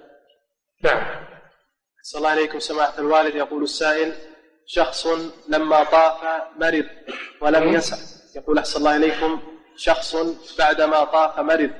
نعم 0.84 1.24
صلى 2.02 2.18
الله 2.18 2.30
عليكم 2.30 2.58
سماحة 2.58 2.98
الوالد 2.98 3.34
يقول 3.34 3.62
السائل 3.62 4.12
شخص 4.66 5.06
لما 5.48 5.84
طاف 5.84 6.16
مرض 6.56 6.84
ولم 7.40 7.68
يسع 7.74 7.96
يقول 8.40 8.58
أحسن 8.58 8.78
الله 8.78 8.96
إليكم 8.96 9.40
شخص 9.76 10.16
بعدما 10.58 11.04
طاف 11.04 11.38
مرض 11.38 11.70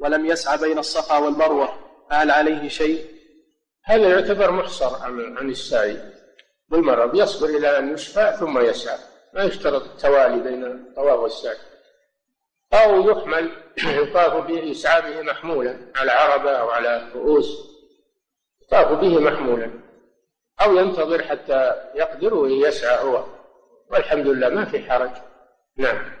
ولم 0.00 0.26
يسعى 0.26 0.58
بين 0.58 0.78
الصفا 0.78 1.18
والمروة 1.18 1.81
هل 2.12 2.30
عليه 2.30 2.68
شيء 2.68 3.06
هذا 3.84 4.08
يعتبر 4.08 4.50
محصر 4.50 5.02
عن, 5.02 5.36
عن 5.38 5.50
السعي 5.50 5.98
والمرض 6.70 7.14
يصبر 7.14 7.48
إلى 7.48 7.78
أن 7.78 7.92
يشفى 7.94 8.36
ثم 8.40 8.58
يسعى 8.58 8.98
ما 9.34 9.42
يشترط 9.44 9.82
التوالي 9.82 10.42
بين 10.42 10.64
الطواف 10.64 11.18
والسعي 11.20 11.56
أو 12.72 13.10
يحمل 13.10 13.50
يطاف 14.00 14.46
به 14.46 14.58
يسعى 14.58 15.02
به 15.02 15.20
محمولا 15.22 15.76
على 15.96 16.12
عربة 16.12 16.50
أو 16.50 16.70
على 16.70 17.08
رؤوس 17.14 17.58
يطاف 18.66 18.98
به 18.98 19.18
محمولا 19.20 19.70
أو 20.62 20.76
ينتظر 20.76 21.22
حتى 21.22 21.72
يقدر 21.94 22.34
ويسعى 22.34 23.04
هو 23.04 23.24
والحمد 23.90 24.26
لله 24.26 24.48
ما 24.48 24.64
في 24.64 24.90
حرج 24.90 25.10
نعم 25.78 26.12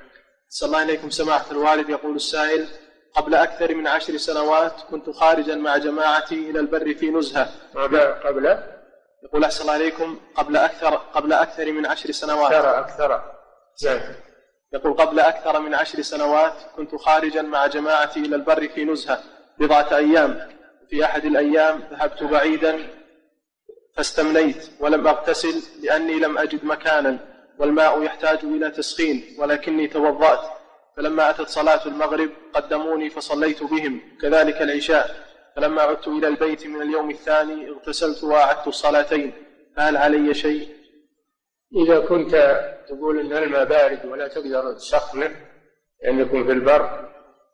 صلى 0.48 0.66
الله 0.66 0.78
عليكم 0.78 1.10
سماحة 1.10 1.50
الوالد 1.50 1.88
يقول 1.90 2.14
السائل 2.16 2.68
قبل 3.14 3.34
أكثر 3.34 3.74
من 3.74 3.86
عشر 3.86 4.16
سنوات 4.16 4.72
كنت 4.90 5.10
خارجا 5.10 5.54
مع 5.54 5.76
جماعتي 5.76 6.34
إلى 6.50 6.60
البر 6.60 6.94
في 6.94 7.10
نزهة 7.10 7.48
قبل 7.74 8.00
قبل 8.00 8.58
يقول 9.24 9.44
أحسن 9.44 9.62
الله 9.62 9.76
إليكم 9.76 10.20
قبل 10.34 10.56
أكثر 10.56 10.94
قبل 10.94 11.32
أكثر 11.32 11.72
من 11.72 11.86
عشر 11.86 12.10
سنوات 12.10 12.52
أكثر 12.52 12.78
أكثر 12.78 13.22
زائد 13.76 14.02
يقول 14.72 14.92
قبل 14.92 15.20
أكثر 15.20 15.60
من 15.60 15.74
عشر 15.74 16.02
سنوات 16.02 16.52
كنت 16.76 16.94
خارجا 16.94 17.42
مع 17.42 17.66
جماعتي 17.66 18.20
إلى 18.20 18.36
البر 18.36 18.68
في 18.68 18.84
نزهة 18.84 19.20
بضعة 19.58 19.96
أيام 19.96 20.48
في 20.90 21.04
أحد 21.04 21.24
الأيام 21.24 21.82
ذهبت 21.90 22.22
بعيدا 22.22 22.78
فاستمنيت 23.96 24.70
ولم 24.80 25.06
أغتسل 25.06 25.62
لأني 25.82 26.14
لم 26.14 26.38
أجد 26.38 26.64
مكانا 26.64 27.18
والماء 27.58 28.02
يحتاج 28.02 28.38
إلى 28.44 28.70
تسخين 28.70 29.24
ولكني 29.38 29.86
توضأت 29.88 30.40
فلما 30.96 31.30
أتت 31.30 31.48
صلاة 31.48 31.86
المغرب 31.86 32.30
قدموني 32.52 33.10
فصليت 33.10 33.62
بهم 33.62 34.00
كذلك 34.20 34.62
العشاء 34.62 35.32
فلما 35.56 35.82
عدت 35.82 36.08
إلى 36.08 36.28
البيت 36.28 36.66
من 36.66 36.82
اليوم 36.82 37.10
الثاني 37.10 37.68
اغتسلت 37.68 38.24
وأعدت 38.24 38.68
الصلاتين 38.68 39.32
فهل 39.76 39.96
علي 39.96 40.34
شيء؟ 40.34 40.68
إذا 41.84 42.00
كنت 42.00 42.32
تقول 42.88 43.18
إن 43.20 43.32
الماء 43.42 43.64
بارد 43.64 44.06
ولا 44.06 44.28
تقدر 44.28 44.72
تسخنه 44.74 45.30
لأنكم 46.02 46.46
في 46.46 46.52
البر 46.52 47.12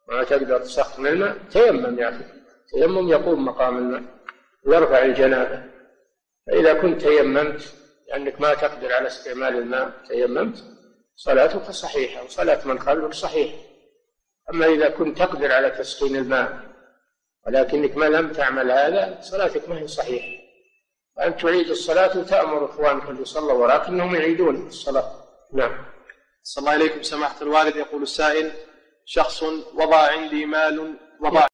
ما 0.08 0.24
تقدر 0.24 0.58
تسخن 0.60 1.06
الماء 1.06 1.36
تيمم 1.50 1.98
يا 1.98 2.08
أخي 2.08 2.24
تيمم 2.74 3.08
يقوم 3.08 3.44
مقام 3.44 3.76
الماء 3.78 4.02
ويرفع 4.66 5.02
الجنابة 5.04 5.62
فإذا 6.46 6.74
كنت 6.74 7.00
تيممت 7.02 7.74
لأنك 8.08 8.40
ما 8.40 8.54
تقدر 8.54 8.92
على 8.94 9.06
استعمال 9.06 9.56
الماء 9.58 9.92
تيممت 10.08 10.62
صلاتك 11.20 11.70
صحيحة 11.70 12.24
وصلاة 12.24 12.68
من 12.68 12.78
قبلك 12.78 13.12
صحيحة 13.14 13.56
أما 14.50 14.66
إذا 14.66 14.88
كنت 14.90 15.18
تقدر 15.18 15.52
على 15.52 15.70
تسخين 15.70 16.16
الماء 16.16 16.58
ولكنك 17.46 17.96
ما 17.96 18.04
لم 18.04 18.32
تعمل 18.32 18.70
هذا 18.70 19.18
صلاتك 19.20 19.68
ما 19.68 19.78
هي 19.78 19.88
صحيحة 19.88 20.42
أن 21.22 21.36
تعيد 21.36 21.70
الصلاة 21.70 22.18
وتأمر 22.18 22.64
إخوانك 22.64 23.08
أن 23.08 23.22
يصلوا 23.22 23.52
وراك 23.52 23.88
أنهم 23.88 24.14
يعيدون 24.14 24.66
الصلاة 24.66 25.12
نعم 25.52 25.84
صلى 26.42 26.62
الله 26.62 26.74
إليكم 26.76 27.02
سماحة 27.02 27.42
الوالد 27.42 27.76
يقول 27.76 28.02
السائل 28.02 28.52
شخص 29.04 29.42
وضع 29.78 29.96
عندي 30.10 30.46
مال 30.46 30.94
وضع 31.20 31.47